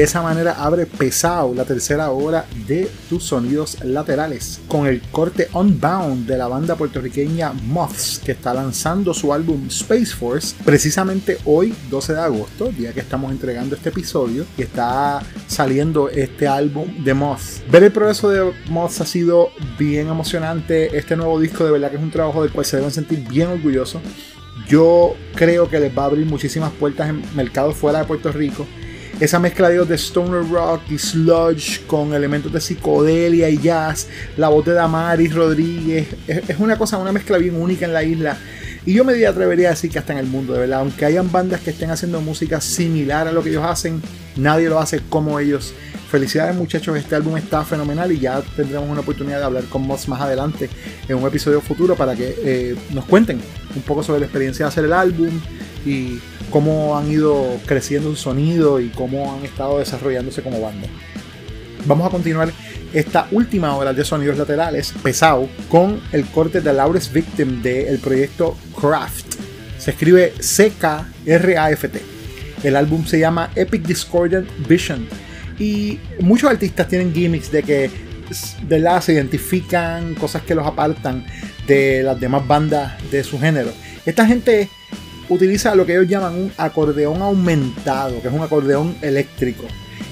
De 0.00 0.04
esa 0.04 0.22
manera 0.22 0.52
abre 0.52 0.86
pesado 0.86 1.52
la 1.52 1.66
tercera 1.66 2.10
hora 2.10 2.46
de 2.66 2.90
tus 3.10 3.22
sonidos 3.22 3.84
laterales 3.84 4.58
con 4.66 4.86
el 4.86 5.02
corte 5.02 5.48
Unbound 5.52 6.26
de 6.26 6.38
la 6.38 6.48
banda 6.48 6.74
puertorriqueña 6.74 7.52
Moths 7.52 8.18
que 8.24 8.32
está 8.32 8.54
lanzando 8.54 9.12
su 9.12 9.30
álbum 9.30 9.66
Space 9.66 10.16
Force 10.16 10.56
precisamente 10.64 11.36
hoy 11.44 11.74
12 11.90 12.14
de 12.14 12.20
agosto, 12.20 12.68
día 12.68 12.94
que 12.94 13.00
estamos 13.00 13.30
entregando 13.30 13.76
este 13.76 13.90
episodio 13.90 14.46
y 14.56 14.62
está 14.62 15.20
saliendo 15.46 16.08
este 16.08 16.48
álbum 16.48 17.04
de 17.04 17.12
Moths. 17.12 17.62
Ver 17.70 17.84
el 17.84 17.92
progreso 17.92 18.30
de 18.30 18.54
Moths 18.70 19.02
ha 19.02 19.04
sido 19.06 19.50
bien 19.78 20.08
emocionante, 20.08 20.96
este 20.96 21.14
nuevo 21.14 21.38
disco 21.38 21.62
de 21.62 21.72
verdad 21.72 21.90
que 21.90 21.98
es 21.98 22.02
un 22.02 22.10
trabajo 22.10 22.40
del 22.42 22.52
cual 22.52 22.64
se 22.64 22.78
deben 22.78 22.90
sentir 22.90 23.28
bien 23.28 23.48
orgullosos. 23.48 24.00
Yo 24.66 25.14
creo 25.34 25.68
que 25.68 25.78
les 25.78 25.94
va 25.94 26.04
a 26.04 26.06
abrir 26.06 26.24
muchísimas 26.24 26.72
puertas 26.72 27.10
en 27.10 27.22
mercados 27.36 27.76
fuera 27.76 27.98
de 27.98 28.04
Puerto 28.06 28.32
Rico 28.32 28.66
esa 29.18 29.38
mezcla 29.38 29.68
de 29.68 29.94
stoner 29.96 30.48
rock 30.48 30.82
y 30.90 30.98
sludge 30.98 31.86
con 31.86 32.14
elementos 32.14 32.52
de 32.52 32.60
psicodelia 32.60 33.50
y 33.50 33.58
jazz, 33.58 34.06
la 34.36 34.48
voz 34.48 34.64
de 34.64 34.72
Damaris 34.72 35.34
Rodríguez, 35.34 36.08
es, 36.26 36.58
una 36.58 36.78
cosa, 36.78 36.96
una 36.98 37.12
mezcla 37.12 37.36
bien 37.38 37.56
única 37.56 37.84
en 37.84 37.92
la 37.92 38.02
isla. 38.02 38.38
Y 38.86 38.94
yo 38.94 39.04
me 39.04 39.26
atrevería 39.26 39.68
a 39.68 39.70
decir 39.72 39.90
que 39.90 39.98
hasta 39.98 40.14
en 40.14 40.20
el 40.20 40.26
mundo, 40.26 40.54
de 40.54 40.60
verdad, 40.60 40.80
aunque 40.80 41.04
hayan 41.04 41.30
bandas 41.30 41.60
que 41.60 41.70
estén 41.70 41.90
haciendo 41.90 42.20
música 42.22 42.62
similar 42.62 43.28
a 43.28 43.32
lo 43.32 43.42
que 43.42 43.50
ellos 43.50 43.64
hacen, 43.64 44.00
nadie 44.36 44.70
lo 44.70 44.80
hace 44.80 45.00
como 45.08 45.38
ellos. 45.38 45.74
Felicidades 46.10 46.56
muchachos, 46.56 46.96
este 46.96 47.14
álbum 47.14 47.36
está 47.36 47.62
fenomenal 47.64 48.10
y 48.10 48.18
ya 48.18 48.40
tendremos 48.56 48.88
una 48.88 49.00
oportunidad 49.00 49.38
de 49.38 49.44
hablar 49.44 49.64
con 49.64 49.86
Moss 49.86 50.08
más 50.08 50.20
adelante 50.20 50.70
en 51.06 51.16
un 51.16 51.26
episodio 51.26 51.60
futuro 51.60 51.94
para 51.94 52.16
que 52.16 52.34
eh, 52.42 52.76
nos 52.92 53.04
cuenten 53.04 53.40
un 53.76 53.82
poco 53.82 54.02
sobre 54.02 54.20
la 54.20 54.26
experiencia 54.26 54.64
de 54.64 54.68
hacer 54.70 54.86
el 54.86 54.92
álbum 54.94 55.30
y 55.84 56.20
cómo 56.50 56.96
han 56.96 57.10
ido 57.10 57.58
creciendo 57.66 58.08
un 58.08 58.16
sonido 58.16 58.80
y 58.80 58.88
cómo 58.88 59.32
han 59.32 59.44
estado 59.44 59.78
desarrollándose 59.78 60.42
como 60.42 60.60
banda. 60.60 60.88
Vamos 61.86 62.06
a 62.06 62.10
continuar 62.10 62.52
esta 62.92 63.28
última 63.30 63.76
hora 63.76 63.92
de 63.92 64.04
sonidos 64.04 64.36
laterales, 64.36 64.92
pesado, 65.02 65.48
con 65.68 66.00
el 66.12 66.26
corte 66.26 66.60
de 66.60 66.72
Laurens 66.72 67.12
Victim 67.12 67.62
del 67.62 67.98
proyecto 67.98 68.56
Craft. 68.78 69.36
Se 69.78 69.92
escribe 69.92 70.34
C-K-R-A-F-T. 70.38 72.00
El 72.62 72.76
álbum 72.76 73.06
se 73.06 73.18
llama 73.18 73.50
Epic 73.54 73.82
Discordant 73.82 74.48
Vision. 74.68 75.06
Y 75.58 75.98
muchos 76.20 76.50
artistas 76.50 76.88
tienen 76.88 77.14
gimmicks 77.14 77.50
de 77.50 77.62
que 77.62 77.90
¿verdad? 78.64 79.00
se 79.00 79.14
identifican, 79.14 80.14
cosas 80.14 80.42
que 80.42 80.54
los 80.54 80.66
apartan 80.66 81.24
de 81.66 82.02
las 82.02 82.20
demás 82.20 82.46
bandas 82.46 82.92
de 83.10 83.24
su 83.24 83.38
género. 83.38 83.70
Esta 84.04 84.26
gente 84.26 84.68
utiliza 85.30 85.74
lo 85.74 85.86
que 85.86 85.92
ellos 85.92 86.08
llaman 86.08 86.34
un 86.34 86.52
acordeón 86.58 87.22
aumentado, 87.22 88.20
que 88.20 88.28
es 88.28 88.34
un 88.34 88.42
acordeón 88.42 88.96
eléctrico. 89.00 89.64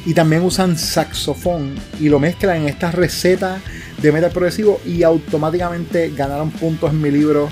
Y 0.06 0.14
también 0.14 0.42
usan 0.42 0.78
saxofón 0.78 1.74
y 2.00 2.08
lo 2.08 2.18
mezclan 2.18 2.62
en 2.62 2.68
esta 2.68 2.90
receta 2.90 3.60
de 4.00 4.12
metal 4.12 4.30
progresivo 4.30 4.80
y 4.86 5.02
automáticamente 5.02 6.12
ganaron 6.16 6.50
puntos 6.50 6.90
en 6.90 7.02
mi 7.02 7.10
libro. 7.10 7.50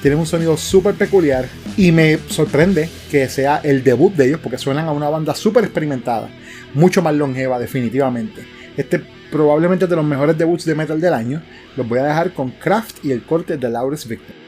Tienen 0.00 0.18
un 0.18 0.26
sonido 0.26 0.56
súper 0.56 0.94
peculiar 0.94 1.46
y 1.76 1.92
me 1.92 2.18
sorprende 2.28 2.88
que 3.10 3.28
sea 3.28 3.60
el 3.62 3.84
debut 3.84 4.14
de 4.14 4.26
ellos 4.26 4.40
porque 4.42 4.58
suenan 4.58 4.88
a 4.88 4.92
una 4.92 5.08
banda 5.08 5.34
súper 5.34 5.64
experimentada, 5.64 6.28
mucho 6.74 7.02
más 7.02 7.14
longeva 7.14 7.58
definitivamente. 7.58 8.44
Este 8.76 9.00
probablemente 9.32 9.86
de 9.86 9.96
los 9.96 10.04
mejores 10.04 10.36
debuts 10.36 10.64
de 10.64 10.74
metal 10.74 11.00
del 11.00 11.14
año. 11.14 11.42
Los 11.76 11.88
voy 11.88 11.98
a 11.98 12.04
dejar 12.04 12.32
con 12.34 12.50
Kraft 12.50 13.04
y 13.04 13.10
el 13.10 13.22
corte 13.22 13.56
de 13.56 13.68
Laurens 13.68 14.06
Victor. 14.06 14.41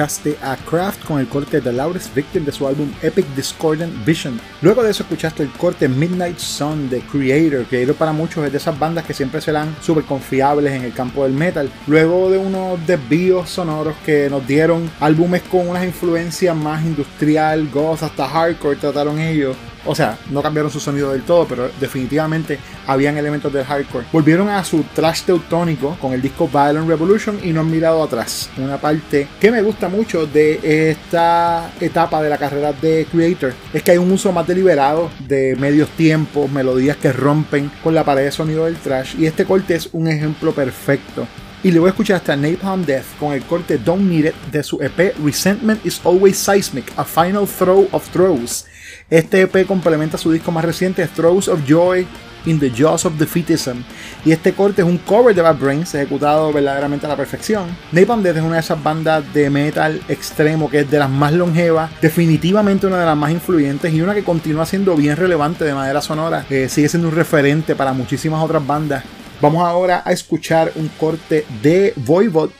Escuchaste 0.00 0.38
a 0.42 0.56
Kraft 0.56 1.04
con 1.04 1.20
el 1.20 1.28
corte 1.28 1.60
The 1.60 1.72
Loudest 1.72 2.14
Victim 2.14 2.46
de 2.46 2.52
su 2.52 2.66
álbum 2.66 2.90
Epic 3.02 3.26
Discordant 3.36 3.92
Vision. 4.06 4.40
Luego 4.62 4.82
de 4.82 4.92
eso 4.92 5.02
escuchaste 5.02 5.42
el 5.42 5.50
corte 5.50 5.88
Midnight 5.88 6.38
Sun 6.38 6.88
de 6.88 7.00
Creator. 7.00 7.66
Creator 7.66 7.94
para 7.94 8.12
muchos 8.12 8.46
es 8.46 8.52
de 8.52 8.56
esas 8.56 8.78
bandas 8.78 9.04
que 9.04 9.12
siempre 9.12 9.42
serán 9.42 9.76
súper 9.82 10.04
confiables 10.04 10.72
en 10.72 10.84
el 10.84 10.94
campo 10.94 11.24
del 11.24 11.34
metal. 11.34 11.70
Luego 11.86 12.30
de 12.30 12.38
unos 12.38 12.86
desvíos 12.86 13.50
sonoros 13.50 13.94
que 14.06 14.30
nos 14.30 14.46
dieron 14.46 14.90
álbumes 15.00 15.42
con 15.42 15.68
unas 15.68 15.84
influencias 15.84 16.56
más 16.56 16.82
industrial, 16.82 17.68
goth, 17.68 18.02
hasta 18.02 18.26
hardcore 18.26 18.76
trataron 18.76 19.18
ellos. 19.18 19.54
O 19.84 19.94
sea, 19.94 20.18
no 20.30 20.42
cambiaron 20.42 20.70
su 20.70 20.80
sonido 20.80 21.12
del 21.12 21.22
todo, 21.22 21.46
pero 21.46 21.70
definitivamente 21.80 22.58
habían 22.86 23.16
elementos 23.16 23.52
del 23.52 23.64
hardcore. 23.64 24.06
Volvieron 24.12 24.48
a 24.48 24.62
su 24.64 24.82
trash 24.94 25.22
teutónico 25.22 25.96
con 26.00 26.12
el 26.12 26.20
disco 26.20 26.48
Violent 26.48 26.88
Revolution 26.88 27.38
y 27.42 27.52
no 27.52 27.60
han 27.60 27.70
mirado 27.70 28.02
atrás. 28.02 28.50
Una 28.58 28.78
parte 28.78 29.28
que 29.40 29.50
me 29.50 29.62
gusta 29.62 29.88
mucho 29.88 30.26
de 30.26 30.90
esta 30.90 31.70
etapa 31.80 32.22
de 32.22 32.30
la 32.30 32.38
carrera 32.38 32.72
de 32.72 33.06
Creator 33.10 33.54
es 33.72 33.82
que 33.82 33.92
hay 33.92 33.98
un 33.98 34.10
uso 34.10 34.32
más 34.32 34.46
deliberado 34.46 35.10
de 35.20 35.56
medios 35.56 35.88
tiempos, 35.90 36.50
melodías 36.50 36.96
que 36.96 37.12
rompen 37.12 37.70
con 37.82 37.94
la 37.94 38.04
pared 38.04 38.24
de 38.24 38.32
sonido 38.32 38.66
del 38.66 38.76
trash. 38.76 39.14
Y 39.18 39.26
este 39.26 39.44
corte 39.44 39.74
es 39.74 39.88
un 39.92 40.08
ejemplo 40.08 40.52
perfecto. 40.52 41.26
Y 41.62 41.72
luego 41.72 41.88
escuchar 41.88 42.16
hasta 42.16 42.36
Napalm 42.36 42.86
Death 42.86 43.04
con 43.18 43.34
el 43.34 43.42
corte 43.42 43.76
Don't 43.76 44.02
Need 44.02 44.26
It 44.26 44.34
de 44.50 44.62
su 44.62 44.80
EP 44.80 45.14
Resentment 45.22 45.84
is 45.84 46.00
Always 46.04 46.38
Seismic, 46.38 46.90
a 46.96 47.04
Final 47.04 47.46
Throw 47.46 47.86
of 47.92 48.08
Throws. 48.08 48.64
Este 49.10 49.40
EP 49.40 49.66
complementa 49.66 50.16
su 50.16 50.30
disco 50.30 50.52
más 50.52 50.64
reciente, 50.64 51.04
Throws 51.08 51.48
of 51.48 51.66
Joy 51.66 52.06
in 52.46 52.60
the 52.60 52.70
Jaws 52.70 53.04
of 53.04 53.18
Defeatism. 53.18 53.78
Y 54.24 54.30
este 54.30 54.52
corte 54.52 54.82
es 54.82 54.88
un 54.88 54.98
cover 54.98 55.34
de 55.34 55.42
Bad 55.42 55.58
Brains 55.58 55.92
ejecutado 55.96 56.52
verdaderamente 56.52 57.06
a 57.06 57.08
la 57.08 57.16
perfección. 57.16 57.76
Napalm 57.90 58.22
Death 58.22 58.36
es 58.36 58.42
una 58.42 58.54
de 58.54 58.60
esas 58.60 58.80
bandas 58.80 59.24
de 59.34 59.50
metal 59.50 60.00
extremo 60.08 60.70
que 60.70 60.80
es 60.80 60.90
de 60.90 61.00
las 61.00 61.10
más 61.10 61.32
longevas, 61.32 61.90
definitivamente 62.00 62.86
una 62.86 63.00
de 63.00 63.06
las 63.06 63.16
más 63.16 63.32
influyentes 63.32 63.92
y 63.92 64.00
una 64.00 64.14
que 64.14 64.22
continúa 64.22 64.64
siendo 64.64 64.94
bien 64.94 65.16
relevante 65.16 65.64
de 65.64 65.74
manera 65.74 66.00
sonora. 66.00 66.46
Eh, 66.48 66.68
sigue 66.68 66.88
siendo 66.88 67.08
un 67.08 67.16
referente 67.16 67.74
para 67.74 67.92
muchísimas 67.92 68.44
otras 68.44 68.64
bandas. 68.64 69.02
Vamos 69.40 69.66
ahora 69.66 70.02
a 70.04 70.12
escuchar 70.12 70.70
un 70.76 70.88
corte 71.00 71.44
de 71.62 71.94
Voivod. 71.96 72.50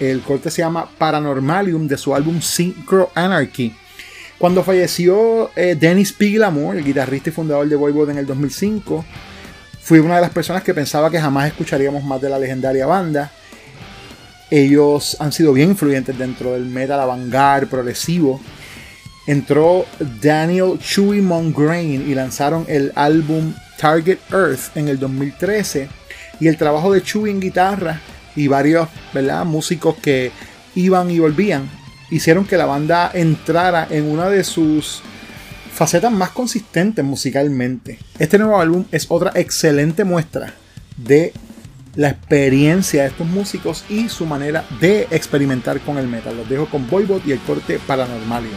El 0.00 0.22
corte 0.22 0.50
se 0.50 0.62
llama 0.62 0.88
Paranormalium 0.98 1.86
de 1.86 1.96
su 1.96 2.16
álbum 2.16 2.40
Synchro 2.40 3.10
Anarchy. 3.14 3.76
Cuando 4.40 4.64
falleció 4.64 5.50
eh, 5.54 5.76
Dennis 5.78 6.14
P. 6.14 6.30
Glamour, 6.30 6.74
el 6.74 6.82
guitarrista 6.82 7.28
y 7.28 7.32
fundador 7.32 7.68
de 7.68 7.76
Voivod 7.76 8.08
en 8.08 8.16
el 8.16 8.24
2005, 8.24 9.04
fui 9.82 9.98
una 9.98 10.14
de 10.14 10.22
las 10.22 10.30
personas 10.30 10.62
que 10.62 10.72
pensaba 10.72 11.10
que 11.10 11.20
jamás 11.20 11.48
escucharíamos 11.48 12.02
más 12.04 12.22
de 12.22 12.30
la 12.30 12.38
legendaria 12.38 12.86
banda. 12.86 13.30
Ellos 14.50 15.18
han 15.20 15.30
sido 15.32 15.52
bien 15.52 15.68
influyentes 15.68 16.16
dentro 16.16 16.54
del 16.54 16.64
metal 16.64 16.98
avant 16.98 17.30
progresivo. 17.68 18.40
Entró 19.26 19.84
Daniel 20.22 20.78
Chewy 20.78 21.20
Mongrain 21.20 22.10
y 22.10 22.14
lanzaron 22.14 22.64
el 22.66 22.92
álbum 22.94 23.52
Target 23.78 24.20
Earth 24.32 24.74
en 24.74 24.88
el 24.88 24.98
2013. 24.98 25.90
Y 26.40 26.48
el 26.48 26.56
trabajo 26.56 26.90
de 26.90 27.02
Chewy 27.02 27.28
en 27.28 27.40
guitarra 27.40 28.00
y 28.34 28.48
varios 28.48 28.88
¿verdad? 29.12 29.44
músicos 29.44 29.96
que 29.96 30.32
iban 30.74 31.10
y 31.10 31.18
volvían 31.18 31.79
hicieron 32.10 32.44
que 32.44 32.56
la 32.56 32.66
banda 32.66 33.10
entrara 33.12 33.86
en 33.90 34.04
una 34.10 34.28
de 34.28 34.44
sus 34.44 35.02
facetas 35.72 36.12
más 36.12 36.30
consistentes 36.30 37.04
musicalmente. 37.04 37.98
Este 38.18 38.38
nuevo 38.38 38.60
álbum 38.60 38.84
es 38.92 39.06
otra 39.08 39.32
excelente 39.34 40.04
muestra 40.04 40.54
de 40.96 41.32
la 41.94 42.10
experiencia 42.10 43.02
de 43.02 43.08
estos 43.08 43.26
músicos 43.26 43.84
y 43.88 44.08
su 44.08 44.26
manera 44.26 44.64
de 44.80 45.08
experimentar 45.10 45.80
con 45.80 45.98
el 45.98 46.06
metal. 46.06 46.36
Los 46.36 46.48
dejo 46.48 46.66
con 46.66 46.88
Voivod 46.88 47.22
y 47.26 47.32
el 47.32 47.40
corte 47.40 47.80
Paranormalium. 47.86 48.52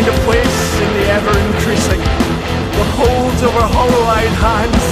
Find 0.00 0.16
a 0.16 0.24
place 0.24 0.80
in 0.80 0.90
the 0.96 1.06
ever 1.12 1.34
increasing, 1.50 2.00
the 2.00 2.86
holds 2.96 3.42
over 3.42 3.60
hollow-eyed 3.60 4.34
hands, 4.40 4.84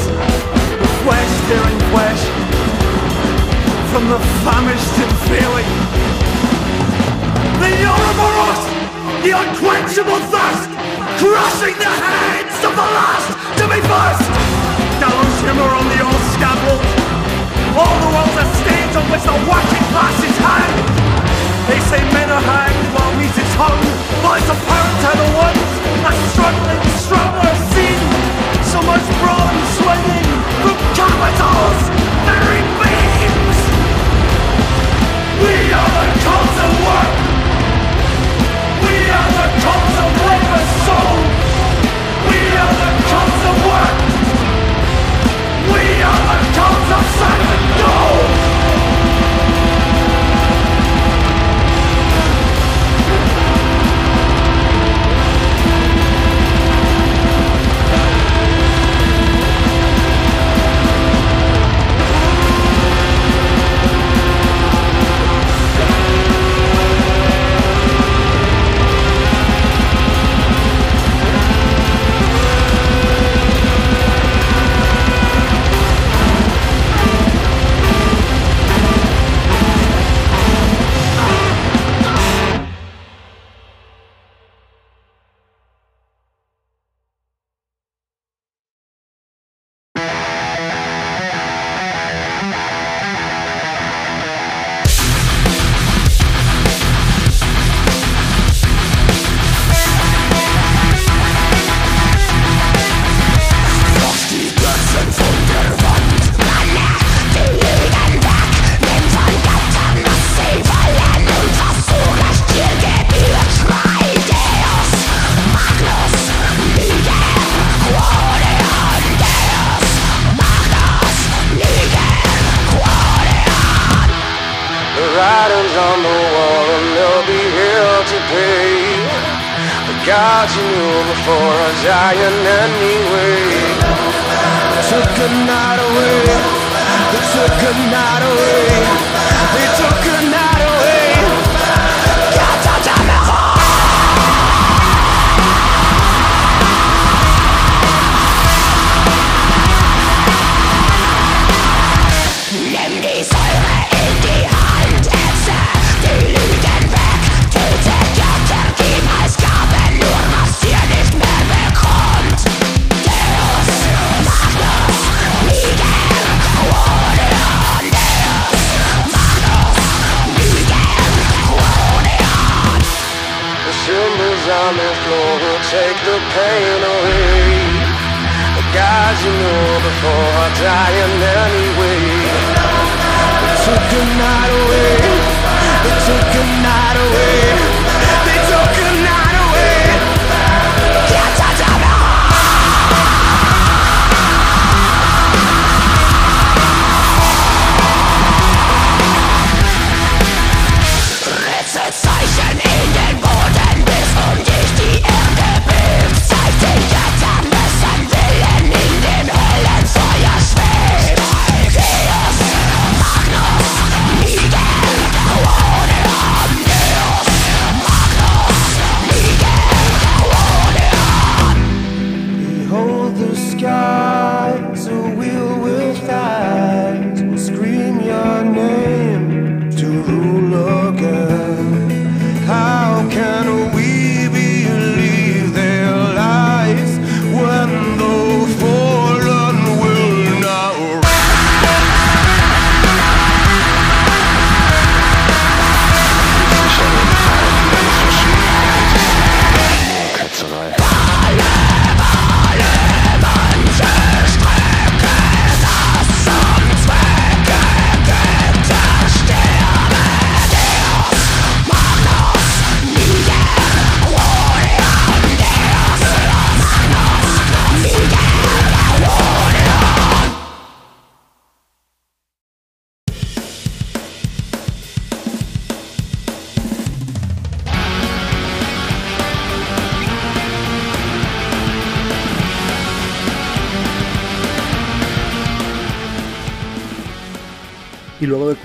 the 0.77 0.91
flesh 1.01 1.33
tearing 1.49 1.81
flesh, 1.89 2.23
from 3.89 4.05
the 4.13 4.21
famished 4.45 4.97
and 5.01 5.13
failing. 5.33 5.71
The 7.57 7.73
Ouroboros, 7.89 8.63
the 9.25 9.33
unquenchable 9.33 10.21
thirst, 10.29 10.69
crushing 11.17 11.77
the 11.81 11.89
heads 11.89 12.59
of 12.69 12.73
the 12.77 12.89
last 12.93 13.29
to 13.33 13.65
be 13.65 13.81
first. 13.89 14.29
Gallows 15.01 15.37
humor 15.41 15.73
on 15.73 15.87
the 15.89 16.01
old 16.05 16.25
scaffold, 16.37 16.85
all 17.81 17.97
the 18.05 18.11
world's 18.13 18.37
a 18.37 18.47
stage 18.61 18.93
on 18.93 19.05
which 19.09 19.25
the 19.25 19.37
working 19.49 19.85
classes 19.89 20.37
hang. 20.37 20.73
They 21.65 21.81
say 21.89 22.01
men 22.13 22.29
are 22.29 22.45
hanged 22.45 22.87
while 22.93 23.13
meat 23.17 23.33
is 23.33 23.48
hung. 23.59 23.83
Well, 24.23 24.39
it's 24.39 24.47
apparent 24.47 24.99
how 25.03 25.15
the 25.19 25.29
ones 25.35 25.71
a 26.07 26.13
struggling, 26.31 26.85
stronger 27.03 27.55
seen. 27.75 28.01
So 28.71 28.79
much 28.87 29.07
brawn 29.19 29.57
swinging 29.83 30.31
from 30.63 30.79
capital's 30.95 31.83
very 32.23 32.63
beams. 32.79 33.59
We 35.43 35.55
are 35.75 35.91
the 35.99 36.07
cult 36.23 36.57
of 36.67 36.73
work. 36.87 37.15
We 38.87 38.97
are 39.19 39.31
the 39.39 39.49
cult 39.65 39.95
of 40.07 40.11
labor 40.29 40.65
soul. 40.87 41.19
We 42.31 42.41
are 42.63 42.75
the 42.83 42.91
cult 43.11 43.43
of 43.51 43.57
work. 43.67 44.08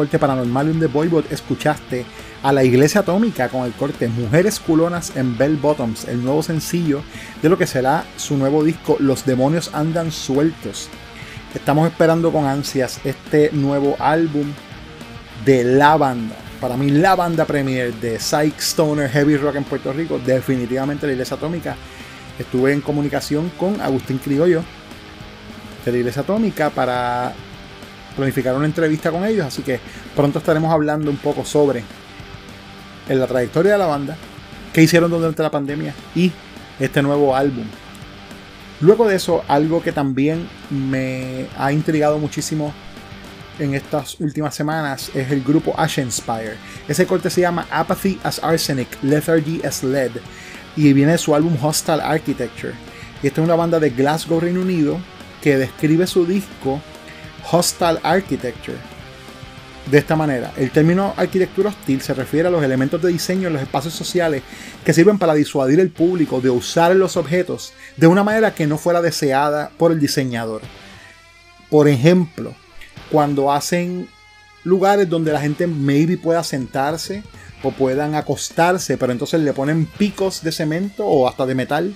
Corte 0.03 0.19
paranormal 0.19 0.77
de 0.81 0.87
Boybot 0.87 1.31
escuchaste 1.31 2.05
a 2.43 2.51
la 2.51 2.65
Iglesia 2.65 2.99
Atómica 2.99 3.47
con 3.47 3.63
el 3.63 3.71
corte 3.71 4.09
Mujeres 4.09 4.59
Culonas 4.59 5.15
en 5.15 5.37
Bell 5.37 5.55
Bottoms, 5.55 6.09
el 6.09 6.21
nuevo 6.21 6.43
sencillo 6.43 7.01
de 7.41 7.47
lo 7.47 7.57
que 7.57 7.65
será 7.65 8.03
su 8.17 8.35
nuevo 8.35 8.65
disco 8.65 8.97
Los 8.99 9.25
Demonios 9.25 9.73
Andan 9.73 10.11
Sueltos. 10.11 10.89
Estamos 11.55 11.89
esperando 11.89 12.33
con 12.33 12.45
ansias 12.45 12.99
este 13.05 13.51
nuevo 13.53 13.95
álbum 13.97 14.51
de 15.45 15.63
la 15.63 15.95
banda. 15.95 16.35
Para 16.59 16.75
mí 16.75 16.89
la 16.89 17.15
banda 17.15 17.45
premier 17.45 17.93
de 17.93 18.19
Psych 18.19 18.59
Stoner 18.59 19.09
Heavy 19.09 19.37
Rock 19.37 19.55
en 19.55 19.63
Puerto 19.63 19.93
Rico, 19.93 20.19
definitivamente 20.19 21.07
la 21.07 21.13
Iglesia 21.13 21.37
Atómica. 21.37 21.77
Estuve 22.37 22.73
en 22.73 22.81
comunicación 22.81 23.49
con 23.57 23.79
Agustín 23.79 24.17
Criollo 24.17 24.63
de 25.85 25.91
la 25.93 25.97
Iglesia 25.97 26.23
Atómica 26.23 26.71
para 26.71 27.33
planificar 28.15 28.55
una 28.55 28.65
entrevista 28.65 29.11
con 29.11 29.25
ellos, 29.25 29.45
así 29.45 29.61
que 29.61 29.79
pronto 30.15 30.39
estaremos 30.39 30.71
hablando 30.71 31.09
un 31.09 31.17
poco 31.17 31.45
sobre 31.45 31.83
la 33.09 33.27
trayectoria 33.27 33.73
de 33.73 33.77
la 33.77 33.85
banda, 33.85 34.15
qué 34.71 34.81
hicieron 34.81 35.11
durante 35.11 35.43
la 35.43 35.51
pandemia 35.51 35.93
y 36.15 36.31
este 36.79 37.01
nuevo 37.01 37.35
álbum. 37.35 37.65
Luego 38.81 39.07
de 39.07 39.15
eso, 39.15 39.43
algo 39.47 39.81
que 39.81 39.91
también 39.91 40.47
me 40.69 41.47
ha 41.57 41.71
intrigado 41.71 42.19
muchísimo 42.19 42.73
en 43.59 43.75
estas 43.75 44.19
últimas 44.19 44.55
semanas 44.55 45.11
es 45.13 45.31
el 45.31 45.43
grupo 45.43 45.73
Ashenspire. 45.77 46.57
Ese 46.87 47.05
corte 47.05 47.29
se 47.29 47.41
llama 47.41 47.67
Apathy 47.69 48.19
as 48.23 48.43
Arsenic, 48.43 48.87
Lethargy 49.03 49.61
as 49.63 49.83
Lead 49.83 50.11
y 50.75 50.91
viene 50.93 51.13
de 51.13 51.17
su 51.17 51.35
álbum 51.35 51.55
Hostile 51.61 52.01
Architecture. 52.01 52.73
Esta 53.21 53.41
es 53.41 53.45
una 53.45 53.55
banda 53.55 53.79
de 53.79 53.91
Glasgow, 53.91 54.39
Reino 54.39 54.61
Unido, 54.61 54.97
que 55.41 55.57
describe 55.57 56.07
su 56.07 56.25
disco 56.25 56.81
Hostile 57.55 57.99
Architecture. 58.01 58.79
De 59.91 59.99
esta 59.99 60.15
manera, 60.15 60.51
el 60.57 60.71
término 60.71 61.13
arquitectura 61.15 61.69
hostil 61.69 62.01
se 62.01 62.15
refiere 62.15 62.47
a 62.47 62.51
los 62.51 62.63
elementos 62.63 62.99
de 62.99 63.11
diseño 63.11 63.47
en 63.47 63.53
los 63.53 63.61
espacios 63.61 63.93
sociales 63.93 64.41
que 64.83 64.91
sirven 64.91 65.19
para 65.19 65.35
disuadir 65.35 65.79
al 65.79 65.89
público 65.89 66.41
de 66.41 66.49
usar 66.49 66.95
los 66.95 67.15
objetos 67.15 67.73
de 67.95 68.07
una 68.07 68.23
manera 68.23 68.55
que 68.55 68.65
no 68.65 68.79
fuera 68.79 69.03
deseada 69.03 69.69
por 69.77 69.91
el 69.91 69.99
diseñador. 69.99 70.63
Por 71.69 71.87
ejemplo, 71.87 72.55
cuando 73.11 73.51
hacen 73.51 74.07
lugares 74.63 75.07
donde 75.07 75.31
la 75.31 75.41
gente 75.41 75.67
maybe 75.67 76.17
pueda 76.17 76.43
sentarse 76.43 77.21
o 77.61 77.69
puedan 77.69 78.15
acostarse, 78.15 78.97
pero 78.97 79.11
entonces 79.11 79.41
le 79.41 79.53
ponen 79.53 79.85
picos 79.85 80.41
de 80.41 80.51
cemento 80.51 81.05
o 81.05 81.27
hasta 81.27 81.45
de 81.45 81.53
metal 81.53 81.93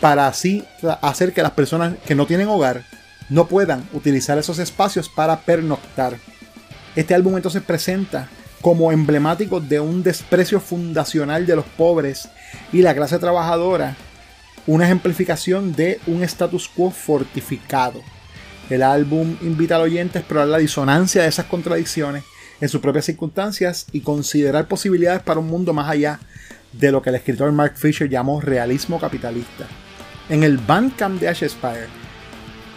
para 0.00 0.26
así 0.26 0.64
hacer 1.02 1.34
que 1.34 1.42
las 1.42 1.52
personas 1.52 1.96
que 2.06 2.14
no 2.14 2.24
tienen 2.24 2.48
hogar 2.48 2.82
no 3.28 3.46
puedan 3.46 3.88
utilizar 3.92 4.38
esos 4.38 4.58
espacios 4.58 5.08
para 5.08 5.40
pernoctar. 5.40 6.16
Este 6.94 7.14
álbum 7.14 7.36
entonces 7.36 7.62
presenta 7.62 8.28
como 8.62 8.90
emblemático 8.90 9.60
de 9.60 9.80
un 9.80 10.02
desprecio 10.02 10.60
fundacional 10.60 11.46
de 11.46 11.56
los 11.56 11.64
pobres 11.64 12.28
y 12.72 12.82
la 12.82 12.94
clase 12.94 13.18
trabajadora 13.18 13.96
una 14.66 14.84
ejemplificación 14.84 15.72
de 15.74 16.00
un 16.06 16.22
status 16.24 16.68
quo 16.68 16.90
fortificado. 16.90 18.02
El 18.68 18.82
álbum 18.82 19.36
invita 19.42 19.76
al 19.76 19.82
oyente 19.82 20.18
a 20.18 20.20
explorar 20.20 20.48
la 20.48 20.58
disonancia 20.58 21.22
de 21.22 21.28
esas 21.28 21.46
contradicciones 21.46 22.24
en 22.60 22.68
sus 22.68 22.80
propias 22.80 23.04
circunstancias 23.04 23.86
y 23.92 24.00
considerar 24.00 24.66
posibilidades 24.66 25.22
para 25.22 25.38
un 25.38 25.46
mundo 25.46 25.72
más 25.72 25.88
allá 25.88 26.18
de 26.72 26.90
lo 26.90 27.00
que 27.00 27.10
el 27.10 27.16
escritor 27.16 27.52
Mark 27.52 27.74
Fisher 27.76 28.08
llamó 28.08 28.40
realismo 28.40 28.98
capitalista. 28.98 29.66
En 30.28 30.42
el 30.42 30.58
Bandcamp 30.58 31.20
de 31.20 31.28
Ashespire 31.28 32.05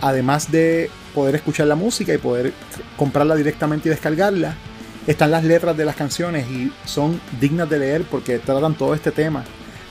además 0.01 0.51
de 0.51 0.89
poder 1.13 1.35
escuchar 1.35 1.67
la 1.67 1.75
música 1.75 2.13
y 2.13 2.17
poder 2.17 2.53
comprarla 2.97 3.35
directamente 3.35 3.89
y 3.89 3.91
descargarla, 3.91 4.55
están 5.07 5.31
las 5.31 5.43
letras 5.43 5.75
de 5.75 5.85
las 5.85 5.95
canciones 5.95 6.49
y 6.49 6.71
son 6.85 7.19
dignas 7.39 7.69
de 7.69 7.79
leer 7.79 8.03
porque 8.03 8.39
tratan 8.39 8.75
todo 8.75 8.93
este 8.93 9.11
tema 9.11 9.43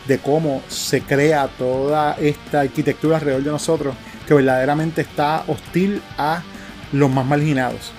de 0.06 0.18
cómo 0.18 0.62
se 0.68 1.02
crea 1.02 1.48
toda 1.58 2.14
esta 2.14 2.60
arquitectura 2.60 3.16
alrededor 3.16 3.42
de 3.42 3.50
nosotros 3.50 3.94
que 4.26 4.34
verdaderamente 4.34 5.02
está 5.02 5.44
hostil 5.46 6.02
a 6.16 6.42
los 6.92 7.10
más 7.10 7.26
marginados. 7.26 7.92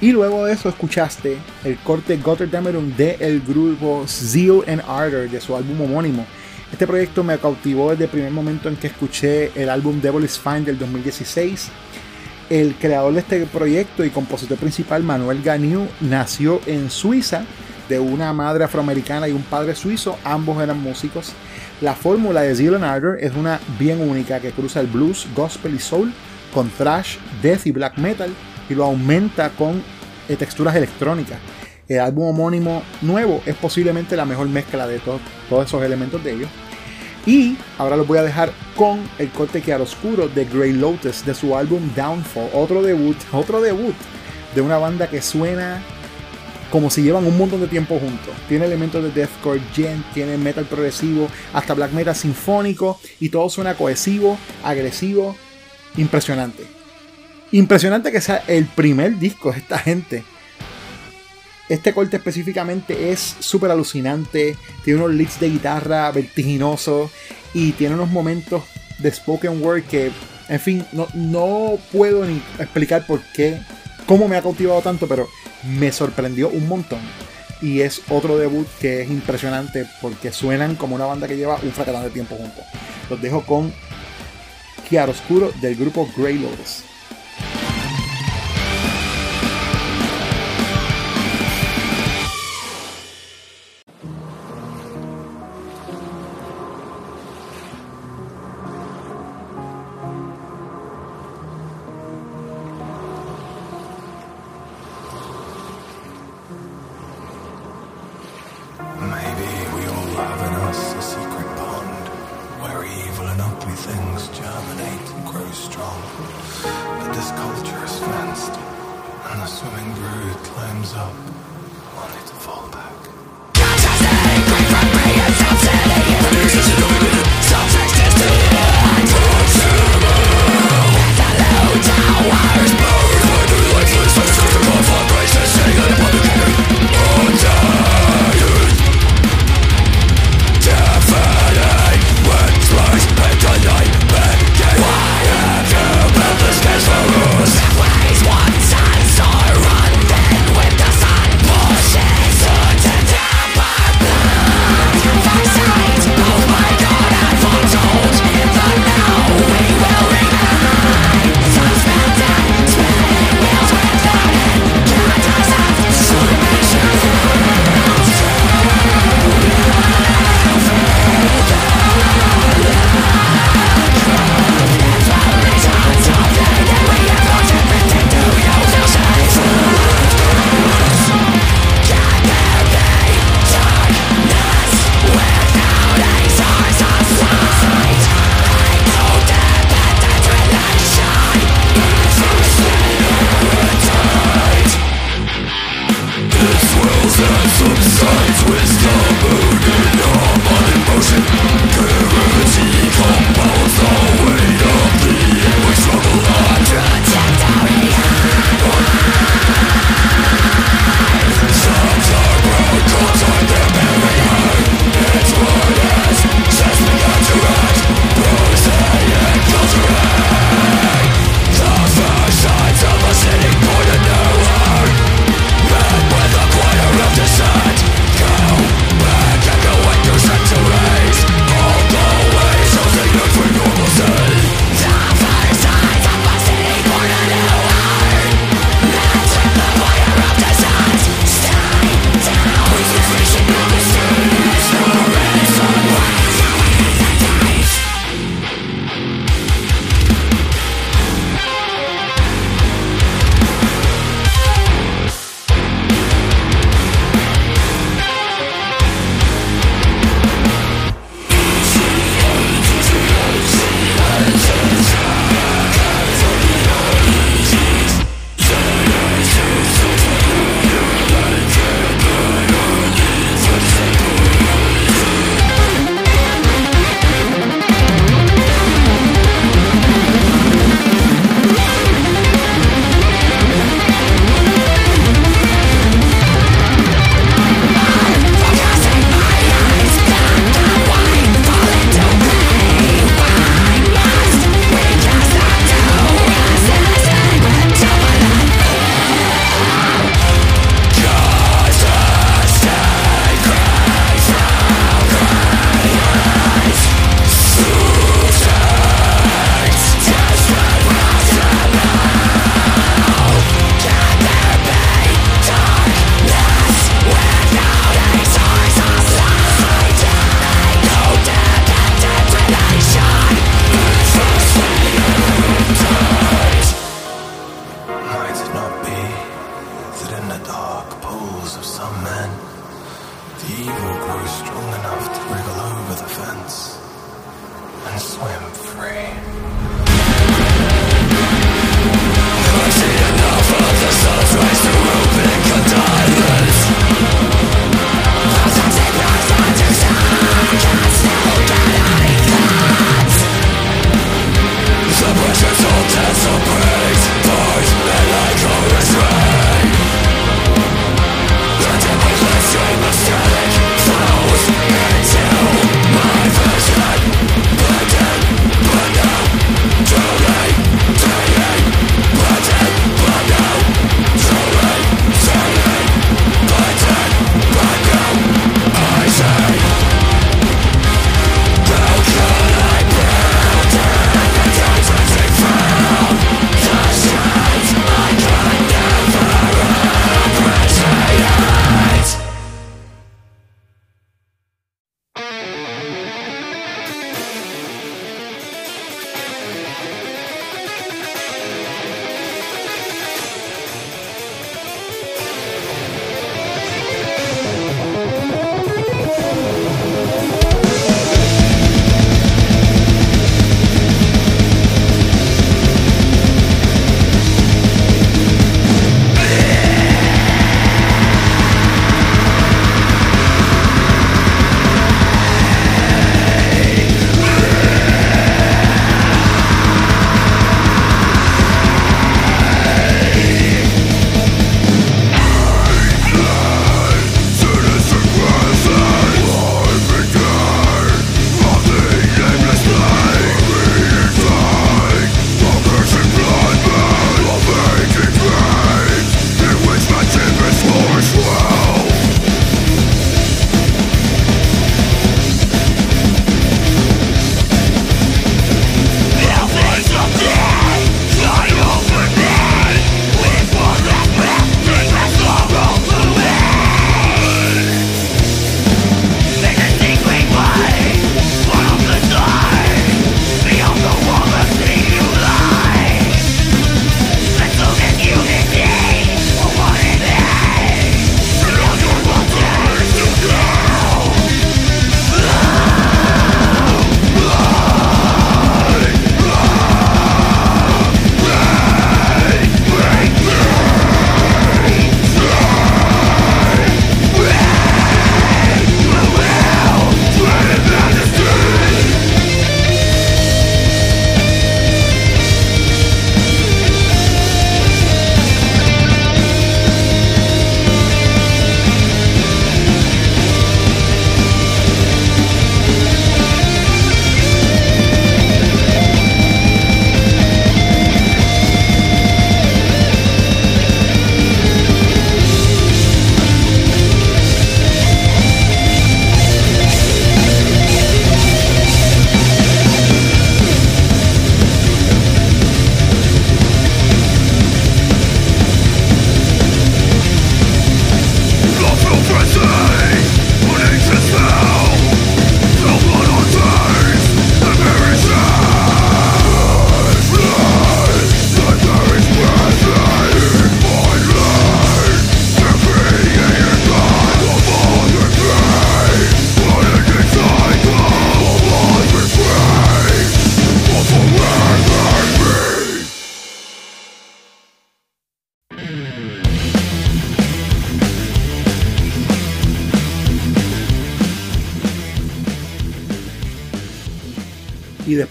Y 0.00 0.12
luego 0.12 0.44
de 0.44 0.52
eso 0.52 0.68
escuchaste 0.68 1.38
el 1.64 1.78
corte 1.78 2.16
Gotterdammerung 2.16 2.94
de 2.96 3.16
el 3.20 3.40
grupo 3.40 4.04
Zeal 4.06 4.62
and 4.66 4.82
Ardor 4.86 5.30
de 5.30 5.40
su 5.40 5.56
álbum 5.56 5.80
homónimo. 5.80 6.26
Este 6.74 6.88
proyecto 6.88 7.22
me 7.22 7.38
cautivó 7.38 7.92
desde 7.92 8.06
el 8.06 8.10
primer 8.10 8.32
momento 8.32 8.68
en 8.68 8.74
que 8.74 8.88
escuché 8.88 9.52
el 9.54 9.70
álbum 9.70 10.00
Devil 10.00 10.24
is 10.24 10.40
Fine 10.40 10.62
del 10.62 10.76
2016. 10.76 11.68
El 12.50 12.74
creador 12.74 13.12
de 13.12 13.20
este 13.20 13.46
proyecto 13.46 14.04
y 14.04 14.10
compositor 14.10 14.58
principal, 14.58 15.04
Manuel 15.04 15.40
Ganiu, 15.40 15.86
nació 16.00 16.60
en 16.66 16.90
Suiza 16.90 17.44
de 17.88 18.00
una 18.00 18.32
madre 18.32 18.64
afroamericana 18.64 19.28
y 19.28 19.32
un 19.32 19.44
padre 19.44 19.76
suizo, 19.76 20.18
ambos 20.24 20.60
eran 20.60 20.82
músicos. 20.82 21.32
La 21.80 21.94
fórmula 21.94 22.40
de 22.42 22.74
and 22.74 22.82
Ardor 22.82 23.18
es 23.20 23.36
una 23.36 23.60
bien 23.78 24.00
única 24.00 24.40
que 24.40 24.50
cruza 24.50 24.80
el 24.80 24.88
blues, 24.88 25.28
gospel 25.36 25.76
y 25.76 25.78
soul 25.78 26.12
con 26.52 26.68
thrash, 26.70 27.18
death 27.40 27.66
y 27.66 27.70
black 27.70 27.98
metal 27.98 28.34
y 28.68 28.74
lo 28.74 28.82
aumenta 28.82 29.50
con 29.50 29.80
eh, 30.28 30.34
texturas 30.34 30.74
electrónicas. 30.74 31.38
El 31.86 32.00
álbum 32.00 32.30
homónimo 32.30 32.82
nuevo 33.02 33.42
es 33.46 33.54
posiblemente 33.54 34.16
la 34.16 34.24
mejor 34.24 34.48
mezcla 34.48 34.88
de 34.88 34.98
to 34.98 35.20
todos 35.48 35.66
esos 35.66 35.82
elementos 35.84 36.24
de 36.24 36.32
ellos. 36.32 36.48
Y 37.26 37.56
ahora 37.78 37.96
los 37.96 38.06
voy 38.06 38.18
a 38.18 38.22
dejar 38.22 38.52
con 38.76 39.00
el 39.18 39.30
corte 39.30 39.62
oscuro 39.76 40.28
de 40.28 40.44
Grey 40.44 40.72
Lotus 40.72 41.24
de 41.24 41.34
su 41.34 41.56
álbum 41.56 41.90
Downfall, 41.94 42.50
otro 42.52 42.82
debut, 42.82 43.16
otro 43.32 43.60
debut 43.62 43.94
de 44.54 44.60
una 44.60 44.78
banda 44.78 45.08
que 45.08 45.22
suena 45.22 45.82
como 46.70 46.90
si 46.90 47.02
llevan 47.02 47.24
un 47.24 47.38
montón 47.38 47.60
de 47.60 47.68
tiempo 47.68 47.98
juntos. 48.00 48.34
Tiene 48.48 48.66
elementos 48.66 49.02
de 49.02 49.10
deathcore 49.10 49.60
gen, 49.72 50.04
tiene 50.12 50.36
metal 50.36 50.64
progresivo, 50.64 51.28
hasta 51.52 51.72
black 51.72 51.92
metal 51.92 52.16
sinfónico 52.16 52.98
y 53.20 53.28
todo 53.28 53.48
suena 53.48 53.74
cohesivo, 53.74 54.36
agresivo, 54.64 55.36
impresionante. 55.96 56.64
Impresionante 57.52 58.10
que 58.10 58.20
sea 58.20 58.42
el 58.48 58.64
primer 58.66 59.18
disco 59.18 59.52
de 59.52 59.58
esta 59.58 59.78
gente. 59.78 60.24
Este 61.68 61.94
corte 61.94 62.18
específicamente 62.18 63.10
es 63.10 63.36
súper 63.40 63.70
alucinante, 63.70 64.56
tiene 64.84 65.00
unos 65.00 65.14
leads 65.14 65.40
de 65.40 65.50
guitarra 65.50 66.10
vertiginosos 66.10 67.10
y 67.54 67.72
tiene 67.72 67.94
unos 67.94 68.10
momentos 68.10 68.62
de 68.98 69.10
spoken 69.10 69.62
word 69.62 69.84
que, 69.84 70.10
en 70.48 70.60
fin, 70.60 70.86
no, 70.92 71.08
no 71.14 71.78
puedo 71.90 72.24
ni 72.26 72.42
explicar 72.58 73.06
por 73.06 73.20
qué, 73.32 73.58
cómo 74.06 74.28
me 74.28 74.36
ha 74.36 74.42
cautivado 74.42 74.82
tanto, 74.82 75.08
pero 75.08 75.28
me 75.78 75.90
sorprendió 75.90 76.50
un 76.50 76.68
montón. 76.68 77.00
Y 77.62 77.80
es 77.80 78.02
otro 78.10 78.36
debut 78.36 78.66
que 78.78 79.02
es 79.02 79.10
impresionante 79.10 79.86
porque 80.02 80.32
suenan 80.32 80.76
como 80.76 80.94
una 80.94 81.06
banda 81.06 81.26
que 81.26 81.36
lleva 81.36 81.58
un 81.62 81.72
fracatán 81.72 82.04
de 82.04 82.10
tiempo 82.10 82.36
juntos. 82.36 82.64
Los 83.08 83.22
dejo 83.22 83.42
con 83.46 83.72
Chiaroscuro 84.86 85.50
del 85.62 85.76
grupo 85.76 86.06
Grey 86.14 86.38
Lotus. 86.38 86.84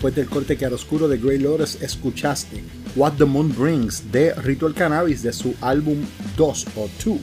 Después 0.03 0.15
del 0.15 0.27
corte 0.27 0.57
que 0.57 0.65
oscuro 0.65 1.07
de 1.07 1.17
Grey 1.17 1.39
Lotus 1.39 1.81
escuchaste 1.81 2.61
What 2.97 3.13
the 3.13 3.23
Moon 3.23 3.55
Brings 3.57 4.11
de 4.11 4.33
Ritual 4.33 4.73
Cannabis 4.73 5.23
de 5.23 5.31
su 5.31 5.55
álbum 5.61 5.97
2 6.35 6.67
o 6.75 6.89
2. 7.05 7.19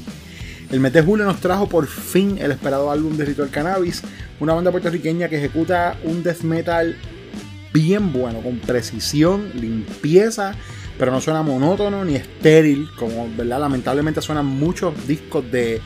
El 0.70 0.80
mes 0.80 0.90
de 0.94 1.02
julio 1.02 1.26
nos 1.26 1.40
trajo 1.40 1.68
por 1.68 1.86
fin 1.86 2.38
el 2.38 2.52
esperado 2.52 2.90
álbum 2.90 3.18
de 3.18 3.26
Ritual 3.26 3.50
Cannabis, 3.50 4.00
una 4.40 4.54
banda 4.54 4.70
puertorriqueña 4.70 5.28
que 5.28 5.36
ejecuta 5.36 5.98
un 6.04 6.22
death 6.22 6.40
metal 6.40 6.96
bien 7.74 8.14
bueno, 8.14 8.40
con 8.40 8.58
precisión, 8.60 9.50
limpieza, 9.60 10.54
pero 10.98 11.12
no 11.12 11.20
suena 11.20 11.42
monótono 11.42 12.02
ni 12.06 12.14
estéril, 12.14 12.88
como 12.96 13.28
verdad 13.36 13.60
lamentablemente 13.60 14.22
suenan 14.22 14.46
muchos 14.46 15.06
discos 15.06 15.44
de 15.52 15.82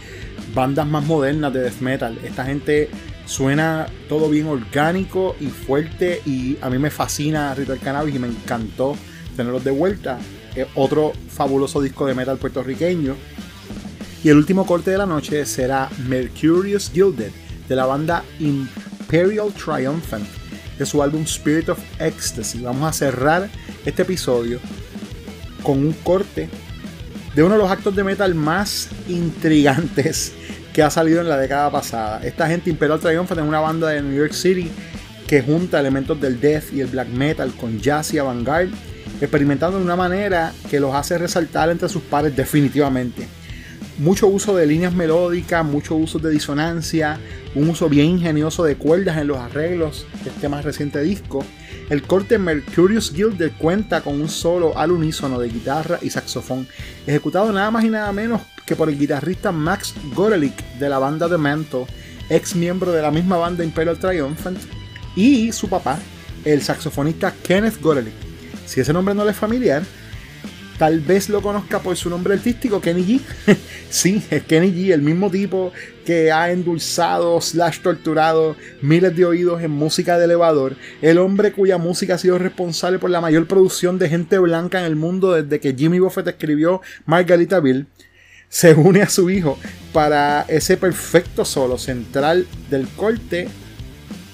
bandas 0.54 0.86
más 0.86 1.04
modernas 1.04 1.52
de 1.52 1.60
death 1.62 1.80
metal. 1.80 2.16
Esta 2.22 2.44
gente 2.44 2.88
suena 3.26 3.86
todo 4.08 4.28
bien 4.28 4.46
orgánico 4.46 5.36
y 5.40 5.46
fuerte 5.46 6.20
y 6.26 6.58
a 6.60 6.70
mí 6.70 6.78
me 6.78 6.90
fascina 6.90 7.54
Ritual 7.54 7.80
Cannabis 7.80 8.14
y 8.14 8.18
me 8.18 8.28
encantó 8.28 8.96
tenerlos 9.36 9.64
de 9.64 9.70
vuelta. 9.70 10.18
Otro 10.74 11.12
fabuloso 11.28 11.80
disco 11.80 12.06
de 12.06 12.14
metal 12.14 12.38
puertorriqueño. 12.38 13.16
Y 14.22 14.28
el 14.28 14.36
último 14.36 14.64
corte 14.64 14.90
de 14.90 14.98
la 14.98 15.06
noche 15.06 15.44
será 15.44 15.90
Mercurius 16.08 16.90
Gilded 16.92 17.32
de 17.68 17.76
la 17.76 17.86
banda 17.86 18.24
Imperial 18.38 19.52
Triumphant 19.52 20.26
de 20.78 20.86
su 20.86 21.02
álbum 21.02 21.22
Spirit 21.22 21.68
of 21.68 21.78
Ecstasy. 21.98 22.62
Vamos 22.62 22.88
a 22.88 22.92
cerrar 22.92 23.50
este 23.84 24.02
episodio 24.02 24.60
con 25.62 25.78
un 25.78 25.92
corte 25.92 26.48
de 27.34 27.42
uno 27.42 27.54
de 27.54 27.60
los 27.60 27.70
actos 27.70 27.96
de 27.96 28.04
metal 28.04 28.34
más 28.34 28.88
intrigantes 29.08 30.32
que 30.74 30.82
ha 30.82 30.90
salido 30.90 31.20
en 31.20 31.28
la 31.28 31.38
década 31.38 31.70
pasada. 31.70 32.20
Esta 32.24 32.48
gente 32.48 32.68
Imperial 32.68 32.98
Triumphant 32.98 33.40
es 33.40 33.46
una 33.46 33.60
banda 33.60 33.88
de 33.88 34.02
New 34.02 34.12
York 34.12 34.32
City 34.32 34.70
que 35.28 35.40
junta 35.40 35.78
elementos 35.78 36.20
del 36.20 36.40
death 36.40 36.72
y 36.72 36.80
el 36.80 36.88
black 36.88 37.08
metal 37.08 37.52
con 37.54 37.80
jazz 37.80 38.12
y 38.12 38.18
avant-garde, 38.18 38.72
experimentando 39.20 39.78
de 39.78 39.84
una 39.84 39.94
manera 39.94 40.52
que 40.68 40.80
los 40.80 40.92
hace 40.92 41.16
resaltar 41.16 41.70
entre 41.70 41.88
sus 41.88 42.02
pares 42.02 42.34
definitivamente. 42.36 43.26
Mucho 43.98 44.26
uso 44.26 44.56
de 44.56 44.66
líneas 44.66 44.92
melódicas, 44.92 45.64
mucho 45.64 45.94
uso 45.94 46.18
de 46.18 46.32
disonancia, 46.32 47.20
un 47.54 47.70
uso 47.70 47.88
bien 47.88 48.06
ingenioso 48.06 48.64
de 48.64 48.74
cuerdas 48.74 49.18
en 49.18 49.28
los 49.28 49.38
arreglos 49.38 50.08
de 50.24 50.30
este 50.30 50.48
más 50.48 50.64
reciente 50.64 51.00
disco. 51.02 51.44
El 51.88 52.02
corte 52.02 52.36
Mercurius 52.36 53.12
Gilded 53.14 53.52
cuenta 53.58 54.00
con 54.00 54.20
un 54.20 54.28
solo 54.28 54.76
al 54.76 54.90
unísono 54.90 55.38
de 55.38 55.48
guitarra 55.48 56.00
y 56.02 56.10
saxofón, 56.10 56.66
ejecutado 57.06 57.52
nada 57.52 57.70
más 57.70 57.84
y 57.84 57.90
nada 57.90 58.10
menos 58.10 58.40
que 58.66 58.76
por 58.76 58.88
el 58.88 58.98
guitarrista 58.98 59.52
Max 59.52 59.94
Gorelick 60.14 60.56
de 60.78 60.88
la 60.88 60.98
banda 60.98 61.28
Mantle, 61.36 61.86
ex 62.28 62.54
miembro 62.54 62.92
de 62.92 63.02
la 63.02 63.10
misma 63.10 63.36
banda 63.36 63.64
Imperial 63.64 63.98
Triumphant, 63.98 64.58
y 65.16 65.52
su 65.52 65.68
papá, 65.68 65.98
el 66.44 66.62
saxofonista 66.62 67.32
Kenneth 67.42 67.80
Gorelick. 67.80 68.14
Si 68.66 68.80
ese 68.80 68.92
nombre 68.92 69.14
no 69.14 69.24
le 69.24 69.30
es 69.32 69.36
familiar, 69.36 69.82
tal 70.78 71.00
vez 71.00 71.28
lo 71.28 71.40
conozca 71.40 71.80
por 71.80 71.96
su 71.96 72.10
nombre 72.10 72.34
artístico, 72.34 72.80
Kenny 72.80 73.04
G. 73.04 73.20
sí, 73.90 74.22
es 74.30 74.42
Kenny 74.44 74.72
G, 74.72 74.92
el 74.92 75.02
mismo 75.02 75.30
tipo 75.30 75.72
que 76.04 76.32
ha 76.32 76.50
endulzado 76.50 77.40
slash 77.40 77.80
torturado 77.80 78.56
miles 78.82 79.16
de 79.16 79.24
oídos 79.24 79.62
en 79.62 79.70
música 79.70 80.18
de 80.18 80.24
elevador, 80.24 80.76
el 81.00 81.18
hombre 81.18 81.52
cuya 81.52 81.78
música 81.78 82.14
ha 82.14 82.18
sido 82.18 82.38
responsable 82.38 82.98
por 82.98 83.10
la 83.10 83.20
mayor 83.20 83.46
producción 83.46 83.98
de 83.98 84.08
gente 84.08 84.38
blanca 84.38 84.80
en 84.80 84.86
el 84.86 84.96
mundo 84.96 85.32
desde 85.32 85.60
que 85.60 85.74
Jimmy 85.74 86.00
Buffett 86.00 86.28
escribió 86.28 86.82
Margarita 87.06 87.60
Bill, 87.60 87.86
se 88.48 88.74
une 88.74 89.02
a 89.02 89.08
su 89.08 89.30
hijo 89.30 89.58
para 89.92 90.42
ese 90.48 90.76
perfecto 90.76 91.44
solo 91.44 91.78
central 91.78 92.46
del 92.70 92.88
corte. 92.88 93.48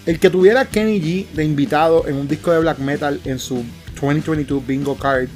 El 0.06 0.18
que 0.18 0.30
tuviera 0.30 0.64
Kenny 0.64 1.00
G 1.00 1.26
de 1.30 1.44
invitado 1.44 2.06
en 2.08 2.16
un 2.16 2.28
disco 2.28 2.52
de 2.52 2.60
black 2.60 2.78
metal 2.78 3.20
en 3.24 3.38
su 3.38 3.64
2022 4.00 4.66
bingo 4.66 4.96
card 4.96 5.28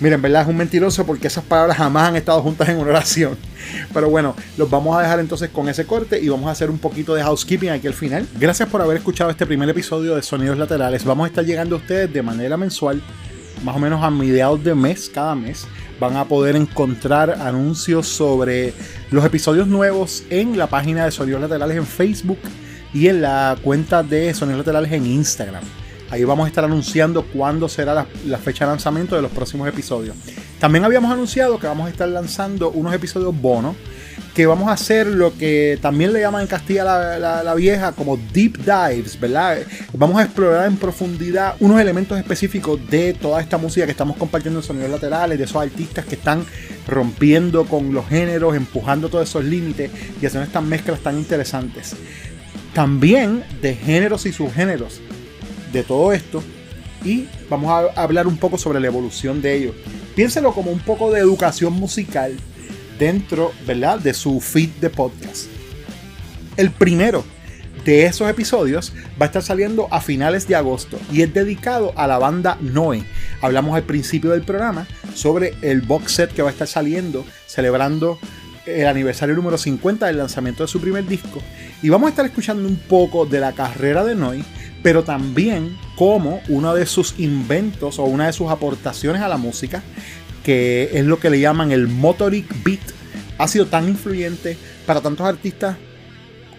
Miren, 0.00 0.14
en 0.14 0.22
verdad 0.22 0.42
es 0.42 0.48
un 0.48 0.56
mentiroso 0.56 1.06
porque 1.06 1.28
esas 1.28 1.44
palabras 1.44 1.76
jamás 1.76 2.08
han 2.08 2.16
estado 2.16 2.42
juntas 2.42 2.68
en 2.68 2.78
una 2.78 2.90
oración. 2.90 3.36
Pero 3.94 4.10
bueno, 4.10 4.34
los 4.56 4.68
vamos 4.68 4.96
a 4.96 5.02
dejar 5.02 5.20
entonces 5.20 5.50
con 5.50 5.68
ese 5.68 5.86
corte 5.86 6.20
y 6.20 6.28
vamos 6.28 6.48
a 6.48 6.50
hacer 6.50 6.68
un 6.68 6.78
poquito 6.78 7.14
de 7.14 7.22
housekeeping 7.22 7.70
aquí 7.70 7.86
al 7.86 7.94
final. 7.94 8.26
Gracias 8.38 8.68
por 8.68 8.82
haber 8.82 8.96
escuchado 8.96 9.30
este 9.30 9.46
primer 9.46 9.68
episodio 9.68 10.16
de 10.16 10.22
Sonidos 10.22 10.58
Laterales. 10.58 11.04
Vamos 11.04 11.26
a 11.26 11.28
estar 11.28 11.44
llegando 11.44 11.76
a 11.76 11.78
ustedes 11.78 12.12
de 12.12 12.22
manera 12.22 12.56
mensual, 12.56 13.00
más 13.62 13.76
o 13.76 13.78
menos 13.78 14.02
a 14.02 14.10
mediados 14.10 14.62
de 14.64 14.74
mes, 14.74 15.08
cada 15.12 15.34
mes. 15.36 15.66
Van 16.00 16.16
a 16.16 16.24
poder 16.26 16.56
encontrar 16.56 17.30
anuncios 17.30 18.08
sobre 18.08 18.74
los 19.10 19.24
episodios 19.24 19.68
nuevos 19.68 20.24
en 20.30 20.58
la 20.58 20.66
página 20.66 21.04
de 21.04 21.10
Sonidos 21.10 21.40
Laterales 21.40 21.76
en 21.76 21.86
Facebook 21.86 22.38
y 22.92 23.08
en 23.08 23.22
la 23.22 23.56
cuenta 23.62 24.02
de 24.02 24.34
Sonidos 24.34 24.58
Laterales 24.58 24.92
en 24.92 25.06
Instagram. 25.06 25.62
Ahí 26.10 26.22
vamos 26.24 26.44
a 26.44 26.48
estar 26.48 26.64
anunciando 26.64 27.24
cuándo 27.24 27.68
será 27.68 28.06
la, 28.26 28.38
fecha 28.38 28.64
de 28.64 28.70
lanzamiento 28.70 29.16
de 29.16 29.22
los 29.22 29.32
próximos 29.32 29.68
episodios. 29.68 30.16
También 30.60 30.84
habíamos 30.84 31.10
anunciado 31.10 31.58
que 31.58 31.66
vamos 31.66 31.86
a 31.86 31.90
estar 31.90 32.08
lanzando 32.08 32.70
unos 32.70 32.94
episodios 32.94 33.34
bonos 33.40 33.74
que 34.34 34.46
vamos 34.46 34.68
a 34.68 34.72
hacer 34.72 35.06
lo 35.06 35.36
que 35.36 35.78
también 35.80 36.12
le 36.12 36.20
llaman 36.20 36.42
en 36.42 36.48
Castilla 36.48 36.84
la, 37.18 37.54
Vieja 37.54 37.92
como 37.92 38.16
deep 38.16 38.58
dives, 38.58 39.18
¿verdad? 39.18 39.58
Vamos 39.92 40.18
a 40.18 40.24
explorar 40.24 40.66
en 40.66 40.76
profundidad 40.76 41.54
unos 41.60 41.80
elementos 41.80 42.18
específicos 42.18 42.80
de 42.90 43.14
toda 43.14 43.40
esta 43.40 43.58
música 43.58 43.86
que 43.86 43.92
estamos 43.92 44.16
compartiendo 44.16 44.58
en 44.58 44.66
sonidos 44.66 44.90
laterales, 44.90 45.38
de 45.38 45.44
esos 45.44 45.62
artistas 45.62 46.04
que 46.04 46.16
están 46.16 46.44
rompiendo 46.88 47.64
con 47.66 47.94
los 47.94 48.08
géneros, 48.08 48.56
empujando 48.56 49.08
todos 49.08 49.28
esos 49.28 49.44
límites 49.44 49.90
y 50.20 50.26
haciendo 50.26 50.46
estas 50.46 50.64
mezclas 50.64 51.00
tan 51.00 51.16
interesantes. 51.16 51.94
También 52.72 53.44
de 53.62 53.74
géneros 53.76 54.26
y 54.26 54.32
subgéneros 54.32 55.00
de 55.72 55.84
todo 55.84 56.12
esto 56.12 56.42
y 57.04 57.28
vamos 57.48 57.70
a 57.70 58.02
hablar 58.02 58.26
un 58.26 58.36
poco 58.36 58.58
sobre 58.58 58.80
la 58.80 58.88
evolución 58.88 59.42
de 59.42 59.54
ellos. 59.54 59.74
Piénselo 60.16 60.52
como 60.52 60.72
un 60.72 60.80
poco 60.80 61.12
de 61.12 61.20
educación 61.20 61.74
musical 61.74 62.36
dentro, 62.98 63.52
¿verdad? 63.66 63.98
De 63.98 64.14
su 64.14 64.40
feed 64.40 64.70
de 64.80 64.90
podcast. 64.90 65.46
El 66.56 66.70
primero 66.70 67.24
de 67.84 68.06
esos 68.06 68.28
episodios 68.28 68.92
va 69.20 69.24
a 69.24 69.24
estar 69.26 69.42
saliendo 69.42 69.88
a 69.90 70.00
finales 70.00 70.48
de 70.48 70.56
agosto 70.56 70.98
y 71.12 71.22
es 71.22 71.34
dedicado 71.34 71.92
a 71.96 72.06
la 72.06 72.18
banda 72.18 72.56
Noe. 72.60 73.04
Hablamos 73.40 73.76
al 73.76 73.82
principio 73.82 74.30
del 74.30 74.42
programa 74.42 74.86
sobre 75.14 75.54
el 75.62 75.82
box 75.82 76.12
set 76.12 76.32
que 76.32 76.42
va 76.42 76.48
a 76.48 76.52
estar 76.52 76.68
saliendo 76.68 77.24
celebrando 77.46 78.18
el 78.66 78.86
aniversario 78.86 79.34
número 79.34 79.58
50 79.58 80.06
del 80.06 80.18
lanzamiento 80.18 80.62
de 80.62 80.68
su 80.68 80.80
primer 80.80 81.06
disco 81.06 81.42
y 81.82 81.90
vamos 81.90 82.06
a 82.06 82.10
estar 82.10 82.24
escuchando 82.24 82.66
un 82.66 82.76
poco 82.76 83.26
de 83.26 83.40
la 83.40 83.52
carrera 83.52 84.04
de 84.04 84.14
Noe 84.14 84.42
pero 84.84 85.02
también 85.02 85.78
como 85.96 86.42
uno 86.48 86.74
de 86.74 86.84
sus 86.84 87.18
inventos 87.18 87.98
o 87.98 88.04
una 88.04 88.26
de 88.26 88.34
sus 88.34 88.50
aportaciones 88.50 89.22
a 89.22 89.28
la 89.28 89.38
música, 89.38 89.82
que 90.44 90.90
es 90.92 91.04
lo 91.04 91.18
que 91.18 91.30
le 91.30 91.40
llaman 91.40 91.72
el 91.72 91.88
motoric 91.88 92.46
beat, 92.62 92.80
ha 93.38 93.48
sido 93.48 93.66
tan 93.66 93.88
influyente 93.88 94.56
para 94.86 95.00
tantos 95.00 95.26
artistas 95.26 95.76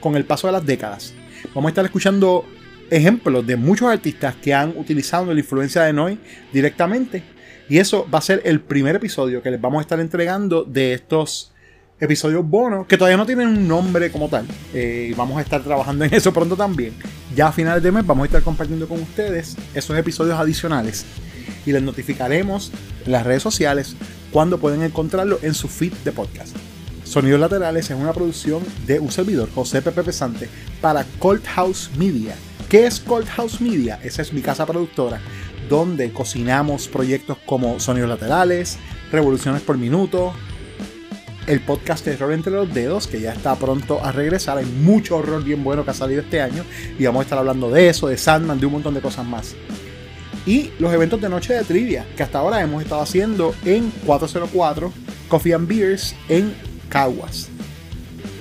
con 0.01 0.15
el 0.15 0.25
paso 0.25 0.47
de 0.47 0.53
las 0.53 0.65
décadas. 0.65 1.13
Vamos 1.53 1.69
a 1.69 1.69
estar 1.69 1.85
escuchando 1.85 2.45
ejemplos 2.89 3.45
de 3.47 3.55
muchos 3.55 3.87
artistas 3.87 4.35
que 4.35 4.53
han 4.53 4.73
utilizado 4.77 5.33
la 5.33 5.39
influencia 5.39 5.83
de 5.83 5.93
Noy 5.93 6.19
directamente. 6.51 7.23
Y 7.69 7.77
eso 7.77 8.07
va 8.13 8.19
a 8.19 8.21
ser 8.21 8.41
el 8.45 8.59
primer 8.59 8.95
episodio 8.95 9.41
que 9.41 9.51
les 9.51 9.61
vamos 9.61 9.79
a 9.79 9.81
estar 9.81 9.99
entregando 9.99 10.63
de 10.63 10.93
estos 10.93 11.51
episodios 11.99 12.47
bonos 12.47 12.85
que 12.87 12.97
todavía 12.97 13.17
no 13.17 13.25
tienen 13.25 13.47
un 13.47 13.67
nombre 13.67 14.11
como 14.11 14.27
tal. 14.29 14.45
Eh, 14.73 15.13
vamos 15.15 15.37
a 15.37 15.41
estar 15.41 15.63
trabajando 15.63 16.05
en 16.05 16.13
eso 16.13 16.33
pronto 16.33 16.55
también. 16.55 16.93
Ya 17.35 17.47
a 17.47 17.51
finales 17.51 17.81
de 17.81 17.91
mes 17.91 18.05
vamos 18.05 18.23
a 18.23 18.25
estar 18.25 18.41
compartiendo 18.41 18.87
con 18.87 19.01
ustedes 19.01 19.55
esos 19.73 19.97
episodios 19.97 20.37
adicionales 20.37 21.05
y 21.65 21.71
les 21.71 21.81
notificaremos 21.81 22.71
en 23.05 23.11
las 23.11 23.25
redes 23.25 23.43
sociales 23.43 23.95
cuando 24.31 24.59
pueden 24.59 24.81
encontrarlo 24.81 25.39
en 25.41 25.53
su 25.53 25.67
feed 25.67 25.93
de 26.03 26.11
podcast. 26.11 26.55
Sonidos 27.03 27.39
Laterales 27.39 27.89
es 27.89 27.97
una 27.97 28.13
producción 28.13 28.63
de 28.85 28.99
un 28.99 29.11
servidor, 29.11 29.49
José 29.53 29.81
Pepe 29.81 30.03
Pesante, 30.03 30.49
para 30.81 31.05
Cold 31.19 31.45
House 31.45 31.91
Media. 31.97 32.35
¿Qué 32.67 32.87
es 32.87 32.99
Cold 32.99 33.27
House 33.27 33.61
Media? 33.61 33.99
Esa 34.03 34.23
es 34.23 34.33
mi 34.33 34.41
casa 34.41 34.65
productora, 34.65 35.21
donde 35.69 36.11
cocinamos 36.11 36.87
proyectos 36.87 37.37
como 37.45 37.79
Sonidos 37.79 38.09
Laterales, 38.09 38.77
Revoluciones 39.11 39.61
por 39.61 39.77
Minuto, 39.77 40.33
el 41.47 41.61
podcast 41.61 42.03
Terror 42.03 42.33
entre 42.33 42.51
los 42.51 42.73
dedos, 42.73 43.07
que 43.07 43.21
ya 43.21 43.33
está 43.33 43.55
pronto 43.55 44.03
a 44.03 44.11
regresar. 44.11 44.57
Hay 44.57 44.65
mucho 44.65 45.17
horror 45.17 45.43
bien 45.43 45.63
bueno 45.63 45.85
que 45.85 45.91
ha 45.91 45.93
salido 45.93 46.21
este 46.21 46.41
año 46.41 46.65
y 46.97 47.05
vamos 47.05 47.21
a 47.21 47.23
estar 47.23 47.37
hablando 47.37 47.69
de 47.69 47.89
eso, 47.89 48.07
de 48.07 48.17
Sandman, 48.17 48.59
de 48.59 48.65
un 48.65 48.73
montón 48.73 48.95
de 48.95 49.01
cosas 49.01 49.25
más. 49.25 49.55
Y 50.45 50.71
los 50.79 50.93
eventos 50.93 51.21
de 51.21 51.29
noche 51.29 51.53
de 51.53 51.63
trivia, 51.63 52.05
que 52.15 52.23
hasta 52.23 52.39
ahora 52.39 52.61
hemos 52.61 52.83
estado 52.83 53.01
haciendo 53.01 53.55
en 53.65 53.91
404 54.05 54.91
Coffee 55.27 55.53
and 55.53 55.67
Beers 55.67 56.15
en 56.29 56.53
Caguas. 56.89 57.49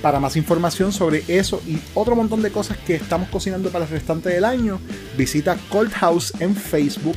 Para 0.03 0.21
más 0.21 0.37
información 0.37 0.93
sobre 0.93 1.25
eso 1.29 1.63
y 1.67 1.79
otro 1.95 2.15
montón 2.15 2.43
de 2.43 2.51
cosas 2.51 2.77
que 2.77 2.95
estamos 2.95 3.29
cocinando 3.31 3.71
para 3.71 3.87
el 3.87 3.91
restante 3.91 4.29
del 4.29 4.45
año, 4.45 4.79
visita 5.17 5.57
Cold 5.71 5.93
House 5.93 6.33
en 6.41 6.55
Facebook 6.55 7.17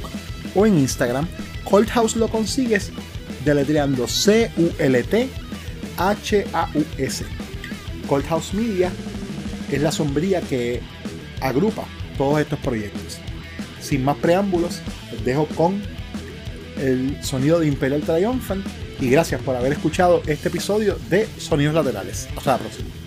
o 0.55 0.65
en 0.65 0.77
Instagram. 0.77 1.27
Cold 1.69 1.89
House 1.89 2.15
lo 2.15 2.29
consigues 2.29 2.91
deletreando 3.43 4.07
C-U-L-T 4.07 5.29
H-A-U-S. 5.97 7.25
Cold 8.07 8.25
House 8.25 8.53
Media 8.53 8.91
es 9.71 9.81
la 9.81 9.91
sombría 9.91 10.41
que 10.41 10.81
agrupa 11.41 11.83
todos 12.17 12.39
estos 12.39 12.59
proyectos. 12.59 13.19
Sin 13.79 14.03
más 14.03 14.17
preámbulos, 14.17 14.81
les 15.11 15.25
dejo 15.25 15.45
con 15.55 15.81
el 16.77 17.23
sonido 17.23 17.59
de 17.59 17.67
Imperial 17.67 18.01
Triumphant 18.01 18.65
y 18.99 19.09
gracias 19.09 19.41
por 19.41 19.55
haber 19.55 19.73
escuchado 19.73 20.21
este 20.27 20.49
episodio 20.49 20.97
de 21.09 21.27
Sonidos 21.37 21.75
Laterales. 21.75 22.27
Hasta 22.35 22.53
la 22.53 22.57
próxima. 22.59 23.06